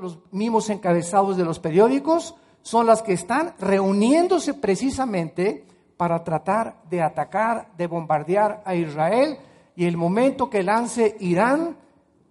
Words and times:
Los 0.00 0.18
mismos 0.30 0.70
encabezados 0.70 1.36
de 1.36 1.44
los 1.44 1.58
periódicos 1.58 2.34
son 2.62 2.86
las 2.86 3.02
que 3.02 3.12
están 3.12 3.52
reuniéndose 3.58 4.54
precisamente 4.54 5.66
para 5.98 6.24
tratar 6.24 6.82
de 6.88 7.02
atacar, 7.02 7.68
de 7.76 7.86
bombardear 7.88 8.62
a 8.64 8.74
Israel 8.74 9.36
y 9.76 9.84
el 9.84 9.98
momento 9.98 10.48
que 10.48 10.62
lance 10.62 11.14
Irán 11.20 11.76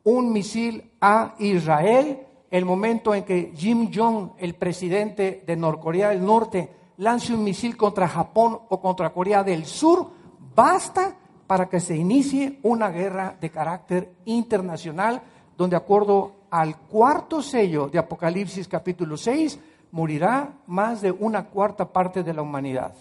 un 0.04 0.34
misil 0.34 0.92
a 1.00 1.36
Israel, 1.38 2.26
el 2.50 2.66
momento 2.66 3.14
en 3.14 3.24
que 3.24 3.54
Jim 3.56 3.92
Jong, 3.94 4.32
el 4.40 4.56
presidente 4.56 5.44
de 5.46 5.56
Norcorea 5.56 6.10
del 6.10 6.26
Norte, 6.26 6.68
lance 6.98 7.32
un 7.32 7.44
misil 7.44 7.78
contra 7.78 8.08
Japón 8.08 8.58
o 8.70 8.82
contra 8.82 9.14
Corea 9.14 9.44
del 9.44 9.66
Sur, 9.66 10.10
basta 10.56 11.16
para 11.46 11.70
que 11.70 11.80
se 11.80 11.96
inicie 11.96 12.60
una 12.64 12.90
guerra 12.90 13.38
de 13.40 13.52
carácter 13.52 14.16
internacional, 14.26 15.22
donde 15.56 15.76
de 15.76 15.84
acuerdo 15.84 16.41
al 16.52 16.78
cuarto 16.78 17.42
sello 17.42 17.88
de 17.88 17.98
Apocalipsis 17.98 18.68
capítulo 18.68 19.16
6, 19.16 19.58
morirá 19.92 20.60
más 20.68 21.02
de 21.02 21.12
una 21.12 21.46
cuarta 21.46 21.92
parte 21.92 22.24
de 22.24 22.34
la 22.34 22.42
humanidad. 22.42 22.94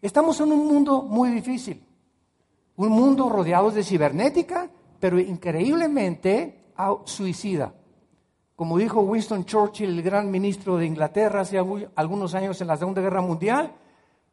Estamos 0.00 0.40
en 0.40 0.52
un 0.52 0.66
mundo 0.66 1.02
muy 1.02 1.30
difícil, 1.30 1.84
un 2.76 2.88
mundo 2.88 3.28
rodeado 3.28 3.70
de 3.70 3.82
cibernética, 3.82 4.70
pero 4.98 5.18
increíblemente 5.18 6.72
suicida. 7.04 7.74
Como 8.54 8.78
dijo 8.78 9.00
Winston 9.00 9.44
Churchill, 9.44 9.90
el 9.90 10.02
gran 10.02 10.30
ministro 10.30 10.76
de 10.76 10.86
Inglaterra 10.86 11.40
hace 11.40 11.58
algunos 11.58 12.34
años 12.34 12.60
en 12.60 12.68
la 12.68 12.76
Segunda 12.76 13.00
Guerra 13.00 13.20
Mundial, 13.20 13.72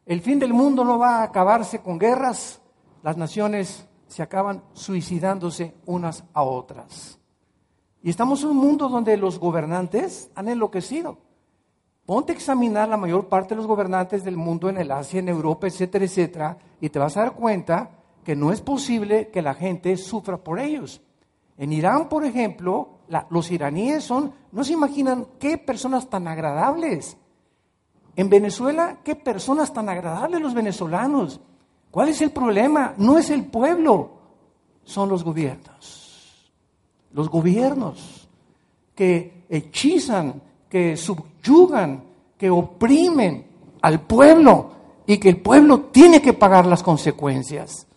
el 0.05 0.21
fin 0.21 0.37
del 0.37 0.53
mundo 0.53 0.83
no 0.83 0.99
va 0.99 1.17
a 1.17 1.23
acabarse 1.23 1.79
con 1.79 1.97
guerras, 1.97 2.61
las 3.01 3.17
naciones 3.17 3.87
se 4.07 4.21
acaban 4.21 4.63
suicidándose 4.73 5.75
unas 5.85 6.23
a 6.33 6.43
otras. 6.43 7.18
Y 8.01 8.09
estamos 8.09 8.43
en 8.43 8.49
un 8.49 8.57
mundo 8.57 8.87
donde 8.87 9.17
los 9.17 9.39
gobernantes 9.39 10.29
han 10.35 10.47
enloquecido. 10.47 11.17
Ponte 12.05 12.31
a 12.31 12.35
examinar 12.35 12.87
la 12.87 12.97
mayor 12.97 13.27
parte 13.27 13.49
de 13.49 13.57
los 13.57 13.67
gobernantes 13.67 14.23
del 14.23 14.37
mundo 14.37 14.69
en 14.69 14.77
el 14.77 14.91
Asia, 14.91 15.19
en 15.19 15.29
Europa, 15.29 15.67
etcétera, 15.67 16.05
etcétera, 16.05 16.57
y 16.81 16.89
te 16.89 16.97
vas 16.97 17.17
a 17.17 17.21
dar 17.21 17.33
cuenta 17.33 17.91
que 18.23 18.35
no 18.35 18.51
es 18.51 18.61
posible 18.61 19.29
que 19.29 19.41
la 19.41 19.53
gente 19.53 19.95
sufra 19.97 20.37
por 20.37 20.59
ellos. 20.59 21.01
En 21.57 21.73
Irán, 21.73 22.07
por 22.07 22.23
ejemplo, 22.23 22.99
los 23.29 23.51
iraníes 23.51 24.05
son, 24.05 24.33
no 24.51 24.63
se 24.63 24.73
imaginan 24.73 25.27
qué 25.37 25.57
personas 25.57 26.09
tan 26.09 26.27
agradables. 26.27 27.17
En 28.15 28.29
Venezuela, 28.29 28.99
qué 29.03 29.15
personas 29.15 29.73
tan 29.73 29.89
agradables 29.89 30.41
los 30.41 30.53
venezolanos. 30.53 31.41
¿Cuál 31.91 32.09
es 32.09 32.21
el 32.21 32.31
problema? 32.31 32.93
No 32.97 33.17
es 33.17 33.29
el 33.29 33.45
pueblo, 33.45 34.11
son 34.83 35.09
los 35.09 35.23
gobiernos 35.23 35.98
los 37.13 37.29
gobiernos 37.29 38.27
que 38.95 39.45
hechizan, 39.49 40.41
que 40.69 40.95
subyugan, 40.97 42.03
que 42.37 42.49
oprimen 42.49 43.45
al 43.81 44.01
pueblo 44.01 44.71
y 45.05 45.17
que 45.17 45.29
el 45.29 45.37
pueblo 45.37 45.81
tiene 45.91 46.21
que 46.21 46.33
pagar 46.33 46.65
las 46.65 46.83
consecuencias. 46.83 47.87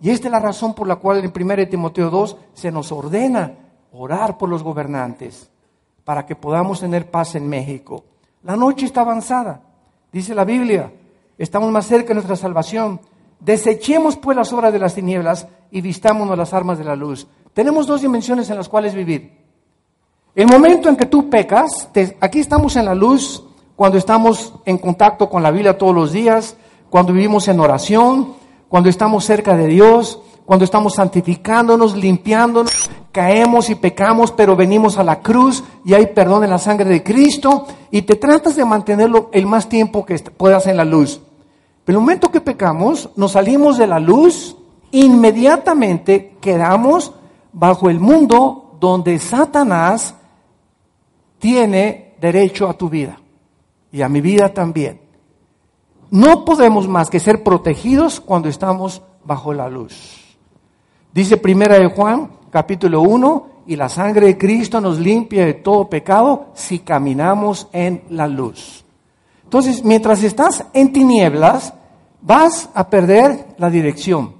Y 0.00 0.10
esta 0.10 0.28
es 0.28 0.32
la 0.32 0.40
razón 0.40 0.74
por 0.74 0.88
la 0.88 0.96
cual 0.96 1.18
en 1.24 1.32
1 1.34 1.68
Timoteo 1.68 2.10
2 2.10 2.36
se 2.54 2.72
nos 2.72 2.90
ordena 2.90 3.54
orar 3.92 4.38
por 4.38 4.48
los 4.48 4.62
gobernantes 4.62 5.50
para 6.04 6.26
que 6.26 6.34
podamos 6.34 6.80
tener 6.80 7.10
paz 7.10 7.34
en 7.34 7.48
México. 7.48 8.04
La 8.42 8.56
noche 8.56 8.86
está 8.86 9.02
avanzada, 9.02 9.62
dice 10.10 10.34
la 10.34 10.44
Biblia, 10.44 10.92
estamos 11.38 11.70
más 11.70 11.86
cerca 11.86 12.08
de 12.08 12.14
nuestra 12.14 12.36
salvación. 12.36 13.00
Desechemos 13.38 14.16
pues 14.16 14.36
las 14.36 14.52
obras 14.52 14.72
de 14.72 14.78
las 14.78 14.94
tinieblas 14.94 15.46
y 15.70 15.80
vistámonos 15.80 16.38
las 16.38 16.52
armas 16.52 16.78
de 16.78 16.84
la 16.84 16.96
luz. 16.96 17.26
Tenemos 17.54 17.86
dos 17.86 18.00
dimensiones 18.00 18.48
en 18.50 18.56
las 18.56 18.68
cuales 18.68 18.94
vivir. 18.94 19.42
El 20.34 20.46
momento 20.46 20.88
en 20.88 20.96
que 20.96 21.06
tú 21.06 21.28
pecas, 21.28 21.88
aquí 22.20 22.40
estamos 22.40 22.76
en 22.76 22.86
la 22.86 22.94
luz 22.94 23.44
cuando 23.76 23.98
estamos 23.98 24.54
en 24.64 24.78
contacto 24.78 25.28
con 25.28 25.42
la 25.42 25.50
Biblia 25.50 25.76
todos 25.76 25.94
los 25.94 26.12
días, 26.12 26.56
cuando 26.88 27.12
vivimos 27.12 27.48
en 27.48 27.60
oración, 27.60 28.34
cuando 28.68 28.88
estamos 28.88 29.24
cerca 29.24 29.54
de 29.56 29.66
Dios, 29.66 30.20
cuando 30.46 30.64
estamos 30.64 30.94
santificándonos, 30.94 31.94
limpiándonos, 31.94 32.90
caemos 33.12 33.68
y 33.68 33.74
pecamos, 33.74 34.32
pero 34.32 34.56
venimos 34.56 34.96
a 34.96 35.04
la 35.04 35.20
cruz 35.20 35.62
y 35.84 35.92
hay 35.92 36.06
perdón 36.06 36.44
en 36.44 36.50
la 36.50 36.58
sangre 36.58 36.88
de 36.88 37.02
Cristo 37.02 37.66
y 37.90 38.02
te 38.02 38.16
tratas 38.16 38.56
de 38.56 38.64
mantenerlo 38.64 39.28
el 39.32 39.46
más 39.46 39.68
tiempo 39.68 40.06
que 40.06 40.18
puedas 40.18 40.66
en 40.66 40.78
la 40.78 40.86
luz. 40.86 41.20
Pero 41.84 41.98
el 41.98 42.04
momento 42.04 42.30
que 42.30 42.40
pecamos, 42.40 43.10
nos 43.16 43.32
salimos 43.32 43.76
de 43.76 43.86
la 43.86 43.98
luz, 44.00 44.56
inmediatamente 44.90 46.36
quedamos 46.40 47.12
bajo 47.52 47.90
el 47.90 48.00
mundo 48.00 48.76
donde 48.80 49.18
Satanás 49.18 50.14
tiene 51.38 52.14
derecho 52.20 52.68
a 52.68 52.74
tu 52.74 52.88
vida 52.88 53.18
y 53.90 54.02
a 54.02 54.08
mi 54.08 54.20
vida 54.20 54.52
también. 54.52 55.00
No 56.10 56.44
podemos 56.44 56.88
más 56.88 57.08
que 57.08 57.20
ser 57.20 57.42
protegidos 57.42 58.20
cuando 58.20 58.48
estamos 58.48 59.02
bajo 59.24 59.52
la 59.52 59.68
luz. 59.68 60.36
Dice 61.12 61.36
primera 61.36 61.78
de 61.78 61.88
Juan, 61.88 62.30
capítulo 62.50 63.02
1, 63.02 63.46
y 63.66 63.76
la 63.76 63.88
sangre 63.88 64.26
de 64.26 64.38
Cristo 64.38 64.80
nos 64.80 64.98
limpia 64.98 65.46
de 65.46 65.54
todo 65.54 65.88
pecado 65.88 66.46
si 66.54 66.80
caminamos 66.80 67.68
en 67.72 68.02
la 68.10 68.26
luz. 68.26 68.84
Entonces, 69.44 69.84
mientras 69.84 70.22
estás 70.22 70.64
en 70.72 70.92
tinieblas, 70.92 71.74
vas 72.20 72.70
a 72.74 72.88
perder 72.88 73.54
la 73.58 73.70
dirección, 73.70 74.34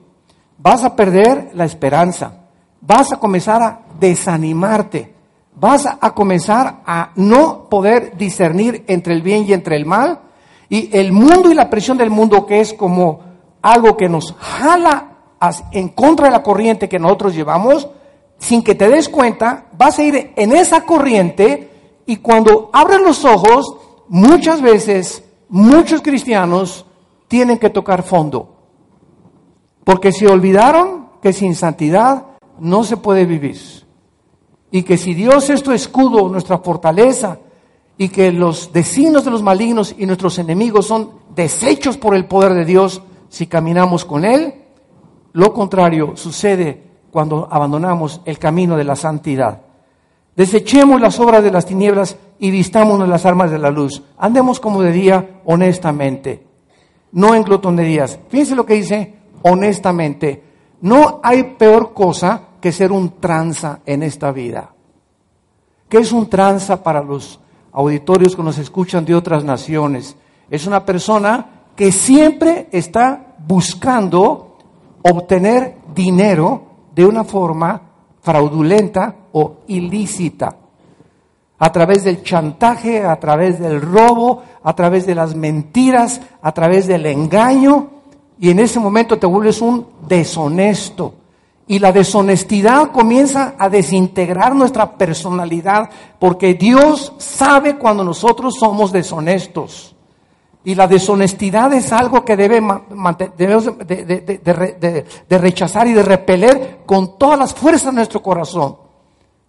vas 0.58 0.84
a 0.84 0.96
perder 0.96 1.50
la 1.54 1.64
esperanza, 1.64 2.41
vas 2.82 3.12
a 3.12 3.16
comenzar 3.16 3.62
a 3.62 3.80
desanimarte, 3.98 5.14
vas 5.54 5.86
a 5.86 6.10
comenzar 6.12 6.82
a 6.84 7.12
no 7.16 7.68
poder 7.68 8.16
discernir 8.16 8.84
entre 8.88 9.14
el 9.14 9.22
bien 9.22 9.46
y 9.46 9.52
entre 9.52 9.76
el 9.76 9.86
mal, 9.86 10.20
y 10.68 10.90
el 10.96 11.12
mundo 11.12 11.50
y 11.50 11.54
la 11.54 11.70
presión 11.70 11.96
del 11.96 12.10
mundo, 12.10 12.44
que 12.44 12.60
es 12.60 12.74
como 12.74 13.20
algo 13.62 13.96
que 13.96 14.08
nos 14.08 14.34
jala 14.38 15.08
en 15.70 15.88
contra 15.90 16.26
de 16.26 16.32
la 16.32 16.42
corriente 16.42 16.88
que 16.88 16.98
nosotros 16.98 17.34
llevamos, 17.34 17.88
sin 18.38 18.62
que 18.62 18.74
te 18.74 18.88
des 18.88 19.08
cuenta, 19.08 19.66
vas 19.76 19.98
a 19.98 20.02
ir 20.02 20.32
en 20.34 20.52
esa 20.52 20.84
corriente. 20.84 21.70
Y 22.06 22.16
cuando 22.16 22.70
abres 22.72 23.00
los 23.00 23.24
ojos, 23.24 23.76
muchas 24.08 24.60
veces 24.60 25.22
muchos 25.48 26.02
cristianos 26.02 26.84
tienen 27.28 27.58
que 27.58 27.70
tocar 27.70 28.02
fondo, 28.02 28.56
porque 29.84 30.10
se 30.10 30.26
olvidaron 30.26 31.10
que 31.22 31.32
sin 31.32 31.54
santidad 31.54 32.31
no 32.62 32.84
se 32.84 32.96
puede 32.96 33.26
vivir. 33.26 33.58
Y 34.70 34.84
que 34.84 34.96
si 34.96 35.14
Dios 35.14 35.50
es 35.50 35.64
tu 35.64 35.72
escudo, 35.72 36.28
nuestra 36.28 36.58
fortaleza, 36.58 37.38
y 37.98 38.08
que 38.08 38.30
los 38.30 38.70
vecinos 38.72 39.24
de 39.24 39.32
los 39.32 39.42
malignos 39.42 39.94
y 39.98 40.06
nuestros 40.06 40.38
enemigos 40.38 40.86
son 40.86 41.10
desechos 41.34 41.96
por 41.96 42.14
el 42.14 42.26
poder 42.26 42.54
de 42.54 42.64
Dios 42.64 43.02
si 43.28 43.48
caminamos 43.48 44.04
con 44.04 44.24
Él, 44.24 44.54
lo 45.32 45.52
contrario 45.52 46.16
sucede 46.16 46.84
cuando 47.10 47.48
abandonamos 47.50 48.20
el 48.24 48.38
camino 48.38 48.76
de 48.76 48.84
la 48.84 48.94
santidad. 48.94 49.62
Desechemos 50.36 51.00
las 51.00 51.18
obras 51.18 51.42
de 51.42 51.50
las 51.50 51.66
tinieblas 51.66 52.16
y 52.38 52.52
vistámonos 52.52 53.08
las 53.08 53.26
armas 53.26 53.50
de 53.50 53.58
la 53.58 53.70
luz. 53.70 54.02
Andemos 54.16 54.60
como 54.60 54.82
de 54.82 54.92
día 54.92 55.40
honestamente, 55.44 56.46
no 57.10 57.34
en 57.34 57.42
glotonerías. 57.42 58.20
Fíjense 58.28 58.54
lo 58.54 58.64
que 58.64 58.74
dice 58.74 59.14
honestamente. 59.42 60.44
No 60.80 61.20
hay 61.22 61.42
peor 61.58 61.92
cosa 61.92 62.48
que 62.62 62.72
ser 62.72 62.92
un 62.92 63.20
tranza 63.20 63.80
en 63.84 64.02
esta 64.02 64.32
vida. 64.32 64.70
¿Qué 65.88 65.98
es 65.98 66.12
un 66.12 66.30
tranza 66.30 66.82
para 66.82 67.02
los 67.02 67.38
auditorios 67.72 68.34
que 68.34 68.42
nos 68.42 68.56
escuchan 68.56 69.04
de 69.04 69.14
otras 69.14 69.44
naciones? 69.44 70.16
Es 70.48 70.66
una 70.66 70.86
persona 70.86 71.64
que 71.76 71.92
siempre 71.92 72.68
está 72.72 73.34
buscando 73.46 74.56
obtener 75.02 75.78
dinero 75.94 76.62
de 76.94 77.04
una 77.04 77.24
forma 77.24 77.82
fraudulenta 78.20 79.14
o 79.32 79.56
ilícita. 79.66 80.56
A 81.58 81.72
través 81.72 82.04
del 82.04 82.22
chantaje, 82.22 83.04
a 83.04 83.18
través 83.18 83.58
del 83.58 83.80
robo, 83.80 84.42
a 84.62 84.74
través 84.74 85.04
de 85.04 85.14
las 85.14 85.34
mentiras, 85.34 86.20
a 86.40 86.52
través 86.52 86.86
del 86.86 87.06
engaño 87.06 87.90
y 88.38 88.50
en 88.50 88.60
ese 88.60 88.78
momento 88.78 89.18
te 89.18 89.26
vuelves 89.26 89.60
un 89.60 89.86
deshonesto. 90.06 91.21
Y 91.66 91.78
la 91.78 91.92
deshonestidad 91.92 92.90
comienza 92.90 93.54
a 93.58 93.68
desintegrar 93.68 94.54
nuestra 94.54 94.96
personalidad 94.96 95.88
porque 96.18 96.54
Dios 96.54 97.12
sabe 97.18 97.76
cuando 97.76 98.04
nosotros 98.04 98.56
somos 98.58 98.92
deshonestos. 98.92 99.94
Y 100.64 100.74
la 100.74 100.86
deshonestidad 100.86 101.72
es 101.72 101.92
algo 101.92 102.24
que 102.24 102.36
debe, 102.36 102.62
debemos 103.36 103.78
de, 103.78 105.04
rechazar 105.30 105.86
y 105.88 105.92
de 105.92 106.02
repeler 106.02 106.80
con 106.86 107.18
todas 107.18 107.38
las 107.38 107.54
fuerzas 107.54 107.86
de 107.86 107.96
nuestro 107.96 108.22
corazón. 108.22 108.76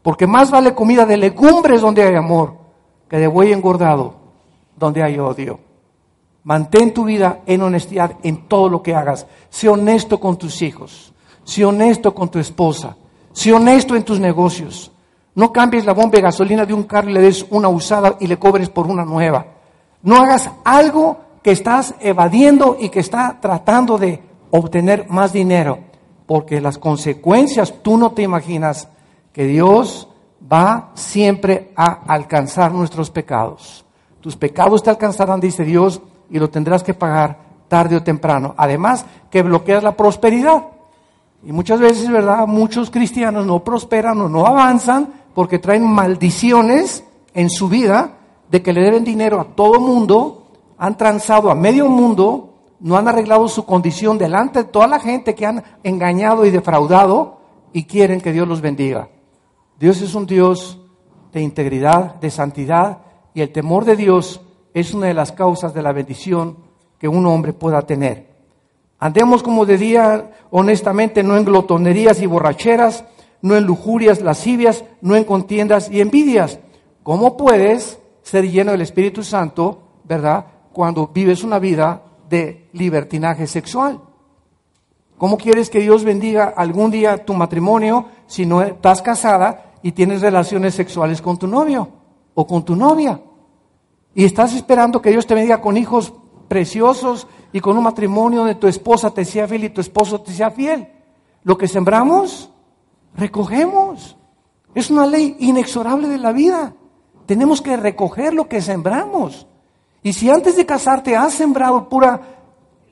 Porque 0.01 0.27
más 0.27 0.49
vale 0.49 0.73
comida 0.73 1.05
de 1.05 1.17
legumbres 1.17 1.81
donde 1.81 2.03
hay 2.03 2.15
amor 2.15 2.55
que 3.09 3.17
de 3.17 3.27
buey 3.27 3.51
engordado 3.51 4.15
donde 4.75 5.03
hay 5.03 5.19
odio. 5.19 5.59
Mantén 6.43 6.93
tu 6.93 7.05
vida 7.05 7.41
en 7.45 7.61
honestidad 7.61 8.17
en 8.23 8.47
todo 8.47 8.67
lo 8.69 8.83
que 8.83 8.95
hagas. 8.95 9.25
Sé 9.49 9.69
honesto 9.69 10.19
con 10.19 10.37
tus 10.37 10.61
hijos. 10.61 11.12
Sé 11.43 11.65
honesto 11.65 12.13
con 12.13 12.29
tu 12.29 12.39
esposa. 12.39 12.95
Sé 13.31 13.51
honesto 13.51 13.95
en 13.95 14.03
tus 14.03 14.19
negocios. 14.19 14.91
No 15.35 15.51
cambies 15.51 15.85
la 15.85 15.93
bomba 15.93 16.17
de 16.17 16.21
gasolina 16.21 16.65
de 16.65 16.73
un 16.73 16.83
carro 16.83 17.09
y 17.09 17.13
le 17.13 17.21
des 17.21 17.45
una 17.49 17.67
usada 17.69 18.17
y 18.19 18.27
le 18.27 18.37
cobres 18.37 18.69
por 18.69 18.87
una 18.87 19.03
nueva. 19.03 19.45
No 20.03 20.17
hagas 20.17 20.49
algo 20.63 21.17
que 21.41 21.51
estás 21.51 21.95
evadiendo 21.99 22.77
y 22.79 22.89
que 22.89 22.99
está 22.99 23.37
tratando 23.41 23.97
de 23.97 24.21
obtener 24.51 25.07
más 25.09 25.33
dinero, 25.33 25.79
porque 26.27 26.61
las 26.61 26.77
consecuencias 26.77 27.73
tú 27.81 27.97
no 27.97 28.11
te 28.11 28.21
imaginas 28.21 28.87
que 29.31 29.45
Dios 29.45 30.07
va 30.51 30.91
siempre 30.93 31.71
a 31.75 32.03
alcanzar 32.07 32.71
nuestros 32.71 33.09
pecados. 33.09 33.83
Tus 34.21 34.37
pecados 34.37 34.83
te 34.83 34.89
alcanzarán, 34.89 35.39
dice 35.39 35.63
Dios, 35.63 36.01
y 36.29 36.39
lo 36.39 36.49
tendrás 36.49 36.83
que 36.83 36.93
pagar 36.93 37.39
tarde 37.67 37.95
o 37.95 38.03
temprano. 38.03 38.53
Además, 38.55 39.05
que 39.29 39.41
bloqueas 39.41 39.83
la 39.83 39.97
prosperidad. 39.97 40.63
Y 41.45 41.51
muchas 41.51 41.79
veces, 41.79 42.09
¿verdad? 42.09 42.47
Muchos 42.47 42.89
cristianos 42.89 43.45
no 43.45 43.63
prosperan 43.63 44.19
o 44.21 44.29
no 44.29 44.45
avanzan 44.45 45.13
porque 45.33 45.59
traen 45.59 45.85
maldiciones 45.85 47.03
en 47.33 47.49
su 47.49 47.67
vida 47.67 48.17
de 48.49 48.61
que 48.61 48.71
le 48.71 48.81
deben 48.81 49.03
dinero 49.03 49.41
a 49.41 49.55
todo 49.55 49.79
mundo, 49.79 50.47
han 50.77 50.97
transado 50.97 51.49
a 51.49 51.55
medio 51.55 51.89
mundo, 51.89 52.53
no 52.79 52.97
han 52.97 53.07
arreglado 53.07 53.47
su 53.47 53.65
condición 53.65 54.17
delante 54.17 54.59
de 54.59 54.69
toda 54.69 54.87
la 54.87 54.99
gente 54.99 55.35
que 55.35 55.45
han 55.45 55.63
engañado 55.83 56.45
y 56.45 56.51
defraudado 56.51 57.39
y 57.73 57.85
quieren 57.85 58.21
que 58.21 58.31
Dios 58.31 58.47
los 58.47 58.61
bendiga. 58.61 59.09
Dios 59.79 60.01
es 60.01 60.15
un 60.15 60.25
Dios 60.25 60.79
de 61.31 61.41
integridad, 61.41 62.15
de 62.15 62.29
santidad 62.29 62.99
y 63.33 63.41
el 63.41 63.51
temor 63.51 63.85
de 63.85 63.95
Dios 63.95 64.41
es 64.73 64.93
una 64.93 65.07
de 65.07 65.13
las 65.13 65.31
causas 65.31 65.73
de 65.73 65.81
la 65.81 65.91
bendición 65.91 66.57
que 66.99 67.07
un 67.07 67.25
hombre 67.25 67.53
pueda 67.53 67.81
tener. 67.81 68.32
Andemos 69.03 69.43
como 69.43 69.65
de 69.65 69.77
día, 69.77 70.31
honestamente, 70.49 71.23
no 71.23 71.35
en 71.35 71.43
glotonerías 71.43 72.21
y 72.21 72.25
borracheras, 72.25 73.03
no 73.41 73.57
en 73.57 73.65
lujurias, 73.65 74.21
lascivias, 74.21 74.85
no 75.01 75.17
en 75.17 75.25
contiendas 75.25 75.91
y 75.91 75.99
envidias. 75.99 76.61
¿Cómo 77.03 77.35
puedes 77.35 77.99
ser 78.21 78.49
lleno 78.49 78.71
del 78.71 78.79
Espíritu 78.79 79.21
Santo, 79.21 79.99
verdad, 80.05 80.45
cuando 80.71 81.07
vives 81.07 81.43
una 81.43 81.59
vida 81.59 82.01
de 82.29 82.69
libertinaje 82.71 83.45
sexual? 83.45 83.99
¿Cómo 85.17 85.35
quieres 85.35 85.69
que 85.69 85.81
Dios 85.81 86.05
bendiga 86.05 86.53
algún 86.55 86.89
día 86.89 87.25
tu 87.25 87.33
matrimonio 87.33 88.05
si 88.25 88.45
no 88.45 88.61
estás 88.61 89.01
casada 89.01 89.73
y 89.83 89.91
tienes 89.91 90.21
relaciones 90.21 90.75
sexuales 90.75 91.21
con 91.21 91.37
tu 91.37 91.45
novio 91.45 91.89
o 92.35 92.47
con 92.47 92.63
tu 92.63 92.73
novia? 92.73 93.19
Y 94.15 94.23
estás 94.23 94.55
esperando 94.55 95.01
que 95.01 95.09
Dios 95.09 95.27
te 95.27 95.35
bendiga 95.35 95.59
con 95.59 95.75
hijos 95.75 96.13
preciosos 96.47 97.27
y 97.51 97.59
con 97.59 97.77
un 97.77 97.83
matrimonio 97.83 98.39
donde 98.39 98.55
tu 98.55 98.67
esposa 98.67 99.11
te 99.11 99.25
sea 99.25 99.47
fiel 99.47 99.65
y 99.65 99.69
tu 99.69 99.81
esposo 99.81 100.21
te 100.21 100.31
sea 100.31 100.51
fiel. 100.51 100.87
Lo 101.43 101.57
que 101.57 101.67
sembramos, 101.67 102.49
recogemos. 103.15 104.17
Es 104.73 104.89
una 104.89 105.05
ley 105.05 105.35
inexorable 105.39 106.07
de 106.07 106.17
la 106.17 106.31
vida. 106.31 106.73
Tenemos 107.25 107.61
que 107.61 107.77
recoger 107.77 108.33
lo 108.33 108.47
que 108.47 108.61
sembramos. 108.61 109.47
Y 110.01 110.13
si 110.13 110.29
antes 110.29 110.55
de 110.57 110.65
casarte 110.65 111.15
has 111.15 111.33
sembrado 111.33 111.87
pura 111.87 112.21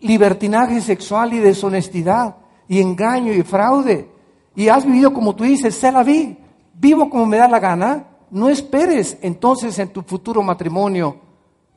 libertinaje 0.01 0.81
sexual 0.81 1.33
y 1.33 1.39
deshonestidad 1.39 2.38
y 2.68 2.80
engaño 2.80 3.33
y 3.33 3.44
fraude, 3.44 4.09
y 4.56 4.68
has 4.68 4.86
vivido 4.86 5.13
como 5.13 5.36
tú 5.36 5.44
dices, 5.44 5.75
se 5.75 5.92
la 5.92 6.03
vi, 6.03 6.38
vivo 6.74 7.09
como 7.09 7.25
me 7.25 7.38
da 7.38 7.48
la 7.48 7.59
gana, 7.59 8.07
no 8.31 8.50
esperes 8.50 9.18
entonces 9.21 9.77
en 9.80 9.89
tu 9.89 10.01
futuro 10.03 10.42
matrimonio 10.42 11.18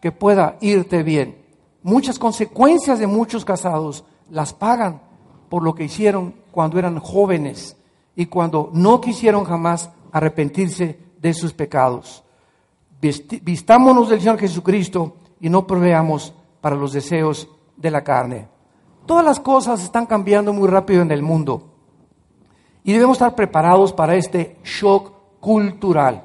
que 0.01 0.13
pueda 0.13 0.57
irte 0.61 1.03
bien. 1.03 1.44
Muchas 1.85 2.19
consecuencias 2.19 2.99
de 2.99 3.07
muchos 3.07 3.45
casados 3.45 4.07
las 4.31 4.55
pagan 4.55 5.03
por 5.51 5.63
lo 5.63 5.75
que 5.75 5.85
hicieron 5.85 6.35
cuando 6.51 6.79
eran 6.79 6.99
jóvenes 6.99 7.77
y 8.17 8.25
cuando 8.25 8.71
no 8.73 9.03
quisieron 9.03 9.45
jamás 9.45 9.91
arrepentirse 10.11 10.99
de 11.21 11.35
sus 11.35 11.53
pecados. 11.53 12.25
Vistámonos 13.43 14.09
del 14.09 14.21
Señor 14.21 14.39
Jesucristo 14.39 15.17
y 15.39 15.51
no 15.51 15.67
proveamos 15.67 16.33
para 16.63 16.75
los 16.75 16.95
deseos 16.95 17.51
de 17.77 17.91
la 17.91 18.03
carne. 18.03 18.49
Todas 19.05 19.23
las 19.23 19.39
cosas 19.39 19.83
están 19.83 20.07
cambiando 20.07 20.55
muy 20.55 20.69
rápido 20.69 21.03
en 21.03 21.11
el 21.11 21.23
mundo 21.23 21.69
y 22.83 22.95
debemos 22.95 23.17
estar 23.19 23.35
preparados 23.35 23.93
para 23.93 24.17
este 24.17 24.57
shock 24.65 25.13
cultural. 25.39 26.25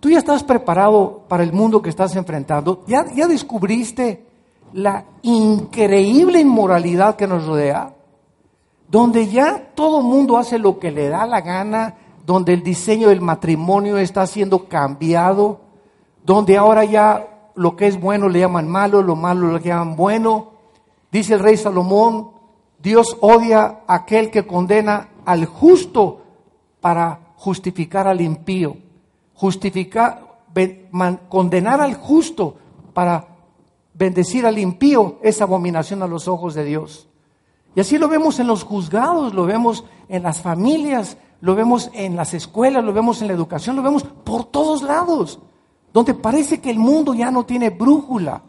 Tú 0.00 0.08
ya 0.08 0.16
estás 0.16 0.42
preparado 0.42 1.26
para 1.28 1.42
el 1.42 1.52
mundo 1.52 1.82
que 1.82 1.90
estás 1.90 2.16
enfrentando, 2.16 2.82
ya, 2.86 3.04
ya 3.14 3.26
descubriste 3.26 4.29
la 4.72 5.04
increíble 5.22 6.40
inmoralidad 6.40 7.16
que 7.16 7.26
nos 7.26 7.46
rodea 7.46 7.94
donde 8.90 9.28
ya 9.28 9.70
todo 9.74 10.02
mundo 10.02 10.36
hace 10.36 10.58
lo 10.58 10.80
que 10.80 10.90
le 10.90 11.08
da 11.08 11.24
la 11.24 11.40
gana, 11.40 11.94
donde 12.26 12.54
el 12.54 12.62
diseño 12.62 13.08
del 13.08 13.20
matrimonio 13.20 13.98
está 13.98 14.26
siendo 14.26 14.66
cambiado, 14.68 15.60
donde 16.24 16.58
ahora 16.58 16.84
ya 16.84 17.52
lo 17.54 17.76
que 17.76 17.86
es 17.86 18.00
bueno 18.00 18.28
le 18.28 18.40
llaman 18.40 18.68
malo, 18.68 19.02
lo 19.02 19.14
malo 19.14 19.52
le 19.52 19.60
llaman 19.60 19.94
bueno. 19.94 20.50
Dice 21.12 21.34
el 21.34 21.40
rey 21.40 21.56
Salomón, 21.56 22.32
Dios 22.80 23.16
odia 23.20 23.80
a 23.86 23.94
aquel 23.94 24.30
que 24.30 24.44
condena 24.44 25.10
al 25.24 25.44
justo 25.44 26.22
para 26.80 27.20
justificar 27.36 28.08
al 28.08 28.20
impío. 28.20 28.76
Justificar, 29.34 30.26
condenar 31.28 31.80
al 31.80 31.94
justo 31.94 32.56
para 32.92 33.29
bendecir 34.00 34.46
al 34.46 34.58
impío 34.58 35.18
es 35.22 35.42
abominación 35.42 36.02
a 36.02 36.06
los 36.06 36.26
ojos 36.26 36.54
de 36.54 36.64
Dios. 36.64 37.06
Y 37.74 37.80
así 37.80 37.98
lo 37.98 38.08
vemos 38.08 38.40
en 38.40 38.46
los 38.46 38.64
juzgados, 38.64 39.34
lo 39.34 39.44
vemos 39.44 39.84
en 40.08 40.22
las 40.22 40.40
familias, 40.40 41.18
lo 41.42 41.54
vemos 41.54 41.90
en 41.92 42.16
las 42.16 42.32
escuelas, 42.32 42.82
lo 42.82 42.94
vemos 42.94 43.20
en 43.20 43.28
la 43.28 43.34
educación, 43.34 43.76
lo 43.76 43.82
vemos 43.82 44.02
por 44.02 44.46
todos 44.46 44.82
lados, 44.82 45.38
donde 45.92 46.14
parece 46.14 46.62
que 46.62 46.70
el 46.70 46.78
mundo 46.78 47.12
ya 47.12 47.30
no 47.30 47.44
tiene 47.44 47.68
brújula. 47.68 48.42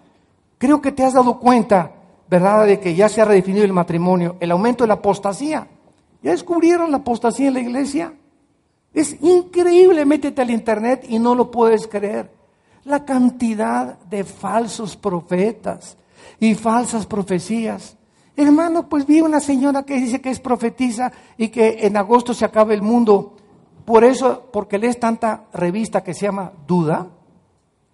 Creo 0.57 0.81
que 0.81 0.93
te 0.93 1.03
has 1.03 1.15
dado 1.15 1.37
cuenta, 1.37 1.95
¿verdad?, 2.29 2.65
de 2.65 2.79
que 2.79 2.95
ya 2.95 3.09
se 3.09 3.19
ha 3.19 3.25
redefinido 3.25 3.65
el 3.65 3.73
matrimonio, 3.73 4.37
el 4.39 4.51
aumento 4.51 4.85
de 4.85 4.87
la 4.87 4.93
apostasía. 4.93 5.67
¿Ya 6.23 6.31
descubrieron 6.31 6.91
la 6.91 6.97
apostasía 6.97 7.49
en 7.49 7.55
la 7.55 7.59
iglesia? 7.59 8.13
Es 8.93 9.21
increíble, 9.21 10.05
métete 10.05 10.41
al 10.41 10.49
internet 10.49 11.05
y 11.09 11.19
no 11.19 11.35
lo 11.35 11.51
puedes 11.51 11.87
creer. 11.87 12.40
La 12.85 13.05
cantidad 13.05 13.99
de 13.99 14.23
falsos 14.23 14.95
profetas 14.95 15.97
y 16.39 16.55
falsas 16.55 17.05
profecías. 17.05 17.97
Hermano, 18.35 18.87
pues 18.89 19.05
vi 19.05 19.21
una 19.21 19.39
señora 19.39 19.83
que 19.83 19.95
dice 19.95 20.21
que 20.21 20.31
es 20.31 20.39
profetiza 20.39 21.11
y 21.37 21.49
que 21.49 21.85
en 21.85 21.97
agosto 21.97 22.33
se 22.33 22.45
acaba 22.45 22.73
el 22.73 22.81
mundo. 22.81 23.35
Por 23.85 24.03
eso, 24.03 24.49
porque 24.51 24.79
lees 24.79 24.99
tanta 24.99 25.45
revista 25.53 26.03
que 26.03 26.13
se 26.13 26.25
llama 26.25 26.51
Duda, 26.65 27.07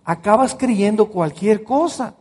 acabas 0.06 0.56
creyendo 0.56 1.10
cualquier 1.10 1.63
cosa. 1.63 2.13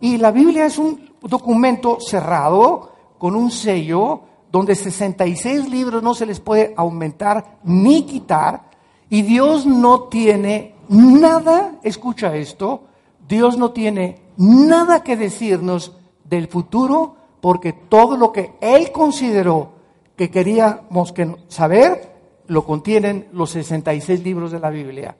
Y 0.00 0.16
la 0.16 0.30
Biblia 0.30 0.66
es 0.66 0.78
un 0.78 1.10
documento 1.20 1.98
cerrado, 2.00 2.92
con 3.18 3.34
un 3.34 3.50
sello, 3.50 4.22
donde 4.50 4.74
66 4.74 5.68
libros 5.68 6.02
no 6.02 6.14
se 6.14 6.24
les 6.24 6.40
puede 6.40 6.72
aumentar 6.76 7.58
ni 7.64 8.04
quitar. 8.04 8.70
Y 9.10 9.22
Dios 9.22 9.66
no 9.66 10.04
tiene 10.04 10.74
nada, 10.88 11.78
escucha 11.82 12.34
esto, 12.36 12.84
Dios 13.28 13.58
no 13.58 13.72
tiene 13.72 14.22
nada 14.36 15.02
que 15.02 15.16
decirnos 15.16 15.92
del 16.24 16.48
futuro 16.48 17.16
porque 17.40 17.72
todo 17.72 18.16
lo 18.16 18.32
que 18.32 18.52
él 18.60 18.90
consideró 18.92 19.72
que 20.16 20.30
queríamos 20.30 21.12
que 21.12 21.36
saber, 21.48 22.16
lo 22.48 22.64
contienen 22.64 23.28
los 23.32 23.50
66 23.50 24.24
libros 24.24 24.50
de 24.50 24.58
la 24.58 24.70
Biblia. 24.70 25.16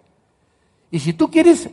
Y 0.91 0.99
si 0.99 1.13
tú 1.13 1.31
quieres 1.31 1.69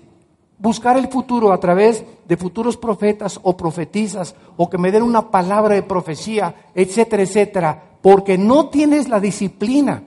buscar 0.58 0.98
el 0.98 1.08
futuro 1.08 1.52
a 1.52 1.60
través 1.60 2.04
de 2.28 2.38
futuros 2.38 2.78
profetas 2.78 3.40
o 3.42 3.58
profetizas, 3.58 4.36
o 4.58 4.70
que 4.70 4.78
me 4.78 4.92
den 4.92 5.04
una 5.04 5.32
palabra 5.32 5.76
de 5.76 5.84
profecía, 5.84 6.54
etcétera, 6.76 7.24
etcétera, 7.24 7.84
porque 8.02 8.38
no 8.38 8.70
tienes 8.70 9.10
la 9.10 9.20
disciplina 9.20 10.04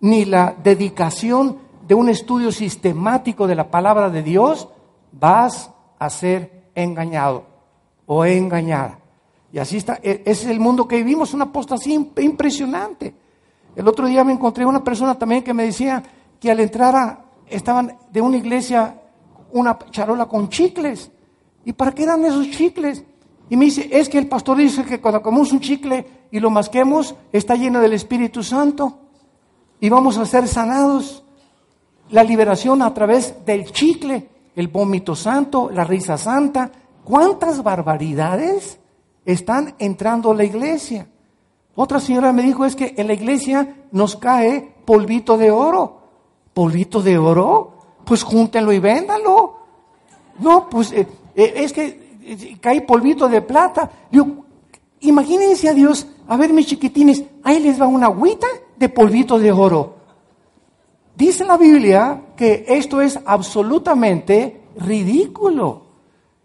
ni 0.00 0.24
la 0.24 0.54
dedicación 0.62 1.69
de 1.90 1.96
un 1.96 2.08
estudio 2.08 2.52
sistemático 2.52 3.48
de 3.48 3.56
la 3.56 3.68
palabra 3.68 4.10
de 4.10 4.22
Dios, 4.22 4.68
vas 5.10 5.72
a 5.98 6.08
ser 6.08 6.70
engañado 6.76 7.46
o 8.06 8.24
engañada. 8.24 9.00
Y 9.52 9.58
así 9.58 9.78
está, 9.78 9.98
e, 10.00 10.22
es 10.24 10.44
el 10.44 10.60
mundo 10.60 10.86
que 10.86 10.98
vivimos, 10.98 11.34
una 11.34 11.46
apostasía 11.46 11.96
impresionante. 11.96 13.12
El 13.74 13.88
otro 13.88 14.06
día 14.06 14.22
me 14.22 14.32
encontré 14.32 14.64
una 14.64 14.84
persona 14.84 15.18
también 15.18 15.42
que 15.42 15.52
me 15.52 15.64
decía 15.64 16.00
que 16.38 16.52
al 16.52 16.60
entrar 16.60 16.94
a, 16.94 17.24
estaban 17.48 17.98
de 18.12 18.20
una 18.20 18.36
iglesia 18.36 18.94
una 19.50 19.76
charola 19.90 20.26
con 20.26 20.48
chicles. 20.48 21.10
¿Y 21.64 21.72
para 21.72 21.90
qué 21.90 22.04
eran 22.04 22.24
esos 22.24 22.48
chicles? 22.50 23.02
Y 23.48 23.56
me 23.56 23.64
dice, 23.64 23.88
es 23.90 24.08
que 24.08 24.18
el 24.18 24.28
pastor 24.28 24.58
dice 24.58 24.84
que 24.84 25.00
cuando 25.00 25.22
comemos 25.22 25.50
un 25.50 25.58
chicle 25.58 26.06
y 26.30 26.38
lo 26.38 26.50
masquemos, 26.50 27.16
está 27.32 27.56
lleno 27.56 27.80
del 27.80 27.94
Espíritu 27.94 28.44
Santo 28.44 28.96
y 29.80 29.88
vamos 29.88 30.18
a 30.18 30.24
ser 30.24 30.46
sanados. 30.46 31.24
La 32.10 32.24
liberación 32.24 32.82
a 32.82 32.92
través 32.92 33.44
del 33.44 33.70
chicle, 33.72 34.28
el 34.56 34.68
vómito 34.68 35.14
santo, 35.14 35.70
la 35.72 35.84
risa 35.84 36.18
santa. 36.18 36.70
¿Cuántas 37.04 37.62
barbaridades? 37.62 38.80
están 39.24 39.74
entrando 39.78 40.30
a 40.30 40.34
la 40.34 40.44
iglesia. 40.44 41.06
Otra 41.74 42.00
señora 42.00 42.32
me 42.32 42.42
dijo 42.42 42.64
es 42.64 42.76
que 42.76 42.94
en 42.96 43.06
la 43.06 43.14
iglesia 43.14 43.86
nos 43.92 44.16
cae 44.16 44.74
polvito 44.84 45.36
de 45.36 45.50
oro. 45.50 46.00
¿Polvito 46.52 47.02
de 47.02 47.16
oro? 47.16 47.72
Pues 48.04 48.22
júntenlo 48.22 48.72
y 48.72 48.78
véndalo. 48.78 49.56
No, 50.40 50.68
pues 50.68 50.92
eh, 50.92 51.06
eh, 51.34 51.52
es 51.56 51.72
que 51.72 52.18
eh, 52.22 52.58
cae 52.60 52.82
polvito 52.82 53.28
de 53.28 53.42
plata. 53.42 53.90
Digo, 54.10 54.44
imagínense 55.00 55.68
a 55.68 55.74
Dios, 55.74 56.06
a 56.26 56.36
ver 56.36 56.52
mis 56.52 56.66
chiquitines, 56.66 57.22
ahí 57.44 57.60
les 57.60 57.80
va 57.80 57.86
una 57.86 58.06
agüita 58.06 58.46
de 58.76 58.88
polvito 58.88 59.38
de 59.38 59.52
oro. 59.52 59.99
Dice 61.20 61.44
la 61.44 61.58
Biblia 61.58 62.28
que 62.34 62.64
esto 62.66 63.02
es 63.02 63.20
absolutamente 63.26 64.62
ridículo. 64.74 65.82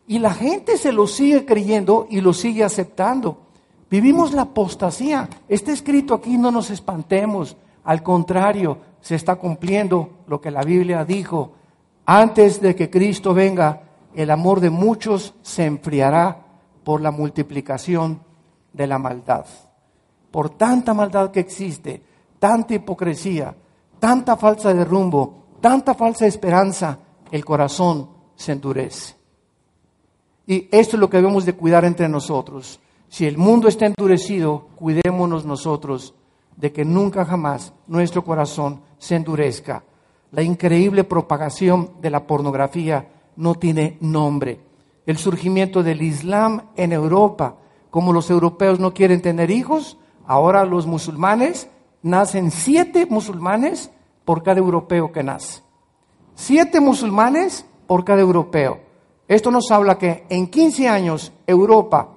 Y 0.05 0.20
la 0.20 0.34
gente 0.34 0.75
se 0.75 0.91
lo 0.91 1.08
sigue 1.08 1.46
creyendo 1.46 2.08
y 2.10 2.20
lo 2.20 2.34
sigue 2.34 2.62
aceptando. 2.62 3.38
Vivimos 3.89 4.34
la 4.34 4.41
apostasía. 4.41 5.29
Está 5.48 5.72
escrito 5.72 6.13
aquí, 6.13 6.38
no 6.38 6.51
nos 6.51 6.72
espantemos. 6.72 7.55
Al 7.86 8.03
contrario, 8.03 8.79
se 9.00 9.15
está 9.15 9.38
cumpliendo 9.38 10.10
lo 10.27 10.41
que 10.41 10.51
la 10.51 10.63
Biblia 10.63 11.05
dijo. 11.05 11.53
Antes 12.05 12.60
de 12.60 12.75
que 12.75 12.89
Cristo 12.89 13.34
venga, 13.34 13.84
el 14.13 14.29
amor 14.29 14.60
de 14.60 14.72
muchos 14.72 15.36
se 15.41 15.63
enfriará 15.63 16.48
por 16.84 17.00
la 17.00 17.12
multiplicación 17.12 18.20
de 18.74 18.88
la 18.88 19.00
maldad. 19.00 19.46
Por 20.32 20.50
tanta 20.50 20.94
maldad 20.94 21.32
que 21.32 21.39
existe, 21.39 22.03
tanta 22.39 22.74
hipocresía, 22.74 23.55
tanta 24.00 24.38
falsa 24.38 24.74
de 24.74 24.86
rumbo, 24.86 25.46
tanta 25.62 25.94
falsa 25.94 26.25
esperanza, 26.25 27.00
el 27.32 27.44
corazón 27.44 28.10
se 28.36 28.52
endurece. 28.52 29.16
Y 30.48 30.68
esto 30.72 30.96
es 30.96 31.00
lo 31.00 31.10
que 31.10 31.18
debemos 31.18 31.46
de 31.46 31.54
cuidar 31.54 31.86
entre 31.86 32.08
nosotros. 32.08 32.80
Si 33.10 33.25
el 33.25 33.38
mundo 33.38 33.68
está 33.68 33.86
endurecido, 33.86 34.68
cuidémonos 34.75 35.46
nosotros 35.46 36.14
de 36.56 36.72
que 36.72 36.86
nunca 36.86 37.25
jamás 37.25 37.74
nuestro 37.88 38.24
corazón 38.24 38.82
se 38.98 39.16
endurezca. 39.16 39.84
La 40.32 40.42
increíble 40.42 41.04
propagación 41.04 41.92
de 42.02 42.10
la 42.10 42.28
pornografía 42.28 43.10
no 43.36 43.56
tiene 43.56 43.98
nombre. 44.02 44.60
El 45.06 45.18
surgimiento 45.18 45.84
del 45.84 46.02
Islam 46.02 46.70
en 46.75 46.94
Europa, 46.94 47.58
como 47.90 48.14
los 48.14 48.30
europeos 48.30 48.80
no 48.80 48.94
quieren 48.94 49.22
tener 49.22 49.52
hijos, 49.52 49.98
ahora 50.25 50.66
los 50.66 50.88
musulmanes 50.88 51.70
nacen 52.06 52.52
siete 52.52 53.08
musulmanes 53.08 53.90
por 54.26 54.44
cada 54.44 54.60
europeo 54.60 55.12
que 55.12 55.24
nace. 55.24 55.64
Siete 56.36 56.80
musulmanes 56.80 57.66
por 57.88 58.06
cada 58.06 58.22
europeo. 58.22 58.80
Esto 59.28 59.50
nos 59.50 59.72
habla 59.72 59.98
que 59.98 60.24
en 60.30 60.48
15 60.48 60.88
años 60.88 61.34
Europa 61.48 62.10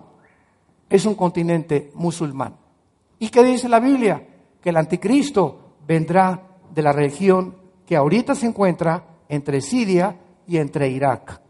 es 0.90 1.07
un 1.07 1.14
continente 1.14 1.90
musulmán. 1.95 2.54
¿Y 3.18 3.30
qué 3.30 3.42
dice 3.42 3.66
la 3.66 3.80
Biblia? 3.80 4.28
Que 4.61 4.68
el 4.68 4.76
anticristo 4.76 5.76
vendrá 5.87 6.38
de 6.75 6.83
la 6.83 6.92
región 6.92 7.57
que 7.87 7.97
ahorita 7.97 8.35
se 8.35 8.47
encuentra 8.47 9.07
entre 9.26 9.62
Siria 9.62 10.16
y 10.47 10.59
entre 10.59 10.90
Irak. 10.90 11.40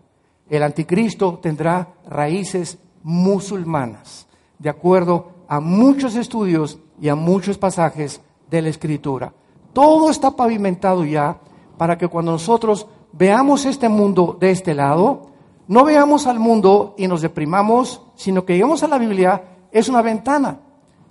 El 0.48 0.62
anticristo 0.62 1.40
tendrá 1.42 1.88
raíces 2.08 2.78
musulmanas, 3.02 4.28
de 4.60 4.70
acuerdo 4.70 5.32
a 5.48 5.58
muchos 5.58 6.14
estudios 6.14 6.78
y 7.00 7.08
a 7.08 7.16
muchos 7.16 7.58
pasajes 7.58 8.20
de 8.50 8.62
la 8.62 8.68
Escritura. 8.68 9.32
Todo 9.72 10.10
está 10.10 10.30
pavimentado 10.30 11.04
ya 11.04 11.38
para 11.76 11.96
que 11.96 12.08
cuando 12.08 12.32
nosotros 12.32 12.86
veamos 13.12 13.64
este 13.64 13.88
mundo 13.88 14.36
de 14.38 14.50
este 14.50 14.74
lado, 14.74 15.30
no 15.68 15.84
veamos 15.84 16.26
al 16.26 16.38
mundo 16.38 16.94
y 16.96 17.06
nos 17.06 17.22
deprimamos, 17.22 18.02
sino 18.14 18.44
que 18.44 18.54
lleguemos 18.54 18.82
a 18.82 18.88
la 18.88 18.98
Biblia, 18.98 19.42
es 19.70 19.88
una 19.88 20.02
ventana. 20.02 20.60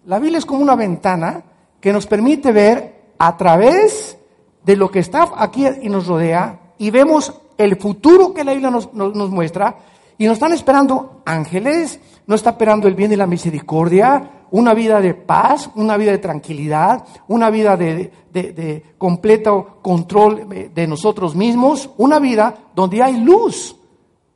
La 0.06 0.20
Biblia 0.20 0.40
es 0.40 0.46
como 0.46 0.62
una 0.62 0.76
ventana 0.76 1.44
que 1.80 1.94
nos 1.94 2.08
permite 2.08 2.52
ver 2.52 3.14
a 3.20 3.38
través 3.38 4.18
de 4.64 4.76
lo 4.76 4.90
que 4.90 5.00
está 5.00 5.30
aquí 5.38 5.66
y 5.82 5.90
nos 5.90 6.08
rodea 6.08 6.74
y 6.78 6.92
vemos 6.92 7.34
el 7.58 7.76
futuro 7.78 8.34
que 8.34 8.44
la 8.44 8.54
Biblia 8.54 8.70
nos, 8.70 8.94
muestra 8.94 9.78
y 10.18 10.26
nos 10.26 10.34
están 10.34 10.54
esperando 10.54 11.22
ángeles, 11.26 12.00
nos 12.26 12.40
está 12.40 12.52
esperando 12.52 12.88
el 12.88 12.96
bien 12.96 13.12
y 13.12 13.16
la 13.16 13.28
misericordia, 13.28 14.37
una 14.52 14.74
vida 14.74 15.02
de 15.02 15.14
paz, 15.14 15.70
una 15.76 15.98
vida 15.98 16.12
de 16.12 16.18
tranquilidad, 16.18 17.06
una 17.28 17.50
vida 17.50 17.76
de, 17.76 18.12
de, 18.32 18.84
completo 18.98 19.80
control 19.82 20.48
de 20.74 20.88
nosotros 20.88 21.36
mismos, 21.36 21.90
una 21.98 22.20
vida 22.20 22.56
donde 22.76 23.02
hay 23.02 23.18
luz. 23.20 23.76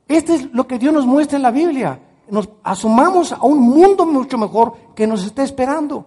Este 0.08 0.34
es 0.34 0.52
lo 0.52 0.66
que 0.66 0.78
Dios 0.78 0.92
nos 0.92 1.06
muestra 1.06 1.36
en 1.36 1.42
la 1.42 1.50
Biblia. 1.50 2.00
Nos 2.28 2.48
asumamos 2.62 3.32
a 3.32 3.42
un 3.42 3.60
mundo 3.60 4.06
mucho 4.06 4.38
mejor 4.38 4.74
que 4.94 5.06
nos 5.06 5.24
está 5.24 5.42
esperando. 5.42 6.06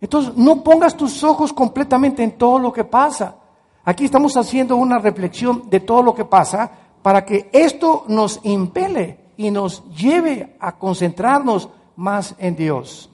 Entonces, 0.00 0.36
no 0.36 0.62
pongas 0.62 0.96
tus 0.96 1.24
ojos 1.24 1.52
completamente 1.52 2.22
en 2.22 2.32
todo 2.32 2.58
lo 2.58 2.72
que 2.72 2.84
pasa. 2.84 3.36
Aquí 3.84 4.04
estamos 4.04 4.36
haciendo 4.36 4.76
una 4.76 4.98
reflexión 4.98 5.70
de 5.70 5.80
todo 5.80 6.02
lo 6.02 6.14
que 6.14 6.24
pasa 6.24 6.70
para 7.02 7.24
que 7.24 7.48
esto 7.52 8.04
nos 8.08 8.40
impele 8.42 9.26
y 9.36 9.50
nos 9.50 9.84
lleve 9.94 10.56
a 10.58 10.76
concentrarnos 10.76 11.68
más 11.96 12.34
en 12.38 12.54
Dios. 12.54 13.10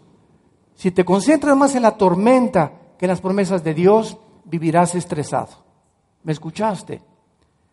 Si 0.75 0.91
te 0.91 1.05
concentras 1.05 1.57
más 1.57 1.75
en 1.75 1.83
la 1.83 1.97
tormenta 1.97 2.73
que 2.99 3.07
en 3.07 3.11
las 3.11 3.21
promesas 3.21 3.63
de 3.63 3.73
Dios, 3.75 4.19
vivirás 4.45 4.95
estresado. 4.95 5.63
¿Me 6.25 6.33
escuchaste? 6.33 7.01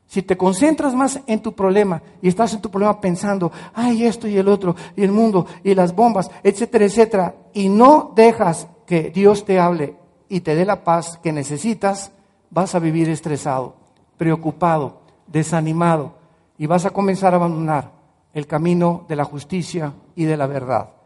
Si 0.07 0.23
te 0.23 0.37
concentras 0.37 0.95
más 0.95 1.19
en 1.27 1.39
tu 1.41 1.53
problema 1.53 2.01
y 2.21 2.29
estás 2.29 2.53
en 2.53 2.61
tu 2.61 2.69
problema 2.71 2.99
pensando, 2.99 3.51
ay, 3.73 4.05
esto 4.05 4.27
y 4.27 4.37
el 4.37 4.47
otro, 4.47 4.75
y 4.95 5.03
el 5.03 5.11
mundo, 5.11 5.45
y 5.63 5.75
las 5.75 5.95
bombas, 5.95 6.31
etcétera, 6.43 6.85
etcétera, 6.85 7.35
y 7.53 7.69
no 7.69 8.11
dejas 8.15 8.67
que 8.87 9.11
Dios 9.11 9.45
te 9.45 9.59
hable 9.59 9.95
y 10.27 10.41
te 10.41 10.55
dé 10.55 10.65
la 10.65 10.83
paz 10.83 11.19
que 11.21 11.31
necesitas, 11.31 12.11
vas 12.49 12.73
a 12.73 12.79
vivir 12.79 13.09
estresado, 13.09 13.75
preocupado, 14.17 15.01
desanimado, 15.27 16.13
y 16.57 16.65
vas 16.65 16.85
a 16.85 16.89
comenzar 16.89 17.33
a 17.33 17.37
abandonar 17.37 17.91
el 18.33 18.47
camino 18.47 19.05
de 19.07 19.15
la 19.15 19.25
justicia 19.25 19.93
y 20.15 20.25
de 20.25 20.37
la 20.37 20.47
verdad 20.47 20.98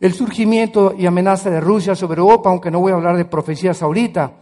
el 0.00 0.12
surgimiento 0.12 0.94
y 0.96 1.06
amenaza 1.06 1.50
de 1.50 1.60
Rusia 1.60 1.94
sobre 1.94 2.20
Europa, 2.20 2.50
aunque 2.50 2.70
no 2.70 2.80
voy 2.80 2.92
a 2.92 2.96
hablar 2.96 3.16
de 3.16 3.24
profecías 3.24 3.82
ahorita, 3.82 4.32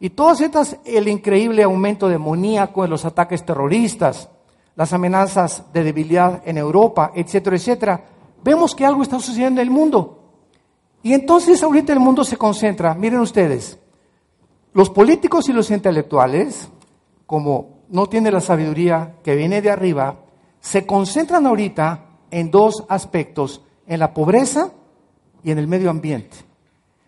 y 0.00 0.10
todas 0.10 0.40
estas, 0.40 0.76
el 0.84 1.08
increíble 1.08 1.62
aumento 1.62 2.08
demoníaco 2.08 2.82
de 2.82 2.88
los 2.88 3.04
ataques 3.04 3.44
terroristas, 3.46 4.28
las 4.76 4.92
amenazas 4.92 5.64
de 5.72 5.84
debilidad 5.84 6.42
en 6.44 6.58
Europa, 6.58 7.12
etcétera, 7.14 7.56
etcétera, 7.56 8.04
vemos 8.42 8.74
que 8.74 8.84
algo 8.84 9.02
está 9.02 9.18
sucediendo 9.20 9.60
en 9.60 9.68
el 9.68 9.72
mundo. 9.72 10.20
Y 11.02 11.12
entonces 11.12 11.62
ahorita 11.62 11.92
el 11.92 12.00
mundo 12.00 12.24
se 12.24 12.36
concentra, 12.36 12.94
miren 12.94 13.20
ustedes, 13.20 13.78
los 14.72 14.90
políticos 14.90 15.48
y 15.48 15.52
los 15.52 15.70
intelectuales, 15.70 16.68
como 17.26 17.84
no 17.88 18.08
tienen 18.08 18.34
la 18.34 18.40
sabiduría 18.40 19.14
que 19.22 19.36
viene 19.36 19.62
de 19.62 19.70
arriba, 19.70 20.16
se 20.60 20.84
concentran 20.84 21.46
ahorita 21.46 22.06
en 22.30 22.50
dos 22.50 22.84
aspectos, 22.88 23.62
en 23.86 24.00
la 24.00 24.12
pobreza 24.12 24.72
y 25.44 25.50
en 25.50 25.58
el 25.58 25.68
medio 25.68 25.90
ambiente. 25.90 26.36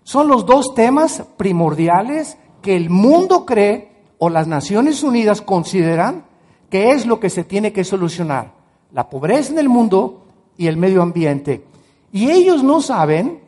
Son 0.05 0.29
los 0.29 0.47
dos 0.47 0.75
temas 0.75 1.25
primordiales 1.37 2.39
que 2.63 2.77
el 2.77 2.91
mundo 2.91 3.45
cree 3.45 3.91
o 4.19 4.29
las 4.29 4.47
Naciones 4.47 5.03
Unidas 5.03 5.41
consideran 5.41 6.27
que 6.71 6.93
es 6.93 7.07
lo 7.07 7.19
que 7.19 7.31
se 7.31 7.45
tiene 7.45 7.73
que 7.73 7.85
solucionar. 7.85 8.53
La 8.93 9.09
pobreza 9.09 9.53
en 9.53 9.59
el 9.59 9.69
mundo 9.69 10.27
y 10.57 10.67
el 10.69 10.77
medio 10.77 11.03
ambiente. 11.03 11.65
Y 12.13 12.31
ellos 12.31 12.63
no 12.63 12.81
saben 12.81 13.41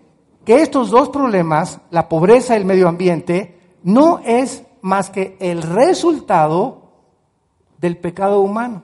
que 0.45 0.63
estos 0.63 0.91
dos 0.91 1.11
problemas, 1.11 1.81
la 1.91 2.09
pobreza 2.09 2.55
y 2.55 2.59
el 2.59 2.65
medio 2.65 2.89
ambiente, 2.89 3.59
no 3.83 4.21
es 4.25 4.65
más 4.81 5.11
que 5.11 5.37
el 5.41 5.63
resultado 5.63 6.83
del 7.81 7.97
pecado 7.97 8.41
humano. 8.41 8.83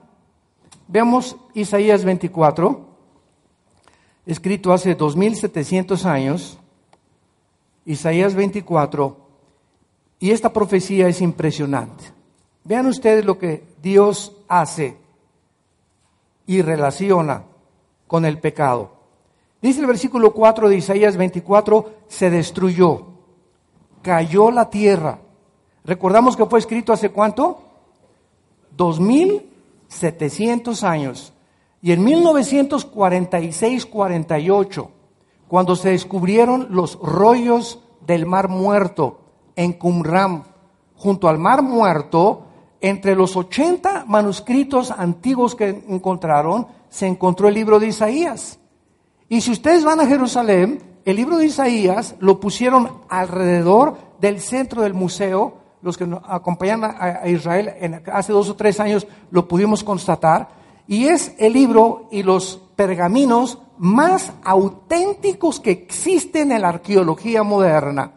Veamos 0.86 1.36
Isaías 1.54 2.04
24 2.04 2.93
escrito 4.26 4.72
hace 4.72 4.94
2700 4.94 6.06
años, 6.06 6.58
Isaías 7.84 8.34
24, 8.34 9.18
y 10.18 10.30
esta 10.30 10.50
profecía 10.52 11.08
es 11.08 11.20
impresionante. 11.20 12.04
Vean 12.64 12.86
ustedes 12.86 13.24
lo 13.24 13.38
que 13.38 13.64
Dios 13.82 14.32
hace 14.48 14.96
y 16.46 16.62
relaciona 16.62 17.44
con 18.06 18.24
el 18.24 18.40
pecado. 18.40 18.94
Dice 19.60 19.80
el 19.80 19.86
versículo 19.86 20.32
4 20.32 20.70
de 20.70 20.76
Isaías 20.76 21.18
24, 21.18 21.92
se 22.08 22.30
destruyó, 22.30 23.08
cayó 24.02 24.50
la 24.50 24.70
tierra. 24.70 25.20
Recordamos 25.84 26.36
que 26.36 26.46
fue 26.46 26.58
escrito 26.58 26.92
hace 26.92 27.10
cuánto? 27.10 27.60
2700 28.76 30.84
años. 30.84 31.33
Y 31.84 31.92
en 31.92 32.04
1946-48, 32.06 34.88
cuando 35.46 35.76
se 35.76 35.90
descubrieron 35.90 36.68
los 36.70 36.98
rollos 36.98 37.80
del 38.06 38.24
Mar 38.24 38.48
Muerto 38.48 39.20
en 39.54 39.74
Qumran, 39.74 40.44
junto 40.96 41.28
al 41.28 41.36
Mar 41.36 41.60
Muerto, 41.60 42.46
entre 42.80 43.14
los 43.14 43.36
80 43.36 44.06
manuscritos 44.06 44.90
antiguos 44.90 45.54
que 45.54 45.84
encontraron, 45.86 46.68
se 46.88 47.06
encontró 47.06 47.48
el 47.48 47.54
libro 47.54 47.78
de 47.78 47.88
Isaías. 47.88 48.58
Y 49.28 49.42
si 49.42 49.52
ustedes 49.52 49.84
van 49.84 50.00
a 50.00 50.06
Jerusalén, 50.06 50.80
el 51.04 51.16
libro 51.16 51.36
de 51.36 51.44
Isaías 51.44 52.14
lo 52.18 52.40
pusieron 52.40 53.02
alrededor 53.10 53.98
del 54.20 54.40
centro 54.40 54.80
del 54.80 54.94
museo, 54.94 55.58
los 55.82 55.98
que 55.98 56.06
nos 56.06 56.22
acompañan 56.26 56.82
a, 56.82 57.28
Israel 57.28 57.74
en, 57.78 58.02
hace 58.10 58.32
dos 58.32 58.48
o 58.48 58.56
tres 58.56 58.80
años 58.80 59.06
lo 59.30 59.46
pudimos 59.46 59.84
constatar, 59.84 60.63
y 60.86 61.06
es 61.06 61.34
el 61.38 61.52
libro 61.52 62.08
y 62.10 62.22
los 62.22 62.60
pergaminos 62.76 63.58
más 63.78 64.32
auténticos 64.44 65.60
que 65.60 65.70
existen 65.70 66.52
en 66.52 66.62
la 66.62 66.68
arqueología 66.68 67.42
moderna. 67.42 68.12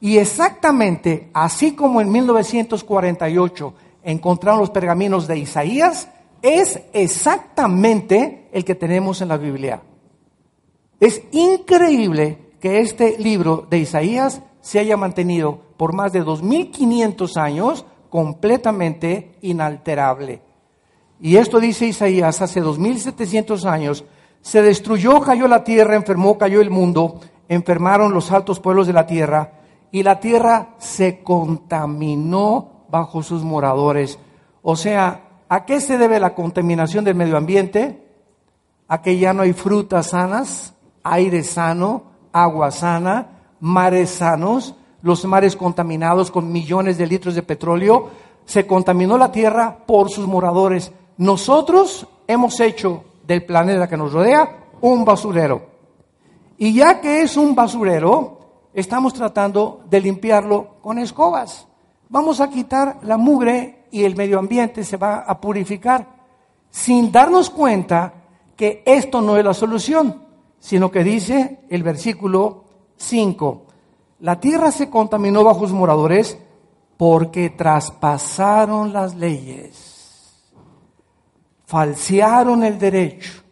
Y 0.00 0.18
exactamente 0.18 1.30
así 1.32 1.74
como 1.74 2.00
en 2.00 2.10
1948 2.10 3.74
encontraron 4.02 4.60
los 4.60 4.70
pergaminos 4.70 5.26
de 5.26 5.38
Isaías, 5.38 6.08
es 6.42 6.80
exactamente 6.92 8.48
el 8.52 8.64
que 8.64 8.74
tenemos 8.74 9.20
en 9.20 9.28
la 9.28 9.36
Biblia. 9.36 9.82
Es 11.00 11.22
increíble 11.32 12.52
que 12.60 12.80
este 12.80 13.18
libro 13.18 13.66
de 13.68 13.78
Isaías 13.78 14.42
se 14.60 14.78
haya 14.78 14.96
mantenido 14.96 15.60
por 15.76 15.92
más 15.92 16.12
de 16.12 16.20
2500 16.20 17.36
años 17.36 17.84
completamente 18.10 19.36
inalterable. 19.42 20.45
Y 21.20 21.36
esto 21.36 21.60
dice 21.60 21.86
Isaías 21.86 22.42
hace 22.42 22.60
2700 22.60 23.64
años, 23.64 24.04
se 24.40 24.62
destruyó, 24.62 25.20
cayó 25.20 25.48
la 25.48 25.64
tierra, 25.64 25.96
enfermó, 25.96 26.38
cayó 26.38 26.60
el 26.60 26.70
mundo, 26.70 27.20
enfermaron 27.48 28.12
los 28.12 28.30
altos 28.30 28.60
pueblos 28.60 28.86
de 28.86 28.92
la 28.92 29.06
tierra, 29.06 29.52
y 29.90 30.02
la 30.02 30.20
tierra 30.20 30.74
se 30.78 31.22
contaminó 31.22 32.84
bajo 32.88 33.22
sus 33.22 33.42
moradores. 33.42 34.18
O 34.62 34.76
sea, 34.76 35.42
¿a 35.48 35.64
qué 35.64 35.80
se 35.80 35.98
debe 35.98 36.20
la 36.20 36.34
contaminación 36.34 37.04
del 37.04 37.14
medio 37.14 37.36
ambiente? 37.36 38.04
A 38.88 39.02
que 39.02 39.18
ya 39.18 39.32
no 39.32 39.42
hay 39.42 39.52
frutas 39.52 40.08
sanas, 40.08 40.74
aire 41.02 41.42
sano, 41.42 42.04
agua 42.32 42.70
sana, 42.70 43.54
mares 43.60 44.10
sanos, 44.10 44.74
los 45.02 45.24
mares 45.24 45.56
contaminados 45.56 46.30
con 46.30 46.52
millones 46.52 46.98
de 46.98 47.06
litros 47.06 47.34
de 47.34 47.42
petróleo. 47.42 48.10
Se 48.44 48.66
contaminó 48.66 49.18
la 49.18 49.32
tierra 49.32 49.78
por 49.86 50.10
sus 50.10 50.26
moradores. 50.26 50.92
Nosotros 51.18 52.06
hemos 52.26 52.60
hecho 52.60 53.04
del 53.26 53.44
planeta 53.44 53.88
que 53.88 53.96
nos 53.96 54.12
rodea 54.12 54.64
un 54.80 55.04
basurero. 55.04 55.66
Y 56.58 56.74
ya 56.74 57.00
que 57.00 57.22
es 57.22 57.36
un 57.36 57.54
basurero, 57.54 58.38
estamos 58.72 59.14
tratando 59.14 59.82
de 59.88 60.00
limpiarlo 60.00 60.76
con 60.82 60.98
escobas. 60.98 61.66
Vamos 62.08 62.40
a 62.40 62.50
quitar 62.50 62.98
la 63.02 63.16
mugre 63.16 63.86
y 63.90 64.04
el 64.04 64.16
medio 64.16 64.38
ambiente 64.38 64.84
se 64.84 64.96
va 64.96 65.20
a 65.20 65.40
purificar 65.40 66.16
sin 66.70 67.10
darnos 67.10 67.48
cuenta 67.48 68.12
que 68.54 68.82
esto 68.84 69.22
no 69.22 69.36
es 69.38 69.44
la 69.44 69.54
solución, 69.54 70.22
sino 70.58 70.90
que 70.90 71.02
dice 71.02 71.60
el 71.70 71.82
versículo 71.82 72.64
5, 72.96 73.62
la 74.20 74.40
tierra 74.40 74.70
se 74.70 74.90
contaminó 74.90 75.42
bajo 75.44 75.60
sus 75.60 75.72
moradores 75.72 76.38
porque 76.96 77.50
traspasaron 77.50 78.92
las 78.92 79.14
leyes, 79.14 79.95
falsearon 81.66 82.64
el 82.64 82.78
derecho, 82.78 83.42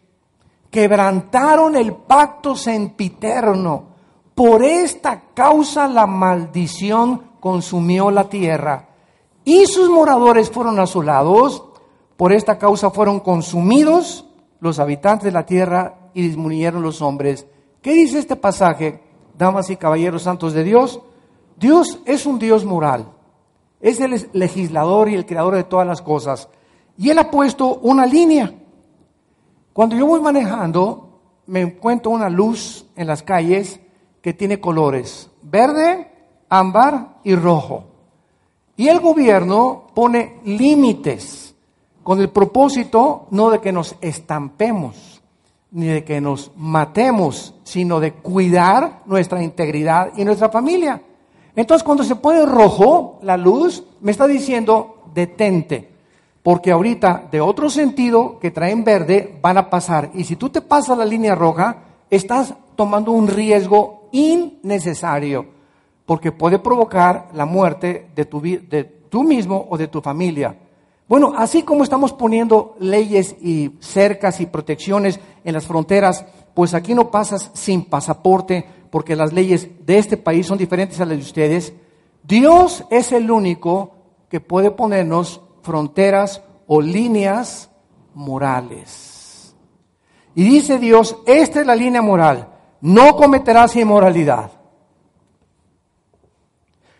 quebrantaron 0.71 1.75
el 1.75 1.93
pacto 1.93 2.55
sempiterno. 2.55 3.95
Por 4.33 4.63
esta 4.63 5.21
causa 5.33 5.87
la 5.87 6.07
maldición 6.07 7.35
consumió 7.39 8.11
la 8.11 8.27
tierra 8.27 8.89
y 9.43 9.65
sus 9.67 9.89
moradores 9.89 10.49
fueron 10.49 10.79
asolados. 10.79 11.63
Por 12.17 12.33
esta 12.33 12.57
causa 12.57 12.89
fueron 12.89 13.19
consumidos 13.19 14.25
los 14.59 14.79
habitantes 14.79 15.25
de 15.25 15.31
la 15.31 15.45
tierra 15.45 16.09
y 16.13 16.23
disminuyeron 16.23 16.81
los 16.81 17.01
hombres. 17.01 17.45
¿Qué 17.81 17.93
dice 17.93 18.17
este 18.17 18.35
pasaje? 18.35 19.05
damas 19.37 19.69
y 19.69 19.75
caballeros 19.75 20.23
santos 20.23 20.53
de 20.53 20.63
Dios, 20.63 21.01
Dios 21.57 21.99
es 22.05 22.25
un 22.25 22.39
Dios 22.39 22.65
moral, 22.65 23.07
es 23.79 23.99
el 23.99 24.29
legislador 24.33 25.09
y 25.09 25.15
el 25.15 25.25
creador 25.25 25.55
de 25.55 25.63
todas 25.63 25.87
las 25.87 26.01
cosas. 26.01 26.49
Y 26.97 27.09
Él 27.09 27.19
ha 27.19 27.29
puesto 27.29 27.79
una 27.79 28.05
línea. 28.05 28.53
Cuando 29.73 29.95
yo 29.95 30.05
voy 30.05 30.21
manejando, 30.21 31.19
me 31.47 31.61
encuentro 31.61 32.11
una 32.11 32.29
luz 32.29 32.85
en 32.95 33.07
las 33.07 33.23
calles 33.23 33.79
que 34.21 34.33
tiene 34.33 34.59
colores, 34.59 35.29
verde, 35.43 36.11
ámbar 36.49 37.17
y 37.23 37.35
rojo. 37.35 37.83
Y 38.77 38.87
el 38.87 38.99
gobierno 38.99 39.87
pone 39.93 40.39
límites 40.45 41.55
con 42.03 42.19
el 42.19 42.29
propósito 42.29 43.27
no 43.31 43.49
de 43.49 43.59
que 43.59 43.71
nos 43.71 43.95
estampemos, 44.01 45.21
ni 45.71 45.87
de 45.87 46.03
que 46.03 46.21
nos 46.21 46.51
matemos, 46.55 47.55
sino 47.63 47.99
de 47.99 48.13
cuidar 48.13 49.01
nuestra 49.05 49.43
integridad 49.43 50.13
y 50.15 50.23
nuestra 50.23 50.49
familia. 50.49 51.01
Entonces, 51.55 51.83
cuando 51.83 52.03
se 52.03 52.15
pone 52.15 52.45
rojo 52.45 53.19
la 53.23 53.37
luz, 53.37 53.83
me 54.01 54.11
está 54.11 54.27
diciendo, 54.27 55.03
detente, 55.13 55.94
porque 56.45 56.71
ahorita 56.71 57.27
de 57.31 57.41
otro 57.41 57.71
sentido 57.71 58.37
que 58.37 58.51
traen 58.51 58.83
verde 58.83 59.39
van 59.41 59.57
a 59.57 59.67
pasar. 59.67 60.11
Y 60.13 60.25
si 60.25 60.35
tú 60.35 60.51
te 60.51 60.61
pasas 60.61 60.95
la 60.95 61.03
línea 61.03 61.33
roja, 61.33 61.77
estás 62.07 62.53
tomando 62.75 63.13
un 63.13 63.27
riesgo 63.27 64.09
innecesario, 64.11 65.47
porque 66.05 66.31
puede 66.31 66.59
provocar 66.59 67.29
la 67.33 67.47
muerte 67.47 68.11
de, 68.15 68.25
tu, 68.25 68.39
de 68.41 68.83
tú 69.09 69.23
mismo 69.23 69.65
o 69.71 69.75
de 69.75 69.87
tu 69.87 70.01
familia. 70.01 70.55
Bueno, 71.07 71.33
así 71.35 71.63
como 71.63 71.83
estamos 71.83 72.13
poniendo 72.13 72.75
leyes 72.77 73.35
y 73.41 73.71
cercas 73.79 74.39
y 74.39 74.45
protecciones 74.45 75.19
en 75.43 75.51
las 75.51 75.65
fronteras, 75.65 76.27
pues 76.53 76.75
aquí 76.75 76.93
no 76.93 77.09
pasas 77.09 77.49
sin 77.55 77.85
pasaporte 77.85 78.63
porque 78.91 79.15
las 79.15 79.33
leyes 79.33 79.67
de 79.83 79.97
este 79.97 80.15
país 80.15 80.45
son 80.45 80.59
diferentes 80.59 81.01
a 81.01 81.05
las 81.05 81.17
de 81.17 81.23
ustedes. 81.23 81.73
Dios 82.21 82.85
es 82.91 83.13
el 83.13 83.31
único 83.31 83.95
que 84.29 84.41
puede 84.41 84.69
ponernos 84.69 85.41
fronteras 85.65 86.41
o 86.67 86.79
líneas 86.81 87.69
morales. 88.13 89.53
Y 90.35 90.43
dice 90.43 90.77
Dios, 90.77 91.17
esta 91.25 91.61
es 91.61 91.67
la 91.67 91.75
línea 91.75 92.01
moral, 92.01 92.47
no 92.81 93.15
cometerás 93.15 93.75
inmoralidad. 93.75 94.51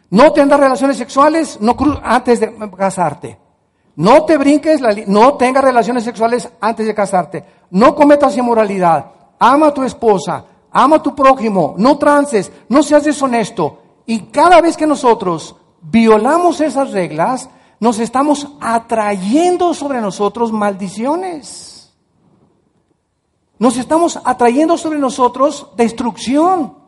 No 0.09 0.31
tendrás 0.31 0.59
relaciones 0.59 0.97
sexuales 0.97 1.57
no 1.59 1.75
antes 2.03 2.39
de 2.39 2.53
casarte. 2.77 3.37
No 3.97 4.23
te 4.23 4.37
brinques, 4.37 4.81
la 4.81 4.93
no 5.07 5.35
tengas 5.35 5.63
relaciones 5.63 6.03
sexuales 6.03 6.49
antes 6.61 6.85
de 6.85 6.93
casarte. 6.93 7.43
No 7.71 7.95
cometas 7.95 8.37
inmoralidad. 8.37 9.11
Ama 9.39 9.67
a 9.67 9.73
tu 9.73 9.83
esposa. 9.83 10.45
Ama 10.71 10.97
a 10.97 11.03
tu 11.03 11.15
prójimo. 11.15 11.75
No 11.77 11.97
trances. 11.97 12.51
No 12.69 12.83
seas 12.83 13.05
deshonesto. 13.05 13.79
Y 14.05 14.19
cada 14.27 14.61
vez 14.61 14.77
que 14.77 14.85
nosotros 14.85 15.55
violamos 15.81 16.61
esas 16.61 16.91
reglas, 16.91 17.49
nos 17.85 17.99
estamos 17.99 18.47
atrayendo 18.61 19.71
sobre 19.75 20.01
nosotros 20.01 20.51
maldiciones. 20.51 21.93
Nos 23.59 23.77
estamos 23.77 24.19
atrayendo 24.25 24.75
sobre 24.75 24.97
nosotros 24.97 25.67
destrucción. 25.77 26.79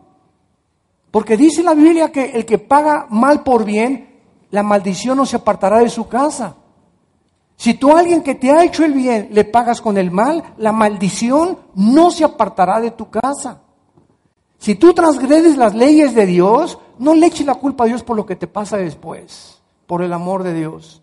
Porque 1.12 1.38
dice 1.38 1.62
la 1.62 1.76
Biblia 1.76 2.12
que 2.12 2.32
el 2.32 2.48
que 2.48 2.58
paga 2.58 3.06
mal 3.12 3.44
por 3.44 3.64
bien, 3.64 4.24
la 4.50 4.64
maldición 4.64 5.18
no 5.18 5.28
se 5.28 5.36
apartará 5.36 5.82
de 5.82 5.90
su 5.90 6.08
casa. 6.08 6.56
Si 7.58 7.76
tú 7.76 7.96
a 7.96 8.00
alguien 8.00 8.24
que 8.24 8.34
te 8.34 8.50
ha 8.50 8.64
hecho 8.64 8.84
el 8.84 8.94
bien 8.94 9.30
le 9.32 9.44
pagas 9.44 9.82
con 9.82 10.00
el 10.00 10.10
mal, 10.10 10.56
la 10.58 10.72
maldición 10.72 11.60
no 11.76 12.10
se 12.10 12.24
apartará 12.24 12.82
de 12.82 12.90
tu 12.90 13.12
casa. 13.12 13.62
Si 14.58 14.74
tú 14.74 14.96
transgredes 14.96 15.58
las 15.58 15.76
leyes 15.76 16.16
de 16.16 16.26
Dios, 16.26 16.80
no 16.98 17.14
le 17.14 17.28
eches 17.28 17.46
la 17.46 17.54
culpa 17.54 17.84
a 17.84 17.88
Dios 17.88 18.02
por 18.02 18.16
lo 18.16 18.26
que 18.26 18.36
te 18.36 18.48
pasa 18.48 18.78
después, 18.78 19.57
por 19.88 20.04
el 20.04 20.14
amor 20.14 20.44
de 20.44 20.54
Dios. 20.54 21.02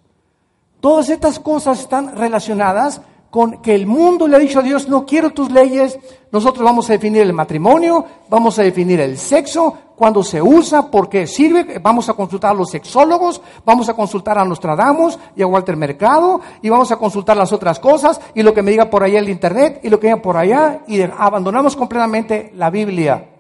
Todas 0.80 1.08
estas 1.08 1.40
cosas 1.40 1.80
están 1.80 2.14
relacionadas 2.14 3.00
con 3.30 3.62
que 3.62 3.74
el 3.74 3.86
mundo 3.86 4.28
le 4.28 4.36
ha 4.36 4.38
dicho 4.38 4.60
a 4.60 4.62
Dios, 4.62 4.88
no 4.88 5.04
quiero 5.04 5.30
tus 5.30 5.50
leyes, 5.50 5.98
nosotros 6.30 6.64
vamos 6.64 6.88
a 6.88 6.92
definir 6.92 7.22
el 7.22 7.32
matrimonio, 7.32 8.04
vamos 8.28 8.60
a 8.60 8.62
definir 8.62 9.00
el 9.00 9.18
sexo, 9.18 9.76
cuando 9.96 10.22
se 10.22 10.40
usa, 10.40 10.88
por 10.88 11.08
qué 11.08 11.26
sirve, 11.26 11.80
vamos 11.80 12.08
a 12.08 12.14
consultar 12.14 12.52
a 12.52 12.54
los 12.54 12.70
sexólogos, 12.70 13.42
vamos 13.64 13.88
a 13.88 13.94
consultar 13.94 14.38
a 14.38 14.44
Nostradamus 14.44 15.18
y 15.34 15.42
a 15.42 15.48
Walter 15.48 15.76
Mercado, 15.76 16.40
y 16.62 16.68
vamos 16.68 16.92
a 16.92 16.96
consultar 16.96 17.36
las 17.36 17.52
otras 17.52 17.80
cosas, 17.80 18.20
y 18.36 18.42
lo 18.44 18.54
que 18.54 18.62
me 18.62 18.70
diga 18.70 18.88
por 18.88 19.02
allá 19.02 19.18
el 19.18 19.28
Internet, 19.28 19.80
y 19.82 19.88
lo 19.88 19.98
que 19.98 20.06
diga 20.06 20.22
por 20.22 20.36
allá, 20.36 20.82
y 20.86 21.02
abandonamos 21.02 21.74
completamente 21.74 22.52
la 22.54 22.70
Biblia. 22.70 23.30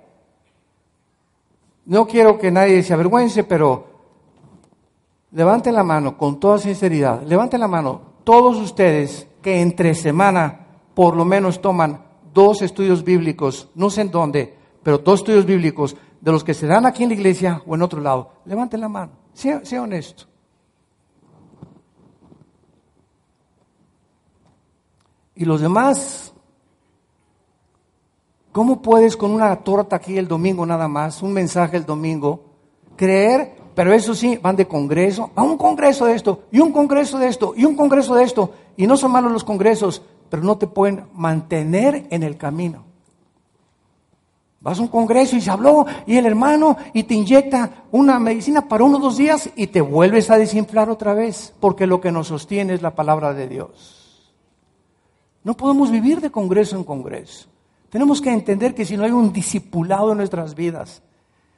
No 1.86 2.04
quiero 2.08 2.36
que 2.36 2.50
nadie 2.50 2.82
se 2.82 2.94
avergüence, 2.94 3.44
pero 3.44 3.93
levanten 5.34 5.74
la 5.74 5.82
mano 5.82 6.16
con 6.16 6.40
toda 6.40 6.58
sinceridad, 6.58 7.22
levanten 7.22 7.60
la 7.60 7.68
mano 7.68 8.00
todos 8.22 8.56
ustedes 8.56 9.28
que 9.42 9.60
entre 9.60 9.94
semana 9.94 10.66
por 10.94 11.16
lo 11.16 11.24
menos 11.24 11.60
toman 11.60 12.02
dos 12.32 12.62
estudios 12.62 13.04
bíblicos, 13.04 13.68
no 13.74 13.90
sé 13.90 14.02
en 14.02 14.10
dónde, 14.10 14.56
pero 14.82 14.98
dos 14.98 15.20
estudios 15.20 15.44
bíblicos 15.44 15.96
de 16.20 16.32
los 16.32 16.44
que 16.44 16.54
se 16.54 16.66
dan 16.66 16.86
aquí 16.86 17.02
en 17.02 17.10
la 17.10 17.16
iglesia 17.16 17.62
o 17.66 17.74
en 17.74 17.82
otro 17.82 18.00
lado, 18.00 18.30
levanten 18.44 18.80
la 18.80 18.88
mano, 18.88 19.12
sea, 19.32 19.64
sea 19.64 19.82
honesto. 19.82 20.24
Y 25.34 25.44
los 25.44 25.60
demás, 25.60 26.32
¿cómo 28.52 28.80
puedes 28.80 29.16
con 29.16 29.32
una 29.32 29.56
torta 29.56 29.96
aquí 29.96 30.16
el 30.16 30.28
domingo 30.28 30.64
nada 30.64 30.86
más, 30.86 31.22
un 31.22 31.32
mensaje 31.32 31.76
el 31.76 31.84
domingo, 31.84 32.44
creer 32.96 33.63
pero 33.74 33.92
eso 33.92 34.14
sí, 34.14 34.38
van 34.40 34.56
de 34.56 34.68
congreso 34.68 35.30
a 35.34 35.42
un 35.42 35.56
congreso 35.56 36.06
de 36.06 36.14
esto, 36.14 36.44
y 36.52 36.60
un 36.60 36.72
congreso 36.72 37.18
de 37.18 37.28
esto, 37.28 37.54
y 37.56 37.64
un 37.64 37.76
congreso 37.76 38.14
de 38.14 38.24
esto. 38.24 38.52
Y 38.76 38.86
no 38.86 38.96
son 38.96 39.12
malos 39.12 39.32
los 39.32 39.44
congresos, 39.44 40.02
pero 40.30 40.42
no 40.42 40.56
te 40.56 40.66
pueden 40.66 41.04
mantener 41.14 42.06
en 42.10 42.22
el 42.22 42.36
camino. 42.36 42.84
Vas 44.60 44.78
a 44.78 44.82
un 44.82 44.88
congreso 44.88 45.36
y 45.36 45.42
se 45.42 45.50
habló, 45.50 45.84
y 46.06 46.16
el 46.16 46.24
hermano, 46.24 46.76
y 46.94 47.02
te 47.02 47.14
inyecta 47.14 47.84
una 47.92 48.18
medicina 48.18 48.66
para 48.66 48.84
uno 48.84 48.96
o 48.96 49.00
dos 49.00 49.18
días 49.18 49.50
y 49.56 49.66
te 49.66 49.82
vuelves 49.82 50.30
a 50.30 50.38
desinflar 50.38 50.88
otra 50.88 51.12
vez, 51.12 51.52
porque 51.60 51.86
lo 51.86 52.00
que 52.00 52.10
nos 52.10 52.28
sostiene 52.28 52.72
es 52.72 52.80
la 52.80 52.94
palabra 52.94 53.34
de 53.34 53.46
Dios. 53.46 54.32
No 55.42 55.54
podemos 55.54 55.90
vivir 55.90 56.22
de 56.22 56.30
congreso 56.30 56.76
en 56.76 56.84
congreso. 56.84 57.48
Tenemos 57.90 58.22
que 58.22 58.32
entender 58.32 58.74
que 58.74 58.86
si 58.86 58.96
no 58.96 59.04
hay 59.04 59.10
un 59.10 59.32
discipulado 59.32 60.12
en 60.12 60.18
nuestras 60.18 60.54
vidas, 60.54 61.02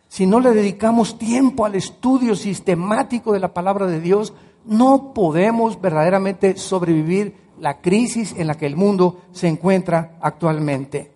si 0.08 0.26
no 0.26 0.40
le 0.40 0.52
dedicamos 0.52 1.18
tiempo 1.18 1.64
al 1.64 1.74
estudio 1.74 2.36
sistemático 2.36 3.32
de 3.32 3.40
la 3.40 3.52
palabra 3.52 3.86
de 3.86 4.00
Dios, 4.00 4.32
no 4.64 5.12
podemos 5.14 5.80
verdaderamente 5.80 6.56
sobrevivir 6.56 7.36
la 7.60 7.80
crisis 7.80 8.34
en 8.36 8.46
la 8.46 8.54
que 8.56 8.66
el 8.66 8.76
mundo 8.76 9.22
se 9.32 9.48
encuentra 9.48 10.16
actualmente. 10.20 11.12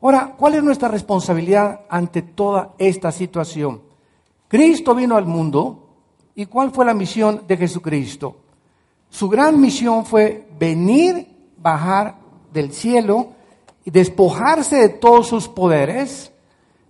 Ahora, 0.00 0.34
¿cuál 0.36 0.54
es 0.54 0.62
nuestra 0.62 0.88
responsabilidad 0.88 1.82
ante 1.88 2.22
toda 2.22 2.74
esta 2.78 3.12
situación? 3.12 3.82
Cristo 4.48 4.94
vino 4.94 5.16
al 5.16 5.26
mundo 5.26 5.88
y 6.34 6.46
¿cuál 6.46 6.72
fue 6.72 6.84
la 6.84 6.94
misión 6.94 7.44
de 7.46 7.56
Jesucristo? 7.56 8.36
Su 9.08 9.28
gran 9.28 9.60
misión 9.60 10.04
fue 10.04 10.48
venir, 10.58 11.26
bajar 11.56 12.16
del 12.52 12.72
cielo 12.72 13.28
y 13.84 13.90
despojarse 13.90 14.76
de 14.76 14.88
todos 14.88 15.28
sus 15.28 15.48
poderes, 15.48 16.32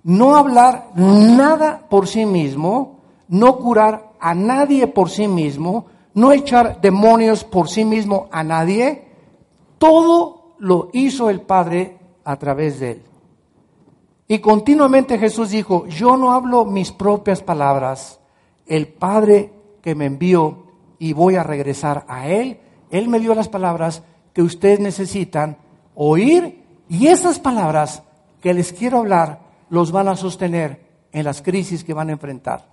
no 0.05 0.37
hablar 0.37 0.91
nada 0.95 1.87
por 1.89 2.09
sí 2.09 2.27
mismo, 2.27 3.01
no 3.29 3.57
curar 3.59 4.13
a 4.21 4.35
nadie 4.35 4.87
por 4.87 5.11
sí 5.11 5.29
mismo, 5.29 5.87
no 6.15 6.33
echar 6.33 6.81
demonios 6.81 7.45
por 7.45 7.69
sí 7.69 7.85
mismo 7.85 8.29
a 8.31 8.43
nadie. 8.43 9.09
Todo 9.79 10.55
lo 10.59 10.91
hizo 10.93 11.31
el 11.31 11.41
Padre 11.41 11.99
a 12.25 12.37
través 12.37 12.81
de 12.81 12.91
él. 12.93 13.03
Y 14.29 14.39
continuamente 14.39 15.19
Jesús 15.19 15.51
dijo, 15.51 15.87
yo 15.89 16.17
no 16.17 16.33
hablo 16.33 16.65
mis 16.65 16.93
propias 16.93 17.43
palabras, 17.43 18.21
el 18.67 18.89
Padre 18.89 19.53
que 19.83 19.95
me 19.95 20.07
envió 20.07 20.67
y 20.99 21.13
voy 21.13 21.35
a 21.35 21.43
regresar 21.43 22.05
a 22.09 22.29
Él, 22.29 22.61
Él 22.91 23.09
me 23.09 23.19
dio 23.19 23.35
las 23.35 23.49
palabras 23.49 24.05
que 24.33 24.41
ustedes 24.41 24.81
necesitan 24.81 25.59
oír 25.95 26.65
y 26.89 27.09
esas 27.09 27.39
palabras 27.41 28.05
que 28.41 28.55
les 28.55 28.73
quiero 28.73 28.99
hablar 28.99 29.41
los 29.73 29.91
van 29.91 30.09
a 30.09 30.17
sostener 30.17 31.09
en 31.11 31.25
las 31.25 31.43
crisis 31.43 31.83
que 31.83 31.95
van 31.95 32.11
a 32.11 32.13
enfrentar. 32.13 32.69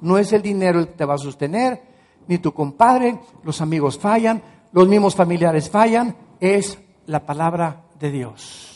No 0.00 0.16
es 0.16 0.32
el 0.32 0.40
dinero 0.40 0.80
el 0.80 0.86
que 0.86 0.94
te 0.94 1.04
va 1.04 1.14
a 1.14 1.18
sostener, 1.18 1.82
ni 2.26 2.38
tu 2.38 2.52
compadre, 2.52 3.20
los 3.42 3.60
amigos 3.60 3.98
fallan, 3.98 4.42
los 4.72 4.88
mismos 4.88 5.14
familiares 5.14 5.68
fallan, 5.68 6.16
es 6.40 6.78
la 7.06 7.26
palabra 7.26 7.82
de 7.98 8.10
Dios 8.10 8.70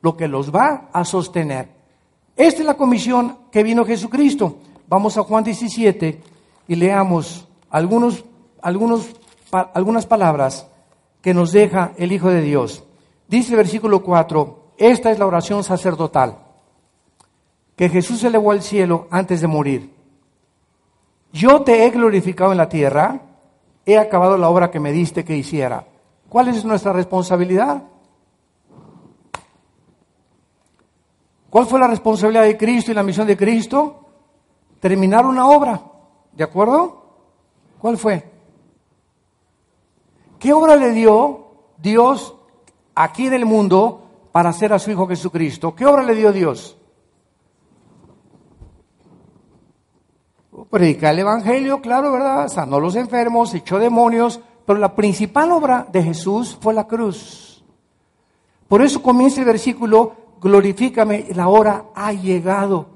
lo 0.00 0.16
que 0.16 0.28
los 0.28 0.54
va 0.54 0.88
a 0.92 1.04
sostener. 1.04 1.68
Esta 2.36 2.60
es 2.60 2.66
la 2.66 2.76
comisión 2.76 3.38
que 3.50 3.62
vino 3.62 3.84
Jesucristo. 3.84 4.58
Vamos 4.88 5.16
a 5.16 5.24
Juan 5.24 5.44
17 5.44 6.20
y 6.68 6.74
leamos 6.76 7.46
algunos, 7.70 8.24
algunos, 8.62 9.08
algunas 9.50 10.06
palabras 10.06 10.68
que 11.20 11.34
nos 11.34 11.52
deja 11.52 11.92
el 11.96 12.12
Hijo 12.12 12.30
de 12.30 12.42
Dios. 12.42 12.84
Dice 13.26 13.52
el 13.52 13.56
versículo 13.56 14.02
4, 14.02 14.67
esta 14.78 15.10
es 15.10 15.18
la 15.18 15.26
oración 15.26 15.64
sacerdotal, 15.64 16.38
que 17.76 17.88
Jesús 17.88 18.22
elevó 18.24 18.52
al 18.52 18.62
cielo 18.62 19.08
antes 19.10 19.40
de 19.40 19.46
morir. 19.46 19.92
Yo 21.32 21.62
te 21.62 21.84
he 21.84 21.90
glorificado 21.90 22.52
en 22.52 22.58
la 22.58 22.68
tierra, 22.68 23.20
he 23.84 23.98
acabado 23.98 24.38
la 24.38 24.48
obra 24.48 24.70
que 24.70 24.80
me 24.80 24.92
diste 24.92 25.24
que 25.24 25.36
hiciera. 25.36 25.84
¿Cuál 26.28 26.48
es 26.48 26.64
nuestra 26.64 26.92
responsabilidad? 26.92 27.82
¿Cuál 31.50 31.66
fue 31.66 31.80
la 31.80 31.88
responsabilidad 31.88 32.44
de 32.44 32.56
Cristo 32.56 32.90
y 32.90 32.94
la 32.94 33.02
misión 33.02 33.26
de 33.26 33.36
Cristo? 33.36 34.04
Terminar 34.80 35.26
una 35.26 35.48
obra. 35.48 35.80
¿De 36.32 36.44
acuerdo? 36.44 37.02
¿Cuál 37.78 37.96
fue? 37.96 38.30
¿Qué 40.38 40.52
obra 40.52 40.76
le 40.76 40.92
dio 40.92 41.46
Dios 41.78 42.34
aquí 42.94 43.26
en 43.26 43.34
el 43.34 43.46
mundo 43.46 44.07
para 44.38 44.50
hacer 44.50 44.72
a 44.72 44.78
su 44.78 44.92
Hijo 44.92 45.08
Jesucristo? 45.08 45.74
¿Qué 45.74 45.84
obra 45.84 46.04
le 46.04 46.14
dio 46.14 46.32
Dios? 46.32 46.76
Predicar 50.70 51.12
el 51.12 51.18
Evangelio, 51.18 51.80
claro, 51.80 52.12
¿verdad? 52.12 52.46
Sanó 52.46 52.78
los 52.78 52.94
enfermos, 52.94 53.52
echó 53.54 53.80
demonios, 53.80 54.38
pero 54.64 54.78
la 54.78 54.94
principal 54.94 55.50
obra 55.50 55.88
de 55.90 56.04
Jesús 56.04 56.56
fue 56.60 56.72
la 56.72 56.86
cruz. 56.86 57.64
Por 58.68 58.80
eso 58.80 59.02
comienza 59.02 59.40
el 59.40 59.46
versículo 59.46 60.12
glorifícame, 60.40 61.26
la 61.34 61.48
hora 61.48 61.86
ha 61.96 62.12
llegado. 62.12 62.90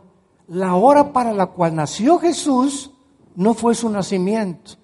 La 0.46 0.76
hora 0.76 1.12
para 1.12 1.32
la 1.32 1.46
cual 1.46 1.74
nació 1.74 2.20
Jesús 2.20 2.92
no 3.34 3.54
fue 3.54 3.74
su 3.74 3.90
nacimiento. 3.90 4.74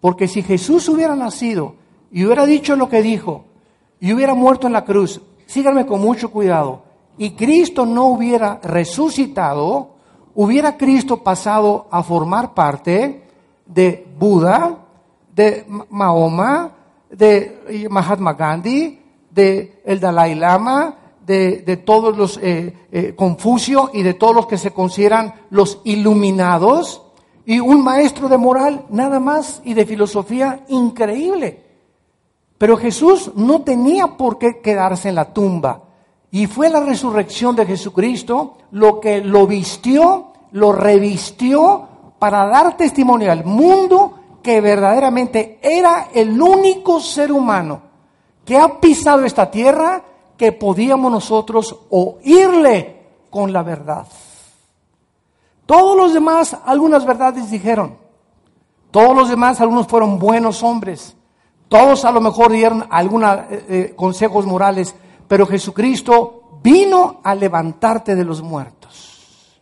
Porque 0.00 0.28
si 0.28 0.40
Jesús 0.40 0.88
hubiera 0.88 1.14
nacido 1.14 1.74
y 2.10 2.24
hubiera 2.24 2.46
dicho 2.46 2.74
lo 2.74 2.88
que 2.88 3.02
dijo 3.02 3.44
y 4.00 4.14
hubiera 4.14 4.32
muerto 4.32 4.66
en 4.66 4.72
la 4.72 4.86
cruz, 4.86 5.20
síganme 5.56 5.86
con 5.86 6.02
mucho 6.02 6.30
cuidado, 6.30 6.82
y 7.16 7.30
Cristo 7.30 7.86
no 7.86 8.08
hubiera 8.08 8.60
resucitado, 8.62 9.94
hubiera 10.34 10.76
Cristo 10.76 11.22
pasado 11.22 11.86
a 11.90 12.02
formar 12.02 12.52
parte 12.52 13.22
de 13.64 14.06
Buda, 14.18 14.84
de 15.34 15.64
Mahoma, 15.88 16.72
de 17.08 17.88
Mahatma 17.88 18.34
Gandhi, 18.34 19.00
de 19.30 19.80
el 19.86 19.98
Dalai 19.98 20.34
Lama, 20.34 20.94
de, 21.24 21.82
todos 21.86 22.14
los 22.14 22.38
eh, 22.42 22.74
eh, 22.92 23.14
Confucio 23.16 23.88
y 23.94 24.02
de 24.02 24.12
todos 24.12 24.36
los 24.36 24.46
que 24.46 24.58
se 24.58 24.72
consideran 24.72 25.32
los 25.48 25.80
iluminados 25.84 27.00
y 27.46 27.60
un 27.60 27.82
maestro 27.82 28.28
de 28.28 28.36
moral 28.36 28.84
nada 28.90 29.20
más 29.20 29.62
y 29.64 29.72
de 29.72 29.86
filosofía 29.86 30.66
increíble. 30.68 31.64
Pero 32.58 32.76
Jesús 32.76 33.32
no 33.34 33.62
tenía 33.62 34.16
por 34.16 34.38
qué 34.38 34.60
quedarse 34.60 35.08
en 35.08 35.14
la 35.14 35.32
tumba. 35.32 35.82
Y 36.30 36.46
fue 36.46 36.70
la 36.70 36.80
resurrección 36.80 37.54
de 37.54 37.66
Jesucristo 37.66 38.58
lo 38.70 39.00
que 39.00 39.20
lo 39.22 39.46
vistió, 39.46 40.32
lo 40.52 40.72
revistió 40.72 41.88
para 42.18 42.46
dar 42.46 42.76
testimonio 42.76 43.30
al 43.30 43.44
mundo 43.44 44.14
que 44.42 44.60
verdaderamente 44.60 45.58
era 45.62 46.08
el 46.14 46.40
único 46.40 47.00
ser 47.00 47.32
humano 47.32 47.82
que 48.44 48.56
ha 48.56 48.80
pisado 48.80 49.24
esta 49.24 49.50
tierra 49.50 50.02
que 50.36 50.52
podíamos 50.52 51.10
nosotros 51.10 51.76
oírle 51.90 52.96
con 53.28 53.52
la 53.52 53.62
verdad. 53.62 54.06
Todos 55.66 55.96
los 55.96 56.14
demás 56.14 56.56
algunas 56.64 57.04
verdades 57.04 57.50
dijeron. 57.50 57.96
Todos 58.92 59.16
los 59.16 59.28
demás 59.28 59.60
algunos 59.60 59.88
fueron 59.88 60.18
buenos 60.18 60.62
hombres. 60.62 61.15
Todos 61.68 62.04
a 62.04 62.12
lo 62.12 62.20
mejor 62.20 62.52
dieron 62.52 62.86
algunos 62.90 63.38
eh, 63.50 63.64
eh, 63.68 63.92
consejos 63.96 64.46
morales, 64.46 64.94
pero 65.26 65.46
Jesucristo 65.46 66.60
vino 66.62 67.20
a 67.24 67.34
levantarte 67.34 68.14
de 68.14 68.24
los 68.24 68.42
muertos. 68.42 69.60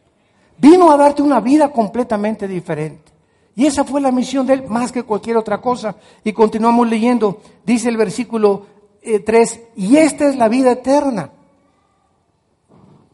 Vino 0.58 0.90
a 0.90 0.96
darte 0.96 1.22
una 1.22 1.40
vida 1.40 1.70
completamente 1.70 2.46
diferente. 2.46 3.12
Y 3.56 3.66
esa 3.66 3.84
fue 3.84 4.00
la 4.00 4.10
misión 4.10 4.46
de 4.46 4.54
él 4.54 4.64
más 4.68 4.92
que 4.92 5.02
cualquier 5.02 5.36
otra 5.36 5.60
cosa. 5.60 5.96
Y 6.24 6.32
continuamos 6.32 6.88
leyendo. 6.88 7.40
Dice 7.64 7.88
el 7.88 7.96
versículo 7.96 8.66
3, 9.02 9.52
eh, 9.52 9.72
y 9.76 9.96
esta 9.96 10.28
es 10.28 10.36
la 10.36 10.48
vida 10.48 10.72
eterna. 10.72 11.30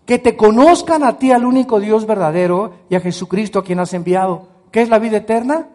Que 0.07 0.19
te 0.19 0.37
conozcan 0.37 1.05
a 1.05 1.19
ti, 1.19 1.31
al 1.31 1.45
único 1.45 1.79
Dios 1.79 2.07
verdadero, 2.07 2.73
y 2.89 2.97
a 2.97 3.01
Jesucristo 3.01 3.61
a 3.61 3.65
quien 3.65 3.79
has 3.79 3.93
enviado. 3.93 4.49
¿Qué 4.73 4.83
es 4.83 4.89
la 4.89 4.99
vida 4.99 5.19
eterna? 5.19 5.69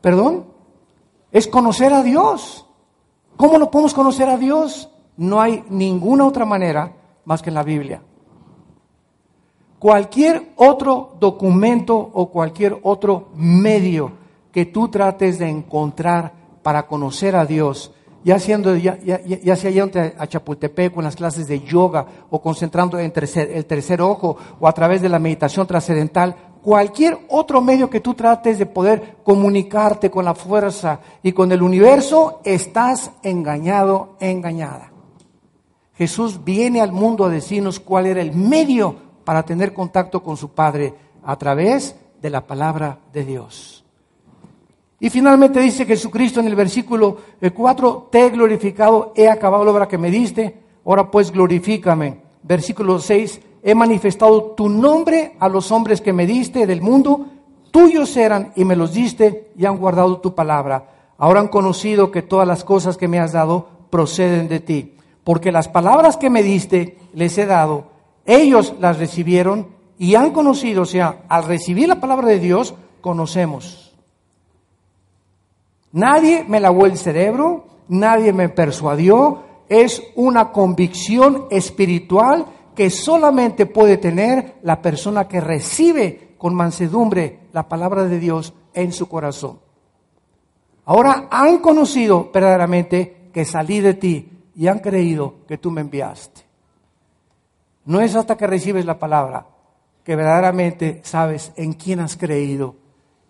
¿Perdón? 0.00 0.49
Es 1.32 1.46
conocer 1.46 1.92
a 1.92 2.02
Dios. 2.02 2.66
¿Cómo 3.36 3.58
lo 3.58 3.70
podemos 3.70 3.94
conocer 3.94 4.28
a 4.28 4.36
Dios? 4.36 4.90
No 5.16 5.40
hay 5.40 5.64
ninguna 5.68 6.26
otra 6.26 6.44
manera 6.44 6.92
más 7.24 7.42
que 7.42 7.50
en 7.50 7.54
la 7.54 7.62
Biblia. 7.62 8.02
Cualquier 9.78 10.52
otro 10.56 11.16
documento 11.18 11.96
o 11.96 12.30
cualquier 12.30 12.78
otro 12.82 13.30
medio 13.34 14.12
que 14.52 14.66
tú 14.66 14.88
trates 14.88 15.38
de 15.38 15.48
encontrar 15.48 16.34
para 16.62 16.86
conocer 16.86 17.34
a 17.36 17.46
Dios, 17.46 17.92
ya, 18.22 18.38
siendo, 18.38 18.76
ya, 18.76 18.98
ya, 19.00 19.56
sea 19.56 19.70
yendo 19.70 19.98
a 20.18 20.26
Chapultepec 20.26 20.92
con 20.92 21.04
las 21.04 21.16
clases 21.16 21.48
de 21.48 21.60
yoga 21.60 22.06
o 22.28 22.42
concentrando 22.42 22.98
en 22.98 23.10
el 23.14 23.64
tercer 23.66 24.02
ojo 24.02 24.36
o 24.58 24.68
a 24.68 24.72
través 24.72 25.00
de 25.00 25.08
la 25.08 25.18
meditación 25.18 25.66
trascendental, 25.66 26.36
cualquier 26.62 27.18
otro 27.28 27.60
medio 27.60 27.90
que 27.90 28.00
tú 28.00 28.14
trates 28.14 28.58
de 28.58 28.66
poder 28.66 29.16
comunicarte 29.22 30.10
con 30.10 30.24
la 30.24 30.34
fuerza 30.34 31.00
y 31.22 31.32
con 31.32 31.50
el 31.52 31.62
universo, 31.62 32.40
estás 32.44 33.10
engañado, 33.22 34.16
engañada. 34.20 34.92
Jesús 35.94 36.42
viene 36.44 36.80
al 36.80 36.92
mundo 36.92 37.24
a 37.24 37.28
decirnos 37.28 37.78
cuál 37.78 38.06
era 38.06 38.22
el 38.22 38.32
medio 38.32 38.96
para 39.24 39.42
tener 39.42 39.74
contacto 39.74 40.22
con 40.22 40.36
su 40.36 40.50
Padre 40.50 40.94
a 41.22 41.36
través 41.36 41.96
de 42.20 42.30
la 42.30 42.46
palabra 42.46 42.98
de 43.12 43.24
Dios. 43.24 43.84
Y 44.98 45.08
finalmente 45.08 45.60
dice 45.60 45.86
Jesucristo 45.86 46.40
en 46.40 46.46
el 46.46 46.54
versículo 46.54 47.16
4, 47.54 48.08
te 48.10 48.26
he 48.26 48.30
glorificado, 48.30 49.12
he 49.16 49.28
acabado 49.28 49.64
la 49.64 49.70
obra 49.70 49.88
que 49.88 49.98
me 49.98 50.10
diste, 50.10 50.60
ahora 50.84 51.10
pues 51.10 51.30
glorifícame. 51.30 52.20
Versículo 52.42 52.98
6, 52.98 53.40
he 53.62 53.74
manifestado 53.74 54.52
tu 54.52 54.68
nombre 54.68 55.36
a 55.38 55.48
los 55.48 55.70
hombres 55.70 56.00
que 56.00 56.12
me 56.12 56.26
diste 56.26 56.66
del 56.66 56.82
mundo, 56.82 57.26
tuyos 57.70 58.16
eran 58.16 58.52
y 58.56 58.64
me 58.64 58.76
los 58.76 58.92
diste 58.92 59.52
y 59.56 59.66
han 59.66 59.76
guardado 59.76 60.18
tu 60.18 60.34
palabra. 60.34 60.88
Ahora 61.18 61.40
han 61.40 61.48
conocido 61.48 62.10
que 62.10 62.22
todas 62.22 62.48
las 62.48 62.64
cosas 62.64 62.96
que 62.96 63.08
me 63.08 63.18
has 63.18 63.32
dado 63.32 63.68
proceden 63.90 64.48
de 64.48 64.60
ti, 64.60 64.94
porque 65.24 65.52
las 65.52 65.68
palabras 65.68 66.16
que 66.16 66.30
me 66.30 66.42
diste 66.42 66.98
les 67.12 67.36
he 67.36 67.46
dado, 67.46 67.84
ellos 68.24 68.74
las 68.80 68.98
recibieron 68.98 69.68
y 69.98 70.14
han 70.14 70.30
conocido, 70.30 70.82
o 70.82 70.86
sea, 70.86 71.24
al 71.28 71.44
recibir 71.44 71.88
la 71.88 72.00
palabra 72.00 72.28
de 72.28 72.38
Dios, 72.38 72.74
conocemos. 73.02 73.94
Nadie 75.92 76.44
me 76.48 76.60
lavó 76.60 76.86
el 76.86 76.96
cerebro, 76.96 77.66
nadie 77.88 78.32
me 78.32 78.48
persuadió, 78.48 79.42
es 79.68 80.02
una 80.14 80.52
convicción 80.52 81.46
espiritual 81.50 82.46
que 82.80 82.88
solamente 82.88 83.66
puede 83.66 83.98
tener 83.98 84.54
la 84.62 84.80
persona 84.80 85.28
que 85.28 85.38
recibe 85.38 86.34
con 86.38 86.54
mansedumbre 86.54 87.40
la 87.52 87.68
palabra 87.68 88.04
de 88.04 88.18
Dios 88.18 88.54
en 88.72 88.94
su 88.94 89.06
corazón. 89.06 89.58
Ahora 90.86 91.28
han 91.30 91.58
conocido 91.58 92.30
verdaderamente 92.32 93.28
que 93.34 93.44
salí 93.44 93.80
de 93.80 93.92
ti 93.92 94.30
y 94.56 94.66
han 94.66 94.78
creído 94.78 95.44
que 95.46 95.58
tú 95.58 95.70
me 95.70 95.82
enviaste. 95.82 96.40
No 97.84 98.00
es 98.00 98.16
hasta 98.16 98.38
que 98.38 98.46
recibes 98.46 98.86
la 98.86 98.98
palabra 98.98 99.46
que 100.02 100.16
verdaderamente 100.16 101.02
sabes 101.04 101.52
en 101.56 101.74
quién 101.74 102.00
has 102.00 102.16
creído 102.16 102.76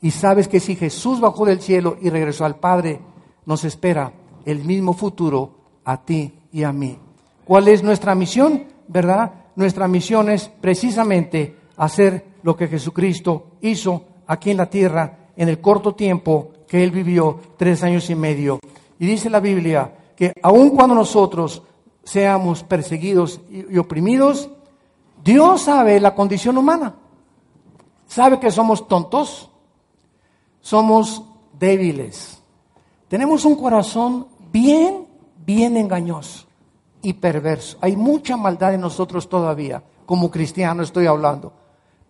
y 0.01 0.13
sabes 0.13 0.47
que 0.47 0.61
si 0.61 0.77
Jesús 0.77 1.21
bajó 1.21 1.45
del 1.45 1.61
cielo 1.61 1.97
y 2.01 2.09
regresó 2.09 2.45
al 2.45 2.55
Padre, 2.55 3.01
nos 3.47 3.65
espera 3.65 4.13
el 4.45 4.65
mismo 4.65 4.93
futuro 4.93 5.51
a 5.85 6.05
ti 6.05 6.39
y 6.53 6.63
a 6.63 6.73
mí. 6.73 6.97
¿Cuál 7.45 7.67
es 7.67 7.83
nuestra 7.83 8.15
misión? 8.15 8.67
¿Verdad? 8.87 9.40
Nuestra 9.57 9.89
misión 9.89 10.31
es 10.31 10.49
precisamente 10.49 11.57
hacer 11.77 12.27
lo 12.43 12.57
que 12.57 12.69
Jesucristo 12.69 13.53
hizo 13.61 14.05
aquí 14.27 14.51
en 14.51 14.57
la 14.59 14.71
tierra 14.71 15.19
en 15.37 15.49
el 15.49 15.61
corto 15.61 15.95
tiempo 15.95 16.53
que 16.69 16.85
Él 16.85 16.91
vivió, 16.91 17.41
tres 17.57 17.83
años 17.83 18.09
y 18.11 18.15
medio. 18.15 18.61
Y 18.99 19.07
dice 19.07 19.31
la 19.31 19.41
Biblia 19.41 19.93
que 20.15 20.33
aun 20.43 20.71
cuando 20.71 20.95
nosotros 20.95 21.63
seamos 22.05 22.63
perseguidos 22.63 23.41
y, 23.51 23.77
oprimidos, 23.79 24.51
Dios 25.23 25.63
sabe 25.63 25.99
la 26.01 26.15
condición 26.15 26.59
humana. 26.59 26.95
Sabe 28.07 28.39
que 28.39 28.51
somos 28.51 28.87
tontos, 28.87 29.51
somos 30.61 31.25
débiles. 31.59 32.43
Tenemos 33.09 33.45
un 33.45 33.57
corazón 33.57 34.29
bien, 34.53 35.07
bien 35.45 35.77
engañoso 35.77 36.50
y 37.03 37.15
perverso. 37.15 37.79
Hay 37.81 37.97
mucha 37.97 38.37
maldad 38.37 38.75
en 38.75 38.81
nosotros 38.81 39.29
todavía, 39.29 39.83
como 40.07 40.31
cristiano 40.31 40.83
estoy 40.83 41.07
hablando. 41.07 41.53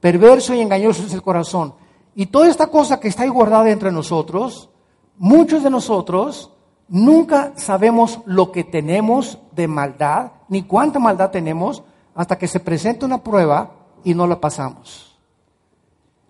Perverso 0.01 0.55
y 0.55 0.61
engañoso 0.61 1.05
es 1.05 1.13
el 1.13 1.23
corazón. 1.23 1.75
Y 2.15 2.27
toda 2.27 2.49
esta 2.49 2.67
cosa 2.69 2.99
que 2.99 3.09
está 3.09 3.23
ahí 3.23 3.29
guardada 3.29 3.71
entre 3.71 3.93
nosotros, 3.93 4.71
muchos 5.19 5.63
de 5.63 5.71
nosotros 5.71 6.51
nunca 6.89 7.53
sabemos 7.57 8.21
lo 8.27 8.51
que 8.51 8.65
tenemos 8.65 9.39
de 9.53 9.69
maldad, 9.69 10.33
ni 10.49 10.63
cuánta 10.63 10.99
maldad 10.99 11.31
tenemos, 11.31 11.83
hasta 12.15 12.37
que 12.37 12.49
se 12.49 12.61
presenta 12.61 13.07
una 13.07 13.23
prueba 13.23 13.71
y 14.05 14.15
no 14.15 14.27
la 14.27 14.41
pasamos. 14.41 15.19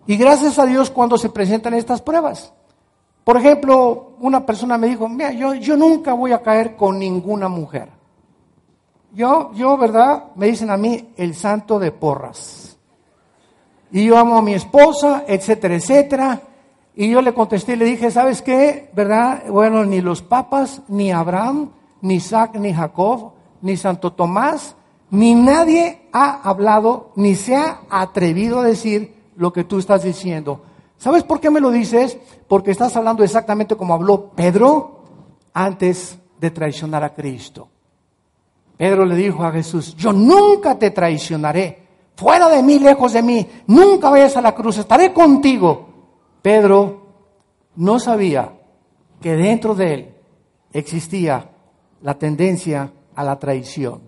Y 0.05 0.17
gracias 0.17 0.59
a 0.59 0.65
Dios 0.65 0.89
cuando 0.89 1.17
se 1.17 1.29
presentan 1.29 1.73
estas 1.73 2.01
pruebas. 2.01 2.53
Por 3.23 3.37
ejemplo, 3.37 4.13
una 4.19 4.45
persona 4.45 4.77
me 4.77 4.87
dijo, 4.87 5.07
mira, 5.07 5.31
yo, 5.31 5.53
yo 5.53 5.77
nunca 5.77 6.13
voy 6.13 6.31
a 6.31 6.41
caer 6.41 6.75
con 6.75 6.97
ninguna 6.97 7.47
mujer. 7.47 7.89
Yo, 9.13 9.51
yo, 9.53 9.77
¿verdad? 9.77 10.25
Me 10.35 10.47
dicen 10.47 10.69
a 10.69 10.77
mí 10.77 11.13
el 11.17 11.35
santo 11.35 11.79
de 11.79 11.91
porras. 11.91 12.77
Y 13.91 14.05
yo 14.05 14.17
amo 14.17 14.37
a 14.37 14.41
mi 14.41 14.53
esposa, 14.53 15.25
etcétera, 15.27 15.75
etcétera. 15.75 16.41
Y 16.95 17.09
yo 17.09 17.21
le 17.21 17.33
contesté 17.33 17.73
y 17.73 17.77
le 17.77 17.85
dije, 17.85 18.09
¿sabes 18.11 18.41
qué? 18.41 18.89
¿Verdad? 18.93 19.43
Bueno, 19.49 19.83
ni 19.85 20.01
los 20.01 20.21
papas, 20.21 20.81
ni 20.87 21.11
Abraham, 21.11 21.71
ni 22.01 22.15
Isaac, 22.15 22.55
ni 22.55 22.73
Jacob, 22.73 23.33
ni 23.61 23.75
Santo 23.75 24.13
Tomás, 24.13 24.75
ni 25.09 25.35
nadie 25.35 26.07
ha 26.13 26.41
hablado, 26.49 27.11
ni 27.15 27.35
se 27.35 27.55
ha 27.55 27.81
atrevido 27.89 28.59
a 28.59 28.63
decir 28.63 29.13
lo 29.35 29.51
que 29.51 29.65
tú 29.65 29.79
estás 29.79 30.03
diciendo. 30.03 30.61
¿Sabes 30.97 31.23
por 31.23 31.39
qué 31.39 31.49
me 31.49 31.59
lo 31.59 31.71
dices? 31.71 32.17
Porque 32.47 32.71
estás 32.71 32.95
hablando 32.95 33.23
exactamente 33.23 33.75
como 33.75 33.93
habló 33.93 34.29
Pedro 34.29 35.03
antes 35.53 36.17
de 36.39 36.51
traicionar 36.51 37.03
a 37.03 37.13
Cristo. 37.13 37.70
Pedro 38.81 39.05
le 39.05 39.15
dijo 39.15 39.43
a 39.43 39.51
Jesús, 39.51 39.95
yo 39.95 40.11
nunca 40.11 40.79
te 40.79 40.89
traicionaré, 40.89 41.85
fuera 42.15 42.49
de 42.49 42.63
mí, 42.63 42.79
lejos 42.79 43.13
de 43.13 43.21
mí, 43.21 43.47
nunca 43.67 44.09
vayas 44.09 44.35
a 44.37 44.41
la 44.41 44.55
cruz, 44.55 44.79
estaré 44.79 45.13
contigo. 45.13 45.87
Pedro 46.41 47.05
no 47.75 47.99
sabía 47.99 48.51
que 49.21 49.35
dentro 49.35 49.75
de 49.75 49.93
él 49.93 50.15
existía 50.73 51.47
la 52.01 52.17
tendencia 52.17 52.91
a 53.13 53.23
la 53.23 53.37
traición. 53.37 54.01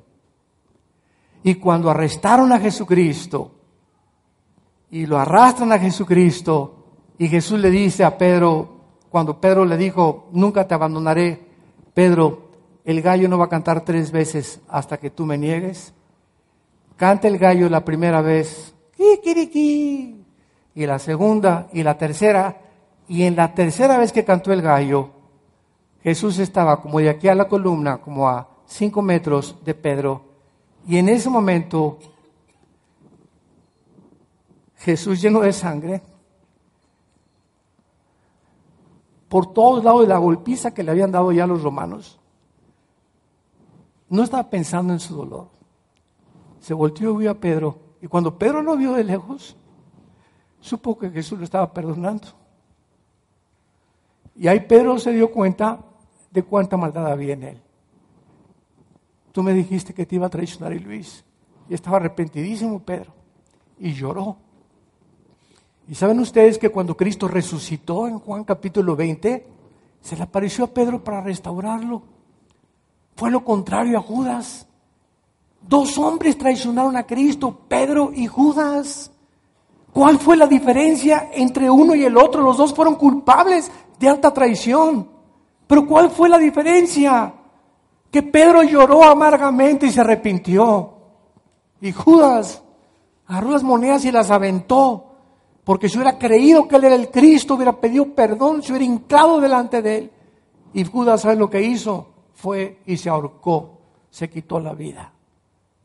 Y 1.44 1.54
cuando 1.54 1.92
arrestaron 1.92 2.52
a 2.52 2.60
Jesucristo 2.60 3.52
y 4.90 5.06
lo 5.06 5.20
arrastran 5.20 5.72
a 5.72 5.78
Jesucristo, 5.78 6.86
y 7.20 7.28
Jesús 7.28 7.60
le 7.60 7.70
dice 7.70 8.04
a 8.04 8.18
Pedro, 8.18 8.80
cuando 9.12 9.40
Pedro 9.40 9.66
le 9.66 9.78
dijo, 9.78 10.30
nunca 10.32 10.68
te 10.68 10.74
abandonaré, 10.74 11.48
Pedro, 11.94 12.43
el 12.86 13.02
gallo 13.02 13.30
no 13.30 13.38
va 13.38 13.46
a 13.46 13.50
cantar 13.50 13.82
tres 13.82 14.12
veces 14.12 14.60
hasta 14.68 14.98
que 14.98 15.10
tú 15.10 15.26
me 15.26 15.38
niegues. 15.38 15.94
Canta 16.98 17.28
el 17.28 17.38
gallo 17.38 17.70
la 17.70 17.84
primera 17.86 18.22
vez, 18.22 18.74
y 20.76 20.86
la 20.86 21.00
segunda 21.00 21.68
y 21.74 21.84
la 21.84 21.98
tercera, 21.98 22.62
y 23.08 23.24
en 23.24 23.36
la 23.36 23.54
tercera 23.54 23.98
vez 23.98 24.12
que 24.12 24.26
cantó 24.26 24.54
el 24.54 24.62
gallo, 24.62 25.10
Jesús 26.02 26.40
estaba 26.40 26.82
como 26.82 27.00
de 27.00 27.10
aquí 27.10 27.28
a 27.28 27.36
la 27.36 27.48
columna, 27.48 27.98
como 27.98 28.28
a 28.28 28.48
cinco 28.66 29.02
metros 29.02 29.56
de 29.64 29.74
Pedro, 29.74 30.26
y 30.88 30.98
en 30.98 31.10
ese 31.10 31.30
momento 31.30 32.00
Jesús 34.78 35.22
lleno 35.22 35.42
de 35.42 35.54
sangre, 35.54 36.02
por 39.30 39.54
todos 39.54 39.84
lados 39.84 40.02
de 40.02 40.08
la 40.08 40.18
golpiza 40.18 40.74
que 40.74 40.84
le 40.84 40.92
habían 40.92 41.12
dado 41.12 41.32
ya 41.32 41.48
los 41.48 41.64
romanos, 41.64 42.20
no 44.10 44.24
estaba 44.24 44.50
pensando 44.50 44.94
en 44.94 45.00
su 45.00 45.16
dolor. 45.16 45.50
Se 46.60 46.74
volteó 46.74 47.14
y 47.14 47.18
vio 47.18 47.32
a 47.32 47.36
Pedro. 47.36 47.80
Y 48.02 48.08
cuando 48.08 48.38
Pedro 48.38 48.62
lo 48.62 48.76
vio 48.78 48.94
de 48.94 49.04
lejos, 49.04 49.56
supo 50.60 50.98
que 50.98 51.10
Jesús 51.10 51.38
lo 51.40 51.46
estaba 51.46 51.74
perdonando. 51.74 52.28
Y 54.36 54.48
ahí 54.48 54.62
Pedro 54.62 54.98
se 55.00 55.12
dio 55.12 55.32
cuenta 55.32 55.80
de 56.32 56.44
cuánta 56.44 56.78
maldad 56.78 57.12
había 57.12 57.34
en 57.34 57.44
él. 57.44 57.62
Tú 59.32 59.44
me 59.44 59.54
dijiste 59.54 59.94
que 59.94 60.06
te 60.06 60.16
iba 60.16 60.28
a 60.28 60.30
traicionar 60.30 60.74
y 60.74 60.80
Luis. 60.80 61.24
Y 61.70 61.74
estaba 61.74 61.98
arrepentidísimo 61.98 62.80
Pedro. 62.80 63.14
Y 63.80 63.94
lloró. 63.94 64.38
Y 65.88 65.96
saben 65.96 66.20
ustedes 66.20 66.58
que 66.58 66.70
cuando 66.70 66.96
Cristo 66.96 67.28
resucitó 67.28 68.08
en 68.08 68.20
Juan 68.20 68.44
capítulo 68.44 68.96
20, 68.96 69.46
se 70.00 70.16
le 70.16 70.24
apareció 70.24 70.66
a 70.66 70.68
Pedro 70.68 71.04
para 71.04 71.22
restaurarlo. 71.22 72.04
Fue 73.16 73.32
lo 73.32 73.44
contrario 73.44 73.98
a 73.98 74.02
Judas. 74.02 74.68
Dos 75.62 75.98
hombres 75.98 76.38
traicionaron 76.38 76.98
a 76.98 77.06
Cristo, 77.06 77.58
Pedro 77.68 78.12
y 78.14 78.28
Judas. 78.28 79.12
¿Cuál 79.94 80.18
fue 80.18 80.36
la 80.36 80.48
diferencia 80.48 81.30
entre 81.34 81.70
uno 81.70 81.96
y 81.96 82.04
el 82.04 82.18
otro? 82.18 82.42
Los 82.42 82.58
dos 82.58 82.74
fueron 82.74 82.96
culpables 82.96 83.72
de 84.00 84.10
alta 84.10 84.34
traición. 84.34 85.08
Pero 85.68 85.88
¿cuál 85.88 86.10
fue 86.10 86.28
la 86.28 86.38
diferencia? 86.38 87.34
Que 88.12 88.24
Pedro 88.24 88.64
lloró 88.64 89.04
amargamente 89.04 89.86
y 89.86 89.92
se 89.92 90.02
arrepintió. 90.02 90.94
Y 91.80 91.92
Judas 91.92 92.62
agarró 93.28 93.52
las 93.52 93.64
monedas 93.64 94.04
y 94.06 94.12
las 94.12 94.32
aventó. 94.32 95.06
Porque 95.64 95.88
si 95.88 95.98
hubiera 95.98 96.18
creído 96.18 96.68
que 96.68 96.76
él 96.76 96.84
era 96.84 96.96
el 96.96 97.10
Cristo, 97.10 97.54
hubiera 97.54 97.80
pedido 97.80 98.14
perdón, 98.14 98.62
se 98.62 98.72
hubiera 98.72 98.86
hincado 98.86 99.40
delante 99.40 99.82
de 99.82 99.98
él. 99.98 100.12
Y 100.74 100.84
Judas, 100.84 101.22
¿sabe 101.22 101.36
lo 101.36 101.50
que 101.50 101.62
hizo? 101.62 102.13
Fue 102.44 102.80
y 102.86 102.98
se 102.98 103.08
ahorcó, 103.08 103.80
se 104.10 104.30
quitó 104.30 104.60
la 104.60 104.74
vida. 104.74 105.14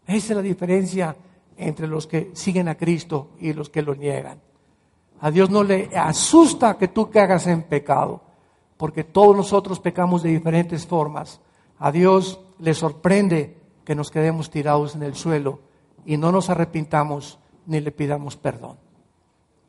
Esa 0.05 0.33
es 0.33 0.37
la 0.37 0.43
diferencia 0.43 1.15
entre 1.57 1.87
los 1.87 2.09
que 2.09 2.33
siguen 2.35 2.67
a 2.67 2.75
Cristo 2.75 3.29
y 3.39 3.53
los 3.53 3.71
que 3.71 3.81
lo 3.81 3.95
niegan. 3.95 4.41
A 5.21 5.31
Dios 5.31 5.51
no 5.51 5.63
le 5.63 5.89
asusta 5.97 6.77
que 6.77 6.89
tú 6.89 7.11
hagas 7.15 7.47
en 7.47 7.63
pecado, 7.63 8.21
porque 8.77 9.05
todos 9.05 9.37
nosotros 9.37 9.79
pecamos 9.79 10.25
de 10.25 10.31
diferentes 10.31 10.85
formas. 10.85 11.41
A 11.79 11.93
Dios 11.93 12.41
le 12.59 12.75
sorprende 12.75 13.57
que 13.85 13.95
nos 13.95 14.11
quedemos 14.11 14.51
tirados 14.51 14.97
en 14.97 15.05
el 15.05 15.15
suelo 15.15 15.61
y 16.05 16.17
no 16.17 16.33
nos 16.33 16.51
arrepintamos 16.51 17.39
ni 17.67 17.79
le 17.79 17.93
pidamos 17.93 18.37
perdón. 18.37 18.79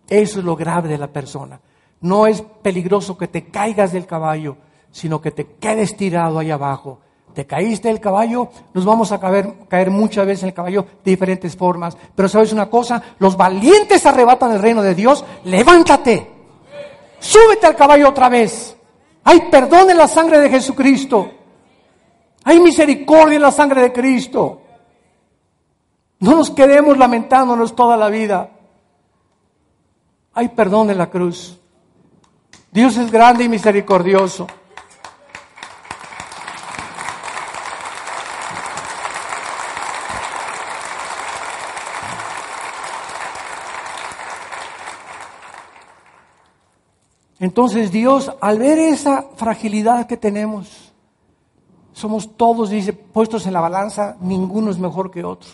Eso 0.08 0.40
es 0.40 0.46
lo 0.46 0.56
grave 0.56 0.90
de 0.90 0.98
la 0.98 1.14
persona. 1.14 1.62
No 2.02 2.26
es 2.26 2.42
peligroso 2.42 3.16
que 3.16 3.28
te 3.28 3.46
caigas 3.46 3.92
del 3.92 4.08
caballo, 4.08 4.58
sino 4.92 5.22
que 5.22 5.32
te 5.32 5.46
quedes 5.60 5.96
tirado 5.96 6.40
ahí 6.40 6.52
abajo. 6.52 7.00
Te 7.34 7.46
caíste 7.46 7.88
del 7.88 8.00
caballo, 8.00 8.50
nos 8.74 8.86
vamos 8.86 9.12
a 9.12 9.20
caer, 9.20 9.54
caer 9.68 9.92
muchas 9.92 10.26
veces 10.26 10.44
en 10.44 10.50
el 10.50 10.56
caballo 10.56 10.86
de 11.04 11.12
diferentes 11.12 11.56
formas. 11.56 11.96
Pero 12.16 12.28
sabes 12.28 12.52
una 12.52 12.70
cosa, 12.70 13.02
los 13.20 13.38
valientes 13.38 14.06
arrebatan 14.06 14.52
el 14.52 14.62
reino 14.62 14.82
de 14.82 14.96
Dios. 14.96 15.24
Levántate, 15.44 16.28
súbete 17.20 17.68
al 17.68 17.76
caballo 17.76 18.10
otra 18.10 18.30
vez. 18.30 18.76
Hay 19.24 19.42
perdón 19.52 19.92
en 19.92 19.98
la 19.98 20.08
sangre 20.08 20.40
de 20.40 20.50
Jesucristo. 20.50 21.32
Hay 22.44 22.60
misericordia 22.60 23.36
en 23.36 23.42
la 23.44 23.52
sangre 23.52 23.82
de 23.82 23.94
Cristo. 23.94 24.62
No 26.20 26.36
nos 26.36 26.50
quedemos 26.52 26.98
lamentándonos 26.98 27.76
toda 27.76 27.96
la 27.96 28.10
vida. 28.10 28.50
Hay 30.34 30.50
perdón 30.50 30.90
en 30.90 30.98
la 30.98 31.10
cruz. 31.10 31.60
Dios 32.72 32.98
es 32.98 33.12
grande 33.12 33.46
y 33.46 33.50
misericordioso. 33.50 34.48
Entonces 47.40 47.92
Dios, 47.92 48.32
al 48.42 48.60
ver 48.60 48.78
esa 48.80 49.26
fragilidad 49.36 50.08
que 50.08 50.18
tenemos, 50.18 50.94
somos 51.94 52.38
todos, 52.38 52.70
dice, 52.70 52.94
puestos 52.94 53.46
en 53.46 53.54
la 53.54 53.62
balanza, 53.62 54.18
ninguno 54.22 54.72
es 54.72 54.78
mejor 54.78 55.12
que 55.12 55.24
otro. 55.24 55.50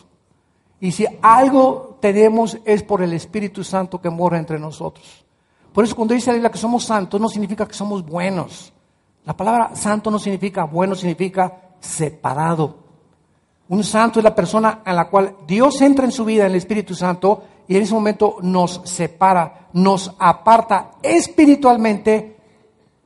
Y 0.80 0.92
si 0.92 1.06
algo 1.22 1.98
tenemos 2.02 2.58
es 2.66 2.84
por 2.84 3.02
el 3.02 3.14
Espíritu 3.14 3.64
Santo 3.64 4.02
que 4.02 4.10
mora 4.10 4.38
entre 4.38 4.60
nosotros. 4.60 5.26
Por 5.74 5.84
eso 5.84 5.96
cuando 5.96 6.14
dice 6.14 6.28
la 6.28 6.36
Biblia 6.36 6.52
que 6.52 6.58
somos 6.58 6.84
santos 6.86 7.20
no 7.20 7.30
significa 7.30 7.68
que 7.68 7.74
somos 7.74 8.06
buenos. 8.06 8.72
La 9.26 9.36
palabra 9.36 9.76
santo 9.76 10.12
no 10.12 10.20
significa 10.20 10.66
bueno, 10.66 10.96
significa 10.96 11.72
separado. 11.80 12.85
Un 13.68 13.84
santo 13.84 14.20
es 14.20 14.24
la 14.24 14.36
persona 14.36 14.82
a 14.86 14.94
la 14.94 15.10
cual 15.10 15.36
Dios 15.48 15.82
entra 15.82 16.06
en 16.06 16.12
su 16.12 16.24
vida, 16.24 16.44
en 16.44 16.52
el 16.52 16.58
Espíritu 16.58 16.94
Santo, 16.94 17.44
y 17.68 17.76
en 17.76 17.84
ese 17.84 17.94
momento 17.94 18.38
nos 18.42 18.82
separa, 18.84 19.70
nos 19.74 20.14
aparta 20.20 20.92
espiritualmente 21.02 22.38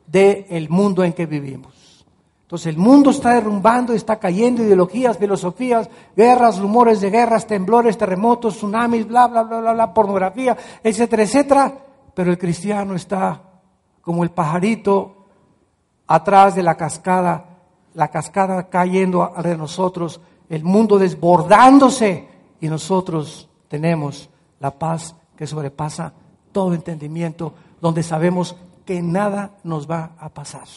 del 0.05 0.69
mundo 0.69 1.03
en 1.03 1.13
que 1.13 1.25
vivimos. 1.25 2.05
Entonces 2.41 2.67
el 2.67 2.77
mundo 2.77 3.11
está 3.11 3.35
derrumbando, 3.35 3.93
está 3.93 4.17
cayendo, 4.17 4.63
ideologías, 4.63 5.19
filosofías, 5.19 5.87
guerras, 6.17 6.59
rumores 6.59 6.99
de 6.99 7.11
guerras, 7.11 7.45
temblores, 7.45 7.95
terremotos, 7.95 8.55
tsunamis, 8.57 9.07
bla, 9.07 9.27
bla, 9.27 9.43
bla, 9.43 9.59
bla, 9.59 9.73
bla, 9.73 9.93
pornografía, 9.93 10.57
etcétera, 10.83 11.23
etcétera. 11.23 11.73
Pero 12.15 12.31
el 12.31 12.39
cristiano 12.39 12.95
está 12.95 13.39
como 14.01 14.23
el 14.23 14.31
pajarito 14.31 15.27
atrás 16.07 16.55
de 16.55 16.63
la 16.63 16.75
cascada, 16.75 17.45
la 17.93 18.07
cascada 18.07 18.67
cayendo 18.67 19.31
de 19.43 19.55
nosotros, 19.55 20.19
el 20.49 20.63
mundo 20.63 20.97
desbordándose 20.97 22.27
y 22.59 22.67
nosotros 22.67 23.47
tenemos 23.67 24.29
la 24.59 24.71
paz 24.71 25.15
que 25.37 25.47
sobrepasa 25.47 26.11
todo 26.51 26.73
entendimiento, 26.73 27.53
donde 27.79 28.03
sabemos 28.03 28.55
que 28.85 29.01
nada 29.01 29.51
nos 29.63 29.89
va 29.89 30.11
a 30.19 30.29
pasar. 30.29 30.67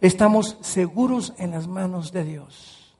Estamos 0.00 0.58
seguros 0.60 1.32
en 1.38 1.50
las 1.50 1.66
manos 1.66 2.12
de 2.12 2.24
Dios. 2.24 2.94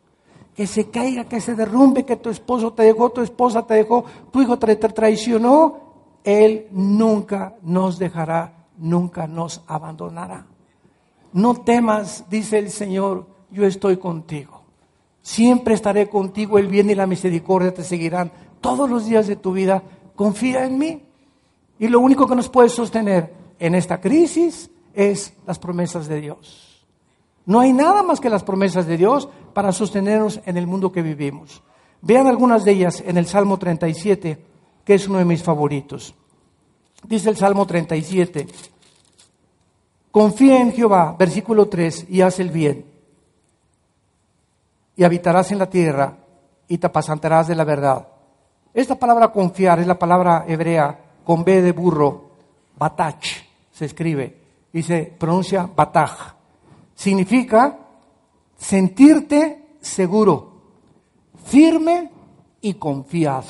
Que 0.56 0.66
se 0.66 0.90
caiga, 0.90 1.24
que 1.24 1.40
se 1.40 1.54
derrumbe, 1.54 2.04
que 2.04 2.16
tu 2.16 2.30
esposo 2.30 2.72
te 2.72 2.82
dejó, 2.82 3.10
tu 3.10 3.20
esposa 3.20 3.64
te 3.64 3.74
dejó, 3.74 4.04
tu 4.32 4.42
hijo 4.42 4.58
te 4.58 4.74
traicionó, 4.74 5.78
Él 6.24 6.66
nunca 6.72 7.54
nos 7.62 7.98
dejará, 7.98 8.66
nunca 8.76 9.28
nos 9.28 9.62
abandonará. 9.68 10.46
No 11.32 11.54
temas, 11.54 12.24
dice 12.28 12.58
el 12.58 12.70
Señor, 12.70 13.26
yo 13.50 13.64
estoy 13.64 13.98
contigo. 13.98 14.57
Siempre 15.28 15.74
estaré 15.74 16.08
contigo, 16.08 16.56
el 16.56 16.68
bien 16.68 16.88
y 16.88 16.94
la 16.94 17.06
misericordia 17.06 17.74
te 17.74 17.84
seguirán 17.84 18.32
todos 18.62 18.88
los 18.88 19.04
días 19.04 19.26
de 19.26 19.36
tu 19.36 19.52
vida, 19.52 19.82
confía 20.16 20.64
en 20.64 20.78
mí. 20.78 21.02
Y 21.78 21.88
lo 21.88 22.00
único 22.00 22.26
que 22.26 22.34
nos 22.34 22.48
puede 22.48 22.70
sostener 22.70 23.34
en 23.58 23.74
esta 23.74 24.00
crisis 24.00 24.70
es 24.94 25.34
las 25.46 25.58
promesas 25.58 26.08
de 26.08 26.22
Dios. 26.22 26.82
No 27.44 27.60
hay 27.60 27.74
nada 27.74 28.02
más 28.02 28.20
que 28.20 28.30
las 28.30 28.42
promesas 28.42 28.86
de 28.86 28.96
Dios 28.96 29.28
para 29.52 29.70
sostenernos 29.72 30.40
en 30.46 30.56
el 30.56 30.66
mundo 30.66 30.90
que 30.90 31.02
vivimos. 31.02 31.62
Vean 32.00 32.26
algunas 32.26 32.64
de 32.64 32.72
ellas 32.72 33.02
en 33.06 33.18
el 33.18 33.26
Salmo 33.26 33.58
37, 33.58 34.42
que 34.82 34.94
es 34.94 35.08
uno 35.08 35.18
de 35.18 35.26
mis 35.26 35.42
favoritos. 35.42 36.14
Dice 37.06 37.28
el 37.28 37.36
Salmo 37.36 37.66
37, 37.66 38.46
confía 40.10 40.62
en 40.62 40.72
Jehová, 40.72 41.14
versículo 41.18 41.68
3, 41.68 42.06
y 42.08 42.22
haz 42.22 42.40
el 42.40 42.48
bien. 42.48 42.97
Y 44.98 45.04
habitarás 45.04 45.52
en 45.52 45.58
la 45.58 45.70
tierra 45.70 46.18
y 46.66 46.76
te 46.76 46.86
apasantarás 46.88 47.46
de 47.46 47.54
la 47.54 47.62
verdad. 47.64 48.08
Esta 48.74 48.96
palabra 48.96 49.28
confiar 49.28 49.78
es 49.78 49.86
la 49.86 49.98
palabra 49.98 50.44
hebrea 50.46 50.98
con 51.24 51.44
B 51.44 51.62
de 51.62 51.72
burro, 51.72 52.32
batach, 52.76 53.24
se 53.70 53.84
escribe 53.84 54.36
y 54.72 54.82
se 54.82 55.04
pronuncia 55.18 55.70
bataj. 55.74 56.34
Significa 56.94 57.78
sentirte 58.56 59.76
seguro, 59.80 60.52
firme 61.44 62.10
y 62.60 62.74
confiado. 62.74 63.46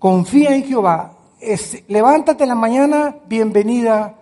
Confía 0.00 0.56
en 0.56 0.64
Jehová. 0.64 1.14
levántate 1.86 2.42
en 2.42 2.48
la 2.48 2.54
mañana, 2.56 3.16
bienvenida 3.28 4.16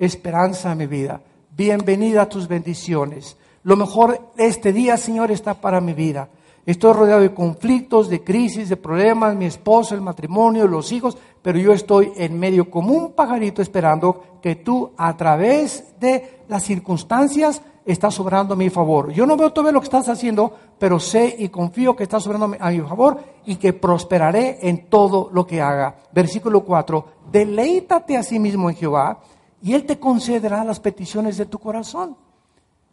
esperanza 0.00 0.72
a 0.72 0.74
mi 0.74 0.86
vida. 0.86 1.20
Bienvenida 1.56 2.22
a 2.22 2.28
tus 2.28 2.48
bendiciones. 2.48 3.36
Lo 3.62 3.76
mejor 3.76 4.32
este 4.36 4.72
día, 4.72 4.96
Señor, 4.96 5.30
está 5.30 5.54
para 5.54 5.80
mi 5.80 5.92
vida. 5.92 6.28
Estoy 6.64 6.92
rodeado 6.92 7.20
de 7.20 7.34
conflictos, 7.34 8.08
de 8.08 8.22
crisis, 8.22 8.68
de 8.68 8.76
problemas, 8.76 9.34
mi 9.34 9.46
esposo, 9.46 9.94
el 9.94 10.00
matrimonio, 10.00 10.66
los 10.66 10.92
hijos, 10.92 11.16
pero 11.42 11.58
yo 11.58 11.72
estoy 11.72 12.12
en 12.16 12.38
medio 12.38 12.70
como 12.70 12.92
un 12.92 13.12
pajarito 13.12 13.62
esperando 13.62 14.38
que 14.42 14.56
tú 14.56 14.92
a 14.96 15.16
través 15.16 15.98
de 15.98 16.40
las 16.48 16.62
circunstancias 16.62 17.62
estás 17.84 18.14
sobrando 18.14 18.54
a 18.54 18.56
mi 18.56 18.70
favor. 18.70 19.10
Yo 19.10 19.26
no 19.26 19.36
veo 19.36 19.52
todo 19.52 19.72
lo 19.72 19.80
que 19.80 19.84
estás 19.84 20.08
haciendo, 20.08 20.54
pero 20.78 21.00
sé 21.00 21.34
y 21.38 21.48
confío 21.48 21.96
que 21.96 22.04
estás 22.04 22.22
sobrando 22.22 22.56
a 22.58 22.70
mi 22.70 22.80
favor 22.80 23.18
y 23.46 23.56
que 23.56 23.72
prosperaré 23.72 24.58
en 24.68 24.88
todo 24.88 25.30
lo 25.32 25.46
que 25.46 25.60
haga. 25.60 25.96
Versículo 26.12 26.62
4, 26.62 27.04
deleítate 27.30 28.16
a 28.16 28.22
sí 28.22 28.38
mismo 28.38 28.70
en 28.70 28.76
Jehová 28.76 29.20
y 29.62 29.74
Él 29.74 29.84
te 29.84 29.98
concederá 29.98 30.62
las 30.62 30.80
peticiones 30.80 31.36
de 31.36 31.46
tu 31.46 31.58
corazón. 31.58 32.16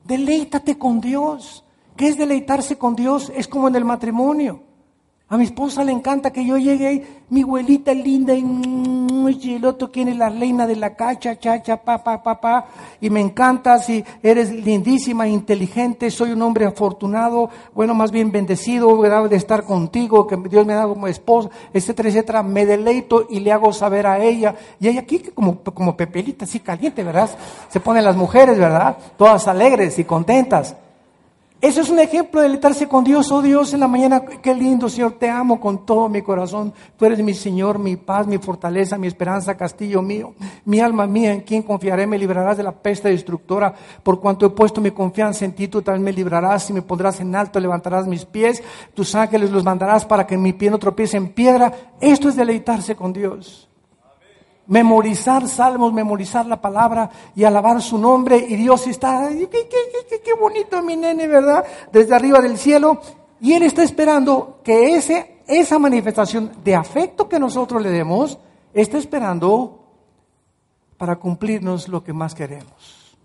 Deleítate 0.08 0.78
con 0.78 1.02
Dios. 1.02 1.66
¿Qué 1.98 2.08
es 2.08 2.18
deleitarse 2.18 2.78
con 2.78 2.96
Dios? 2.96 3.30
Es 3.36 3.48
como 3.48 3.68
en 3.68 3.76
el 3.76 3.84
matrimonio. 3.84 4.64
A 5.30 5.36
mi 5.36 5.44
esposa 5.44 5.84
le 5.84 5.92
encanta 5.92 6.32
que 6.32 6.46
yo 6.46 6.58
llegue 6.58 6.88
ahí, 6.88 7.04
mi 7.30 7.42
abuelita 7.42 7.94
linda, 7.94 8.34
y, 8.34 9.56
el 9.56 9.66
otro 9.66 9.92
es 9.94 10.16
la 10.16 10.30
reina 10.30 10.66
de 10.66 10.78
la 10.78 10.96
cacha, 10.96 11.38
chacha, 11.38 11.76
pa, 11.76 12.02
pa, 12.02 12.24
pa, 12.24 12.40
pa, 12.40 12.66
y 13.02 13.10
me 13.10 13.20
encanta, 13.20 13.78
si 13.78 14.06
eres 14.24 14.50
lindísima, 14.54 15.28
inteligente, 15.28 16.12
soy 16.12 16.32
un 16.32 16.42
hombre 16.44 16.66
afortunado, 16.66 17.50
bueno, 17.76 17.94
más 17.94 18.10
bien 18.10 18.32
bendecido, 18.32 19.02
de 19.28 19.36
estar 19.36 19.66
contigo, 19.66 20.26
que 20.26 20.38
Dios 20.50 20.66
me 20.66 20.72
ha 20.72 20.78
dado 20.78 20.94
como 20.94 21.10
esposa, 21.10 21.50
etcétera, 21.74 22.08
etcétera, 22.08 22.42
me 22.42 22.66
deleito 22.66 23.28
y 23.30 23.42
le 23.42 23.52
hago 23.52 23.74
saber 23.74 24.08
a 24.08 24.24
ella, 24.24 24.56
y 24.80 24.88
ella 24.88 25.02
aquí 25.02 25.20
como, 25.20 25.60
como 25.62 25.98
pepelita, 25.98 26.46
así 26.46 26.62
caliente, 26.62 27.04
¿verdad? 27.04 27.30
Se 27.68 27.82
ponen 27.82 28.06
las 28.06 28.16
mujeres, 28.16 28.58
¿verdad? 28.58 28.98
Todas 29.18 29.46
alegres 29.50 30.00
y 30.00 30.06
contentas. 30.06 30.74
Eso 31.60 31.82
es 31.82 31.90
un 31.90 31.98
ejemplo 31.98 32.40
de 32.40 32.50
letarse 32.50 32.88
con 32.88 33.04
Dios. 33.04 33.32
Oh 33.32 33.42
Dios, 33.42 33.74
en 33.74 33.80
la 33.80 33.88
mañana, 33.88 34.22
qué 34.22 34.54
lindo, 34.54 34.88
Señor, 34.88 35.14
te 35.14 35.28
amo 35.28 35.60
con 35.60 35.88
todo 35.88 36.08
mi 36.08 36.22
corazón. 36.22 36.72
Tú 36.96 37.06
eres 37.06 37.18
mi 37.20 37.34
Señor, 37.34 37.80
mi 37.80 37.96
paz, 37.96 38.28
mi 38.28 38.38
fortaleza, 38.38 38.96
mi 39.00 39.08
esperanza, 39.08 39.58
castillo 39.58 40.04
mío. 40.04 40.36
Mi 40.66 40.80
alma 40.80 41.08
mía, 41.08 41.34
en 41.34 41.42
quien 41.42 41.64
confiaré, 41.64 42.06
me 42.06 42.20
librarás 42.20 42.58
de 42.58 42.64
la 42.64 42.72
peste 42.72 43.10
destructora. 43.10 43.74
Por 44.04 44.20
cuanto 44.20 44.46
he 44.46 44.50
puesto 44.52 44.82
mi 44.82 44.92
confianza 44.92 45.46
en 45.46 45.54
ti, 45.54 45.68
tú 45.68 45.82
también 45.82 46.04
me 46.04 46.14
librarás 46.14 46.70
y 46.70 46.74
me 46.74 46.84
pondrás 46.84 47.20
en 47.22 47.36
alto, 47.36 47.60
levantarás 47.60 48.06
mis 48.06 48.24
pies. 48.24 48.62
Tus 48.94 49.16
ángeles 49.16 49.50
los 49.50 49.64
mandarás 49.64 50.06
para 50.06 50.28
que 50.28 50.38
mi 50.38 50.54
pie 50.54 50.70
no 50.70 50.78
tropiece 50.78 51.18
en 51.18 51.30
piedra. 51.30 51.74
Esto 52.00 52.30
es 52.30 52.36
deleitarse 52.36 52.96
con 52.96 53.14
Dios 53.14 53.67
memorizar 54.68 55.48
salmos, 55.48 55.94
memorizar 55.94 56.46
la 56.46 56.62
palabra 56.62 57.10
y 57.36 57.44
alabar 57.44 57.82
su 57.82 57.98
nombre. 57.98 58.38
Y 58.38 58.56
Dios 58.56 58.86
está, 58.88 59.30
qué, 59.30 60.34
bonito 60.40 60.82
mi 60.82 60.96
nene, 60.96 61.28
¿verdad? 61.28 61.66
Desde 61.92 62.16
arriba 62.16 62.40
del 62.40 62.58
cielo. 62.58 63.00
Y 63.40 63.54
Él 63.54 63.64
está 63.64 63.84
esperando 63.84 64.60
que 64.64 64.96
ese, 64.96 65.42
esa 65.48 65.80
manifestación 65.80 66.52
de 66.64 66.76
afecto 66.76 67.30
que 67.30 67.40
nosotros 67.40 67.82
le 67.82 67.90
demos, 67.90 68.38
está 68.74 68.98
esperando 68.98 69.84
para 70.98 71.18
cumplirnos 71.18 71.88
lo 71.88 72.04
que 72.04 72.14
más 72.14 72.34
queremos. 72.34 73.18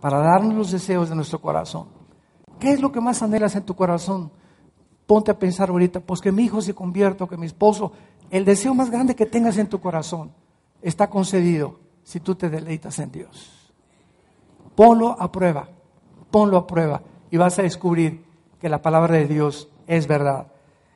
Para 0.00 0.18
darnos 0.18 0.54
los 0.54 0.70
deseos 0.70 1.08
de 1.08 1.16
nuestro 1.16 1.40
corazón. 1.40 1.86
¿Qué 2.58 2.72
es 2.72 2.80
lo 2.80 2.90
que 2.90 3.00
más 3.00 3.22
anhelas 3.22 3.54
en 3.54 3.64
tu 3.64 3.74
corazón? 3.74 4.30
Ponte 5.08 5.30
a 5.30 5.38
pensar 5.38 5.70
ahorita, 5.70 6.00
pues 6.00 6.20
que 6.20 6.30
mi 6.30 6.44
hijo 6.44 6.60
se 6.60 6.74
convierta, 6.74 7.26
que 7.26 7.38
mi 7.38 7.46
esposo 7.46 7.92
el 8.30 8.44
deseo 8.44 8.74
más 8.74 8.90
grande 8.90 9.16
que 9.16 9.26
tengas 9.26 9.56
en 9.56 9.68
tu 9.68 9.80
corazón 9.80 10.32
está 10.82 11.08
concedido 11.08 11.76
si 12.02 12.20
tú 12.20 12.34
te 12.34 12.50
deleitas 12.50 12.98
en 12.98 13.10
Dios. 13.10 13.72
Ponlo 14.74 15.16
a 15.18 15.32
prueba, 15.32 15.68
ponlo 16.30 16.58
a 16.58 16.66
prueba 16.66 17.02
y 17.30 17.36
vas 17.36 17.58
a 17.58 17.62
descubrir 17.62 18.24
que 18.60 18.68
la 18.68 18.82
palabra 18.82 19.14
de 19.14 19.26
Dios 19.26 19.68
es 19.86 20.06
verdad. 20.06 20.48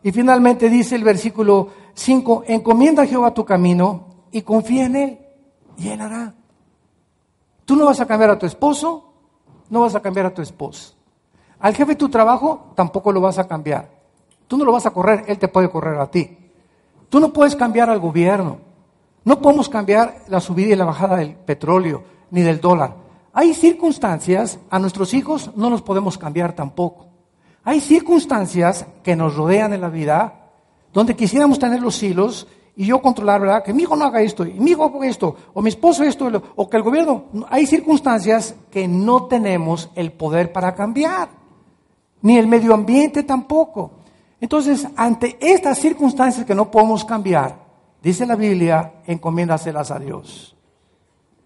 Y 0.03 0.13
finalmente 0.13 0.69
dice 0.69 0.95
el 0.95 1.05
versículo 1.05 1.69
5, 1.95 2.45
encomienda 2.49 3.05
a 3.05 3.07
Jehová 3.07 3.33
tu 3.33 3.45
camino 3.45 4.09
y 4.31 4.43
confía 4.43 4.87
en 4.87 4.97
Él 4.97 5.19
y 5.79 5.89
Él 5.89 6.01
hará. 6.01 6.35
Tú 7.65 7.77
no 7.77 7.87
vas 7.87 8.01
a 8.01 8.07
cambiar 8.07 8.31
a 8.31 8.39
tu 8.39 8.45
esposo, 8.45 9.15
no 9.71 9.81
vas 9.81 9.95
a 9.95 10.03
cambiar 10.03 10.27
a 10.27 10.35
tu 10.35 10.43
esposa. 10.43 10.93
Al 11.61 11.75
jefe 11.75 11.93
de 11.93 11.97
tu 11.97 12.11
trabajo 12.11 12.73
tampoco 12.75 13.11
lo 13.11 13.23
vas 13.23 13.39
a 13.39 13.49
cambiar. 13.49 14.02
Tú 14.53 14.59
no 14.59 14.67
lo 14.67 14.73
vas 14.73 14.85
a 14.85 14.91
correr, 14.91 15.25
Él 15.29 15.39
te 15.39 15.49
puede 15.49 15.71
correr 15.71 15.99
a 15.99 16.11
ti. 16.11 16.37
Tú 17.09 17.21
no 17.21 17.33
puedes 17.33 17.57
cambiar 17.57 17.89
al 17.89 17.99
gobierno. 18.01 18.59
No 19.25 19.41
podemos 19.41 19.67
cambiar 19.67 20.25
la 20.29 20.43
subida 20.43 20.75
y 20.75 20.77
la 20.77 20.85
bajada 20.85 21.17
del 21.17 21.37
petróleo 21.37 22.05
ni 22.31 22.43
del 22.43 22.61
dólar. 22.61 22.95
Hay 23.33 23.55
circunstancias, 23.55 24.59
a 24.69 24.79
nuestros 24.79 25.15
hijos 25.15 25.53
no 25.57 25.71
los 25.71 25.81
podemos 25.81 26.19
cambiar 26.19 26.53
tampoco. 26.53 27.07
Hay 27.65 27.81
circunstancias 27.81 28.85
que 29.03 29.17
nos 29.17 29.37
rodean 29.37 29.73
en 29.73 29.81
la 29.81 29.89
vida 29.89 30.51
donde 30.93 31.17
quisiéramos 31.17 31.59
tener 31.59 31.81
los 31.81 32.03
hilos 32.03 32.47
y 32.77 32.85
yo 32.85 33.01
controlar, 33.01 33.41
¿verdad? 33.41 33.65
Que 33.65 33.73
mi 33.73 33.85
hijo 33.85 33.97
no 33.97 34.05
haga 34.05 34.21
esto, 34.21 34.45
y 34.45 34.61
mi 34.61 34.73
hijo 34.73 34.85
haga 34.85 35.07
esto, 35.07 35.35
o 35.55 35.63
mi 35.63 35.71
esposo 35.71 36.05
esto, 36.05 36.31
o 36.57 36.69
que 36.69 36.77
el 36.77 36.83
gobierno. 36.83 37.25
Hay 37.49 37.67
circunstancias 37.67 38.55
que 38.71 38.87
no 38.87 39.25
tenemos 39.29 39.89
el 39.95 40.13
poder 40.13 40.53
para 40.53 40.75
cambiar, 40.75 41.31
ni 42.21 42.37
el 42.37 42.47
medio 42.47 42.75
ambiente 42.75 43.23
tampoco. 43.23 44.02
Entonces, 44.43 44.89
ante 44.97 45.39
estas 45.41 45.79
circunstancias 45.79 46.45
que 46.45 46.57
no 46.57 46.69
podemos 46.69 47.05
cambiar, 47.05 47.59
dice 48.03 48.27
la 48.27 48.35
Biblia, 48.35 48.95
encomiéndaselas 49.07 49.93
a 49.93 50.01
Dios. 50.01 50.57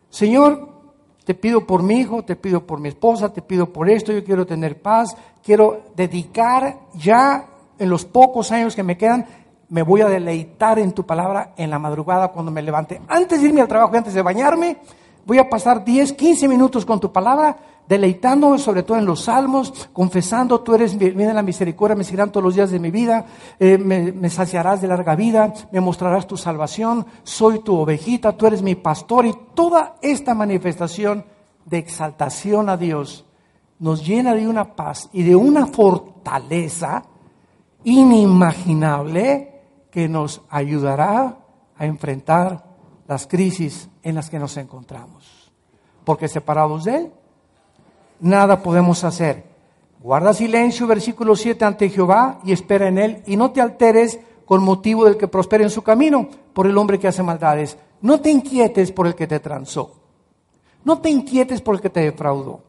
Señor, 0.08 0.66
te 1.22 1.34
pido 1.34 1.66
por 1.66 1.82
mi 1.82 1.96
hijo, 1.96 2.24
te 2.24 2.36
pido 2.36 2.66
por 2.66 2.80
mi 2.80 2.88
esposa, 2.88 3.30
te 3.30 3.42
pido 3.42 3.70
por 3.70 3.90
esto, 3.90 4.12
yo 4.12 4.24
quiero 4.24 4.46
tener 4.46 4.80
paz, 4.80 5.14
quiero 5.44 5.82
dedicar 5.94 6.78
ya 6.94 7.46
en 7.78 7.90
los 7.90 8.06
pocos 8.06 8.50
años 8.50 8.74
que 8.74 8.82
me 8.82 8.96
quedan, 8.96 9.26
me 9.68 9.82
voy 9.82 10.00
a 10.00 10.08
deleitar 10.08 10.78
en 10.78 10.92
tu 10.92 11.04
palabra 11.04 11.52
en 11.58 11.68
la 11.68 11.78
madrugada 11.78 12.28
cuando 12.28 12.50
me 12.50 12.62
levante. 12.62 13.02
Antes 13.08 13.42
de 13.42 13.48
irme 13.48 13.60
al 13.60 13.68
trabajo, 13.68 13.94
antes 13.94 14.14
de 14.14 14.22
bañarme, 14.22 14.78
voy 15.26 15.36
a 15.36 15.50
pasar 15.50 15.84
10, 15.84 16.14
15 16.14 16.48
minutos 16.48 16.86
con 16.86 16.98
tu 16.98 17.12
palabra, 17.12 17.58
deleitándome 17.88 18.58
sobre 18.58 18.82
todo 18.82 18.98
en 18.98 19.06
los 19.06 19.24
salmos, 19.24 19.88
confesando, 19.92 20.60
tú 20.60 20.74
eres 20.74 20.96
mi 20.96 21.10
la 21.12 21.42
misericordia, 21.42 21.96
me 21.96 22.04
seguirán 22.04 22.30
todos 22.30 22.44
los 22.44 22.54
días 22.54 22.70
de 22.70 22.78
mi 22.78 22.90
vida, 22.90 23.26
eh, 23.58 23.78
me, 23.78 24.12
me, 24.12 24.30
saciarás 24.30 24.80
de 24.80 24.88
larga 24.88 25.14
vida, 25.14 25.52
me 25.72 25.80
mostrarás 25.80 26.26
tu 26.26 26.36
salvación, 26.36 27.06
soy 27.22 27.60
tu 27.60 27.76
ovejita, 27.76 28.36
tú 28.36 28.46
eres 28.46 28.62
mi 28.62 28.74
pastor 28.74 29.26
y 29.26 29.34
toda 29.54 29.96
esta 30.02 30.34
manifestación 30.34 31.24
de 31.64 31.78
exaltación 31.78 32.68
a 32.68 32.76
Dios 32.76 33.24
nos 33.78 34.06
llena 34.06 34.34
de 34.34 34.48
una 34.48 34.74
paz 34.74 35.08
y 35.12 35.22
de 35.22 35.36
una 35.36 35.66
fortaleza 35.66 37.04
inimaginable 37.84 39.52
que 39.90 40.08
nos 40.08 40.42
ayudará 40.48 41.38
a 41.76 41.86
enfrentar 41.86 42.64
las 43.06 43.26
crisis 43.26 43.88
en 44.02 44.14
las 44.14 44.30
que 44.30 44.38
nos 44.38 44.56
encontramos. 44.56 45.52
Porque 46.04 46.28
separados 46.28 46.84
de 46.84 46.96
Él, 46.96 47.12
nada 48.20 48.62
podemos 48.62 49.04
hacer. 49.04 49.44
Guarda 50.00 50.32
silencio, 50.32 50.86
versículo 50.86 51.34
7, 51.34 51.64
ante 51.64 51.88
Jehová 51.88 52.38
y 52.44 52.52
espera 52.52 52.88
en 52.88 52.98
Él 52.98 53.22
y 53.26 53.36
no 53.36 53.50
te 53.50 53.60
alteres 53.60 54.20
con 54.44 54.62
motivo 54.62 55.04
del 55.04 55.16
que 55.16 55.28
prospere 55.28 55.64
en 55.64 55.70
su 55.70 55.82
camino 55.82 56.28
por 56.52 56.66
el 56.66 56.78
hombre 56.78 56.98
que 56.98 57.08
hace 57.08 57.22
maldades. 57.22 57.76
No 58.00 58.20
te 58.20 58.30
inquietes 58.30 58.92
por 58.92 59.06
el 59.06 59.14
que 59.14 59.26
te 59.26 59.40
transó. 59.40 59.96
No 60.84 60.98
te 60.98 61.10
inquietes 61.10 61.60
por 61.60 61.74
el 61.74 61.80
que 61.80 61.90
te 61.90 62.00
defraudó. 62.00 62.60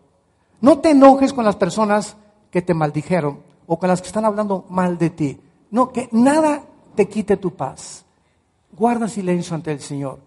No 0.60 0.80
te 0.80 0.90
enojes 0.90 1.34
con 1.34 1.46
las 1.46 1.56
personas 1.56 2.18
que 2.50 2.64
te 2.64 2.74
maldijeron 2.74 3.40
o 3.68 3.78
con 3.78 3.90
las 3.90 4.02
que 4.02 4.08
están 4.08 4.26
hablando 4.26 4.66
mal 4.70 4.98
de 4.98 5.12
ti. 5.12 5.40
No, 5.70 5.92
que 5.92 6.10
nada 6.12 6.64
te 6.96 7.08
quite 7.08 7.38
tu 7.38 7.56
paz. 7.56 8.04
Guarda 8.76 9.08
silencio 9.08 9.54
ante 9.54 9.72
el 9.72 9.80
Señor. 9.80 10.20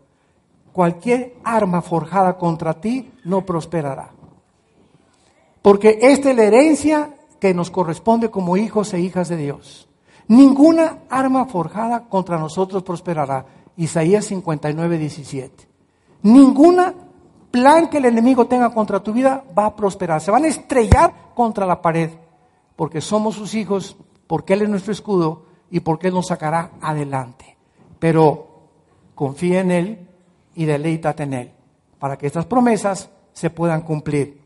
Cualquier 0.72 1.34
arma 1.42 1.82
forjada 1.82 2.36
contra 2.38 2.80
ti 2.80 3.10
no 3.24 3.44
prosperará. 3.44 4.19
Porque 5.62 5.98
esta 6.02 6.30
es 6.30 6.36
la 6.36 6.44
herencia 6.44 7.14
que 7.38 7.54
nos 7.54 7.70
corresponde 7.70 8.30
como 8.30 8.56
hijos 8.56 8.92
e 8.94 9.00
hijas 9.00 9.28
de 9.28 9.36
Dios. 9.36 9.88
Ninguna 10.28 11.00
arma 11.08 11.46
forjada 11.46 12.08
contra 12.08 12.38
nosotros 12.38 12.82
prosperará. 12.82 13.46
Isaías 13.76 14.26
59, 14.26 14.98
17. 14.98 15.68
Ninguna 16.22 16.94
plan 17.50 17.88
que 17.88 17.98
el 17.98 18.04
enemigo 18.04 18.46
tenga 18.46 18.72
contra 18.72 19.00
tu 19.00 19.12
vida 19.12 19.44
va 19.58 19.66
a 19.66 19.76
prosperar. 19.76 20.20
Se 20.20 20.30
van 20.30 20.44
a 20.44 20.48
estrellar 20.48 21.32
contra 21.34 21.66
la 21.66 21.82
pared. 21.82 22.10
Porque 22.76 23.00
somos 23.00 23.34
sus 23.34 23.54
hijos, 23.54 23.96
porque 24.26 24.54
Él 24.54 24.62
es 24.62 24.68
nuestro 24.68 24.92
escudo 24.92 25.44
y 25.70 25.80
porque 25.80 26.08
Él 26.08 26.14
nos 26.14 26.28
sacará 26.28 26.70
adelante. 26.80 27.56
Pero 27.98 28.46
confía 29.14 29.60
en 29.60 29.70
Él 29.70 30.08
y 30.54 30.64
deleítate 30.64 31.24
en 31.24 31.34
Él, 31.34 31.52
para 31.98 32.16
que 32.16 32.26
estas 32.26 32.46
promesas 32.46 33.10
se 33.32 33.50
puedan 33.50 33.82
cumplir. 33.82 34.39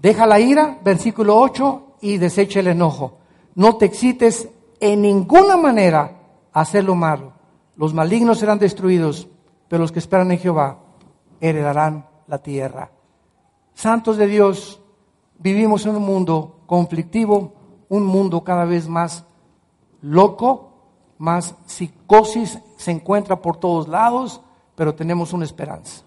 Deja 0.00 0.26
la 0.26 0.40
ira, 0.40 0.78
versículo 0.82 1.38
8, 1.38 1.96
y 2.00 2.16
desecha 2.16 2.60
el 2.60 2.68
enojo. 2.68 3.18
No 3.54 3.76
te 3.76 3.84
excites 3.84 4.48
en 4.80 5.02
ninguna 5.02 5.58
manera 5.58 6.20
a 6.52 6.60
hacer 6.62 6.84
lo 6.84 6.94
malo. 6.94 7.34
Los 7.76 7.92
malignos 7.92 8.38
serán 8.38 8.58
destruidos, 8.58 9.28
pero 9.68 9.82
los 9.82 9.92
que 9.92 9.98
esperan 9.98 10.30
en 10.30 10.38
Jehová 10.38 10.78
heredarán 11.40 12.06
la 12.26 12.38
tierra. 12.38 12.90
Santos 13.74 14.16
de 14.16 14.26
Dios, 14.26 14.80
vivimos 15.38 15.84
en 15.84 15.96
un 15.96 16.02
mundo 16.02 16.60
conflictivo, 16.66 17.52
un 17.90 18.04
mundo 18.04 18.42
cada 18.42 18.64
vez 18.64 18.88
más 18.88 19.24
loco, 20.00 20.72
más 21.18 21.54
psicosis 21.66 22.58
se 22.78 22.90
encuentra 22.90 23.42
por 23.42 23.58
todos 23.58 23.86
lados, 23.86 24.40
pero 24.74 24.94
tenemos 24.94 25.34
una 25.34 25.44
esperanza. 25.44 26.04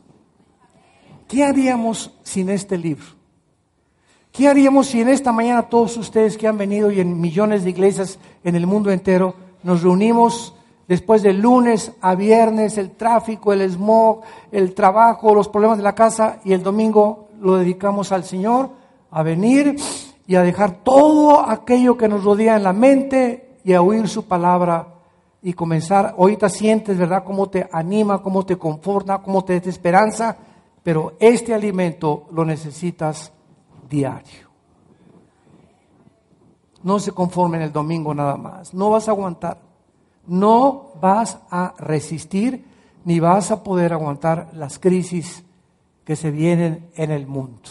¿Qué 1.27 1.43
haríamos 1.43 2.11
sin 2.23 2.49
este 2.49 2.75
libro? 2.77 3.22
¿Qué 4.33 4.47
haríamos 4.47 4.87
si 4.87 4.99
en 4.99 5.09
esta 5.09 5.31
mañana 5.31 5.69
todos 5.69 5.95
ustedes 5.95 6.37
que 6.37 6.47
han 6.47 6.57
venido 6.57 6.89
y 6.89 6.99
en 6.99 7.21
millones 7.21 7.63
de 7.63 7.69
iglesias 7.69 8.17
en 8.43 8.55
el 8.55 8.65
mundo 8.65 8.89
entero 8.89 9.35
nos 9.61 9.83
reunimos 9.83 10.55
después 10.87 11.21
de 11.21 11.33
lunes 11.33 11.91
a 12.01 12.15
viernes, 12.15 12.79
el 12.79 12.89
tráfico, 12.89 13.53
el 13.53 13.61
smog, 13.69 14.21
el 14.51 14.73
trabajo, 14.73 15.35
los 15.35 15.49
problemas 15.49 15.77
de 15.77 15.83
la 15.83 15.93
casa 15.93 16.39
y 16.43 16.53
el 16.53 16.63
domingo 16.63 17.27
lo 17.41 17.57
dedicamos 17.57 18.11
al 18.11 18.23
Señor 18.23 18.71
a 19.11 19.21
venir 19.21 19.75
y 20.25 20.33
a 20.33 20.41
dejar 20.41 20.83
todo 20.83 21.47
aquello 21.47 21.95
que 21.95 22.07
nos 22.07 22.23
rodea 22.23 22.57
en 22.57 22.63
la 22.63 22.73
mente 22.73 23.59
y 23.63 23.73
a 23.73 23.83
oír 23.83 24.07
su 24.07 24.25
palabra 24.25 24.95
y 25.43 25.53
comenzar, 25.53 26.15
ahorita 26.17 26.49
sientes, 26.49 26.97
¿verdad?, 26.97 27.23
cómo 27.23 27.51
te 27.51 27.69
anima, 27.71 28.23
cómo 28.23 28.43
te 28.43 28.57
conforta, 28.57 29.19
cómo 29.19 29.45
te 29.45 29.59
da 29.59 29.69
esperanza, 29.69 30.35
pero 30.81 31.13
este 31.19 31.53
alimento 31.53 32.25
lo 32.31 32.43
necesitas 32.43 33.31
diario. 33.89 34.49
No 36.83 36.99
se 36.99 37.11
conformen 37.11 37.61
el 37.61 37.71
domingo 37.71 38.13
nada 38.13 38.35
más, 38.35 38.73
no 38.73 38.89
vas 38.89 39.07
a 39.07 39.11
aguantar, 39.11 39.57
no 40.27 40.91
vas 41.01 41.39
a 41.49 41.73
resistir 41.77 42.65
ni 43.05 43.19
vas 43.19 43.51
a 43.51 43.63
poder 43.63 43.93
aguantar 43.93 44.49
las 44.53 44.79
crisis 44.79 45.43
que 46.03 46.15
se 46.15 46.31
vienen 46.31 46.89
en 46.95 47.11
el 47.11 47.27
mundo. 47.27 47.61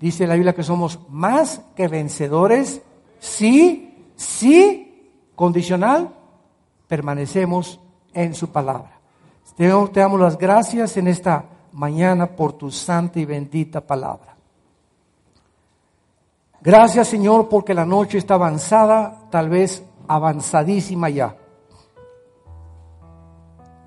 Dice 0.00 0.26
la 0.26 0.34
Biblia 0.34 0.54
que 0.54 0.62
somos 0.62 1.00
más 1.08 1.62
que 1.74 1.88
vencedores 1.88 2.82
sí, 3.18 4.10
sí 4.16 5.10
condicional, 5.34 6.14
permanecemos 6.86 7.80
en 8.12 8.34
su 8.34 8.48
palabra. 8.48 9.00
Te, 9.56 9.68
damos 9.68 10.20
las 10.20 10.36
gracias 10.36 10.96
en 10.96 11.08
esta 11.08 11.44
mañana 11.72 12.26
por 12.26 12.52
tu 12.52 12.70
santa 12.70 13.20
y 13.20 13.24
bendita 13.24 13.80
palabra. 13.80 14.35
Gracias 16.66 17.08
Señor 17.08 17.48
porque 17.48 17.72
la 17.72 17.86
noche 17.86 18.18
está 18.18 18.34
avanzada, 18.34 19.28
tal 19.30 19.48
vez 19.48 19.82
avanzadísima 20.08 21.08
ya. 21.08 21.34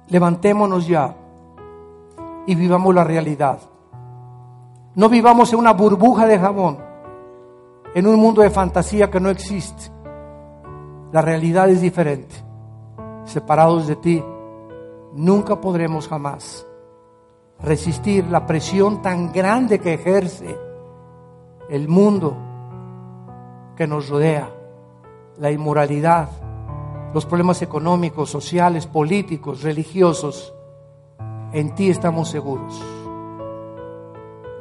Levantémonos 0.07 0.87
ya 0.87 1.15
y 2.47 2.55
vivamos 2.55 2.95
la 2.95 3.03
realidad. 3.03 3.59
No 4.95 5.09
vivamos 5.09 5.53
en 5.53 5.59
una 5.59 5.73
burbuja 5.73 6.25
de 6.25 6.39
jabón, 6.39 6.79
en 7.93 8.07
un 8.07 8.15
mundo 8.15 8.41
de 8.41 8.49
fantasía 8.49 9.11
que 9.11 9.19
no 9.19 9.29
existe 9.29 9.99
la 11.11 11.21
realidad 11.21 11.69
es 11.69 11.81
diferente. 11.81 12.35
Separados 13.25 13.87
de 13.87 13.95
ti, 13.95 14.23
nunca 15.13 15.59
podremos 15.59 16.07
jamás 16.07 16.65
resistir 17.61 18.27
la 18.27 18.45
presión 18.45 19.01
tan 19.01 19.31
grande 19.31 19.79
que 19.79 19.95
ejerce 19.95 20.57
el 21.69 21.87
mundo 21.87 22.37
que 23.79 23.87
nos 23.87 24.09
rodea, 24.09 24.49
la 25.37 25.51
inmoralidad, 25.51 26.27
los 27.13 27.25
problemas 27.25 27.61
económicos, 27.61 28.29
sociales, 28.29 28.85
políticos, 28.85 29.63
religiosos, 29.63 30.53
en 31.53 31.73
ti 31.75 31.89
estamos 31.89 32.27
seguros. 32.27 32.83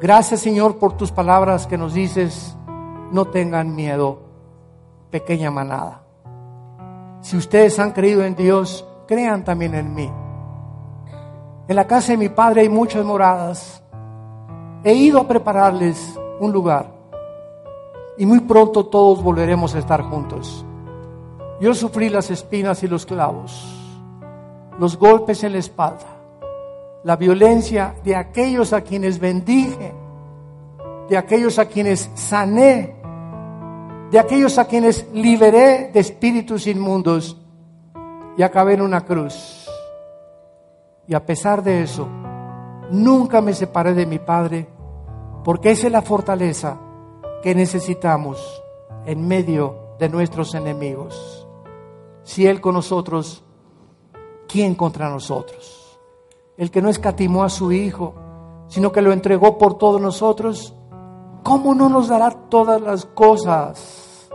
Gracias 0.00 0.38
Señor 0.38 0.76
por 0.78 0.96
tus 0.96 1.10
palabras 1.10 1.66
que 1.66 1.76
nos 1.76 1.94
dices, 1.94 2.56
no 3.10 3.24
tengan 3.24 3.74
miedo, 3.74 4.20
pequeña 5.10 5.50
manada. 5.50 6.04
Si 7.20 7.36
ustedes 7.36 7.76
han 7.80 7.90
creído 7.90 8.22
en 8.22 8.36
Dios, 8.36 8.86
crean 9.08 9.42
también 9.42 9.74
en 9.74 9.94
mí. 9.96 10.08
En 11.66 11.74
la 11.74 11.88
casa 11.88 12.12
de 12.12 12.18
mi 12.18 12.28
Padre 12.28 12.60
hay 12.60 12.68
muchas 12.68 13.04
moradas. 13.04 13.82
He 14.84 14.94
ido 14.94 15.18
a 15.18 15.26
prepararles 15.26 16.16
un 16.38 16.52
lugar 16.52 16.97
y 18.18 18.26
muy 18.26 18.40
pronto 18.40 18.86
todos 18.86 19.22
volveremos 19.22 19.74
a 19.74 19.78
estar 19.78 20.02
juntos. 20.02 20.64
Yo 21.60 21.72
sufrí 21.72 22.08
las 22.08 22.30
espinas 22.30 22.82
y 22.82 22.88
los 22.88 23.06
clavos, 23.06 23.64
los 24.78 24.98
golpes 24.98 25.44
en 25.44 25.52
la 25.52 25.58
espalda, 25.58 26.06
la 27.04 27.16
violencia 27.16 27.94
de 28.04 28.16
aquellos 28.16 28.72
a 28.72 28.80
quienes 28.80 29.20
bendije, 29.20 29.94
de 31.08 31.16
aquellos 31.16 31.58
a 31.58 31.66
quienes 31.66 32.10
sané, 32.14 32.96
de 34.10 34.18
aquellos 34.18 34.58
a 34.58 34.66
quienes 34.66 35.06
liberé 35.12 35.90
de 35.92 36.00
espíritus 36.00 36.66
inmundos 36.66 37.36
y 38.36 38.42
acabé 38.42 38.74
en 38.74 38.82
una 38.82 39.04
cruz. 39.04 39.68
Y 41.06 41.14
a 41.14 41.24
pesar 41.24 41.62
de 41.62 41.82
eso, 41.82 42.08
nunca 42.90 43.40
me 43.40 43.54
separé 43.54 43.94
de 43.94 44.06
mi 44.06 44.18
Padre, 44.18 44.66
porque 45.44 45.70
esa 45.70 45.86
es 45.86 45.92
la 45.92 46.02
fortaleza 46.02 46.78
que 47.42 47.54
necesitamos 47.54 48.62
en 49.06 49.26
medio 49.26 49.96
de 49.98 50.08
nuestros 50.08 50.54
enemigos. 50.54 51.46
Si 52.22 52.46
Él 52.46 52.60
con 52.60 52.74
nosotros, 52.74 53.44
¿quién 54.46 54.74
contra 54.74 55.08
nosotros? 55.08 55.98
El 56.56 56.70
que 56.70 56.82
no 56.82 56.88
escatimó 56.88 57.44
a 57.44 57.48
su 57.48 57.72
Hijo, 57.72 58.14
sino 58.68 58.92
que 58.92 59.02
lo 59.02 59.12
entregó 59.12 59.58
por 59.58 59.78
todos 59.78 60.00
nosotros, 60.00 60.74
¿cómo 61.42 61.74
no 61.74 61.88
nos 61.88 62.08
dará 62.08 62.30
todas 62.30 62.80
las 62.80 63.06
cosas 63.06 64.28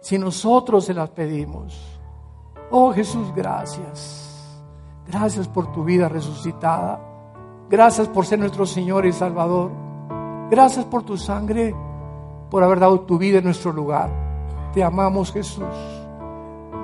si 0.00 0.18
nosotros 0.18 0.84
se 0.84 0.94
las 0.94 1.10
pedimos? 1.10 1.98
Oh 2.70 2.92
Jesús, 2.92 3.32
gracias. 3.34 4.26
Gracias 5.06 5.48
por 5.48 5.72
tu 5.72 5.84
vida 5.84 6.08
resucitada. 6.08 7.00
Gracias 7.70 8.08
por 8.08 8.26
ser 8.26 8.38
nuestro 8.38 8.66
Señor 8.66 9.06
y 9.06 9.12
Salvador. 9.12 9.70
Gracias 10.50 10.84
por 10.84 11.02
tu 11.02 11.16
sangre, 11.16 11.74
por 12.50 12.62
haber 12.62 12.80
dado 12.80 13.00
tu 13.00 13.18
vida 13.18 13.38
en 13.38 13.44
nuestro 13.44 13.72
lugar. 13.72 14.10
Te 14.72 14.82
amamos 14.82 15.32
Jesús. 15.32 15.64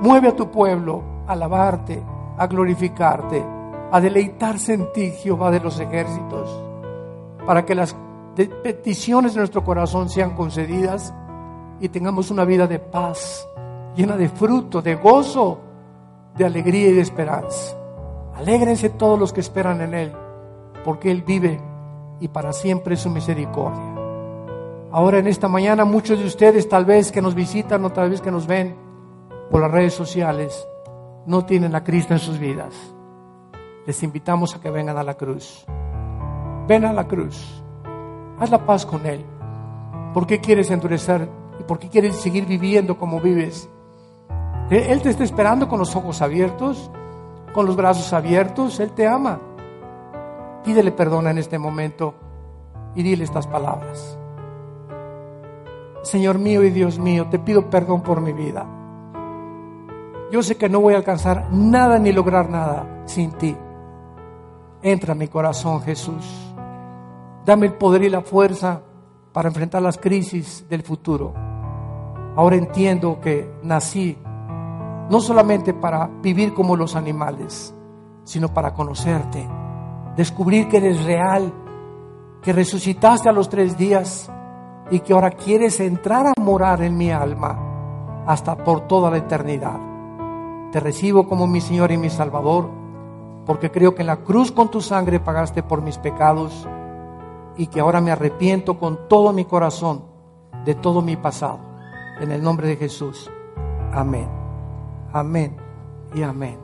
Mueve 0.01 0.29
a 0.29 0.37
tu 0.37 0.51
pueblo 0.51 1.03
a 1.27 1.33
alabarte, 1.33 2.03
a 2.37 2.47
glorificarte, 2.47 3.45
a 3.91 4.01
deleitarse 4.01 4.75
en 4.75 4.93
ti, 4.93 5.11
Jehová 5.11 5.51
de 5.51 5.61
los 5.61 5.79
ejércitos, 5.79 6.51
para 7.47 7.65
que 7.65 7.75
las 7.75 7.97
peticiones 8.63 9.35
de 9.35 9.41
nuestro 9.41 9.65
corazón 9.65 10.09
sean 10.09 10.35
concedidas 10.35 11.15
y 11.81 11.89
tengamos 11.89 12.31
una 12.31 12.45
vida 12.45 12.67
de 12.67 12.79
paz, 12.79 13.49
llena 13.95 14.17
de 14.17 14.29
fruto, 14.29 14.83
de 14.83 14.97
gozo, 14.97 15.61
de 16.37 16.45
alegría 16.45 16.89
y 16.89 16.93
de 16.93 17.03
esperanza. 17.03 17.77
Alégrense 18.35 18.91
todos 18.91 19.19
los 19.19 19.33
que 19.33 19.41
esperan 19.41 19.81
en 19.81 19.95
Él, 19.95 20.13
porque 20.85 21.11
Él 21.11 21.23
vive 21.23 21.61
y 22.21 22.29
para 22.29 22.53
siempre 22.53 22.95
es 22.95 23.01
su 23.01 23.11
misericordia. 23.11 23.94
Ahora 24.95 25.19
en 25.19 25.27
esta 25.27 25.49
mañana 25.49 25.85
muchos 25.85 26.21
de 26.21 26.25
ustedes 26.25 26.69
tal 26.69 26.85
vez 26.85 27.11
que 27.11 27.21
nos 27.21 27.35
visitan 27.35 27.85
o 27.85 27.91
tal 27.91 28.11
vez 28.11 28.21
que 28.21 28.31
nos 28.31 28.47
ven 28.47 28.77
por 29.51 29.61
las 29.61 29.73
redes 29.73 29.93
sociales 29.93 30.69
no 31.27 31.45
tienen 31.45 31.75
a 31.75 31.83
Cristo 31.83 32.15
en 32.15 32.21
sus 32.21 32.39
vidas. 32.39 32.95
Les 33.87 34.01
invitamos 34.05 34.55
a 34.55 34.61
que 34.61 34.71
vengan 34.71 34.97
a 34.97 35.03
la 35.03 35.15
cruz. 35.15 35.65
Ven 36.69 36.85
a 36.85 36.93
la 36.93 37.09
cruz. 37.09 37.61
Haz 38.39 38.53
la 38.53 38.65
paz 38.65 38.87
con 38.87 39.05
Él. 39.05 39.25
¿Por 40.13 40.29
qué 40.29 40.41
quieres 40.41 40.71
endurecer 40.71 41.29
y 41.59 41.65
por 41.65 41.81
qué 41.81 41.89
quieres 41.89 42.15
seguir 42.15 42.47
viviendo 42.47 42.97
como 42.97 43.21
vives? 43.21 43.69
Él 44.71 45.03
te 45.03 45.11
está 45.11 45.25
esperando 45.25 45.69
con 45.69 45.81
los 45.81 45.97
ojos 45.97 46.23
abiertos 46.23 46.89
con 47.53 47.67
los 47.67 47.77
brazos 47.77 48.13
abiertos, 48.13 48.81
Él 48.81 48.91
te 48.93 49.07
ama. 49.07 49.41
Pídele 50.65 50.93
perdón 50.93 51.29
en 51.29 51.39
este 51.39 51.59
momento 51.59 52.15
y 52.95 53.03
dile 53.03 53.25
estas 53.25 53.47
palabras. 53.47 54.19
Señor 56.05 56.39
mío 56.39 56.63
y 56.63 56.69
Dios 56.69 56.99
mío, 56.99 57.29
te 57.31 57.39
pido 57.39 57.71
perdón 57.71 58.03
por 58.03 58.21
mi 58.21 58.35
vida. 58.35 58.67
Yo 60.31 60.43
sé 60.43 60.57
que 60.57 60.69
no 60.69 60.81
voy 60.81 60.93
a 60.93 60.99
alcanzar 60.99 61.51
nada 61.51 61.99
ni 61.99 62.13
lograr 62.13 62.51
nada 62.51 63.03
sin 63.07 63.33
ti. 63.33 63.57
Entra 64.83 65.13
en 65.13 65.19
mi 65.19 65.29
corazón, 65.29 65.81
Jesús. 65.81 66.55
Dame 67.47 67.67
el 67.67 67.75
poder 67.75 68.03
y 68.03 68.11
la 68.11 68.21
fuerza 68.21 68.83
para 69.33 69.49
enfrentar 69.49 69.81
las 69.81 69.97
crisis 69.97 70.67
del 70.69 70.83
futuro. 70.83 71.33
Ahora 72.37 72.57
entiendo 72.57 73.19
que 73.19 73.51
nací 73.63 74.19
no 75.09 75.21
solamente 75.21 75.73
para 75.73 76.07
vivir 76.23 76.53
como 76.53 76.77
los 76.77 76.97
animales, 76.97 77.75
sino 78.25 78.53
para 78.53 78.75
conocerte, 78.75 79.49
descubrir 80.17 80.69
que 80.69 80.77
eres 80.77 81.03
real, 81.05 81.51
que 82.43 82.53
resucitaste 82.53 83.31
a 83.31 83.33
los 83.33 83.49
tres 83.49 83.79
días 83.79 84.31
y 84.91 85.01
que 85.01 85.13
ahora 85.13 85.31
quieres 85.31 85.81
entrar 85.81 86.27
a 86.27 86.33
morar 86.41 86.83
en 86.83 86.97
mi 86.97 87.11
alma 87.11 88.25
hasta 88.27 88.57
por 88.57 88.83
toda 88.83 89.11
la 89.11 89.19
eternidad. 89.19 89.79
Te 90.73 90.81
recibo 90.81 91.29
como 91.29 91.47
mi 91.47 91.61
Señor 91.61 91.93
y 91.93 91.97
mi 91.97 92.11
Salvador, 92.11 92.69
porque 93.47 93.71
creo 93.71 93.95
que 93.95 94.03
en 94.03 94.09
la 94.09 94.19
cruz 94.19 94.51
con 94.51 94.71
tu 94.71 94.81
sangre 94.81 95.21
pagaste 95.21 95.63
por 95.63 95.83
mis 95.83 95.99
pecados 95.99 96.67
y 97.57 97.69
que 97.69 97.81
ahora 97.81 98.01
me 98.01 98.11
arrepiento 98.11 98.79
con 98.79 99.09
todo 99.09 99.33
mi 99.33 99.45
corazón 99.45 100.05
de 100.65 100.75
todo 100.75 101.03
mi 101.03 101.17
pasado. 101.17 101.61
En 102.21 102.31
el 102.31 102.43
nombre 102.43 102.69
de 102.69 102.77
Jesús. 102.77 103.31
Amén. 103.93 104.29
Amén 105.13 105.57
y 106.15 106.23
amén. 106.23 106.59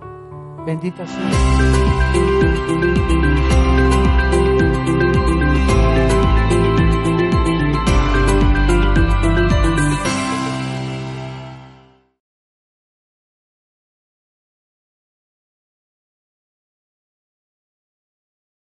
Bendita 0.67 1.07
sea. 1.07 1.31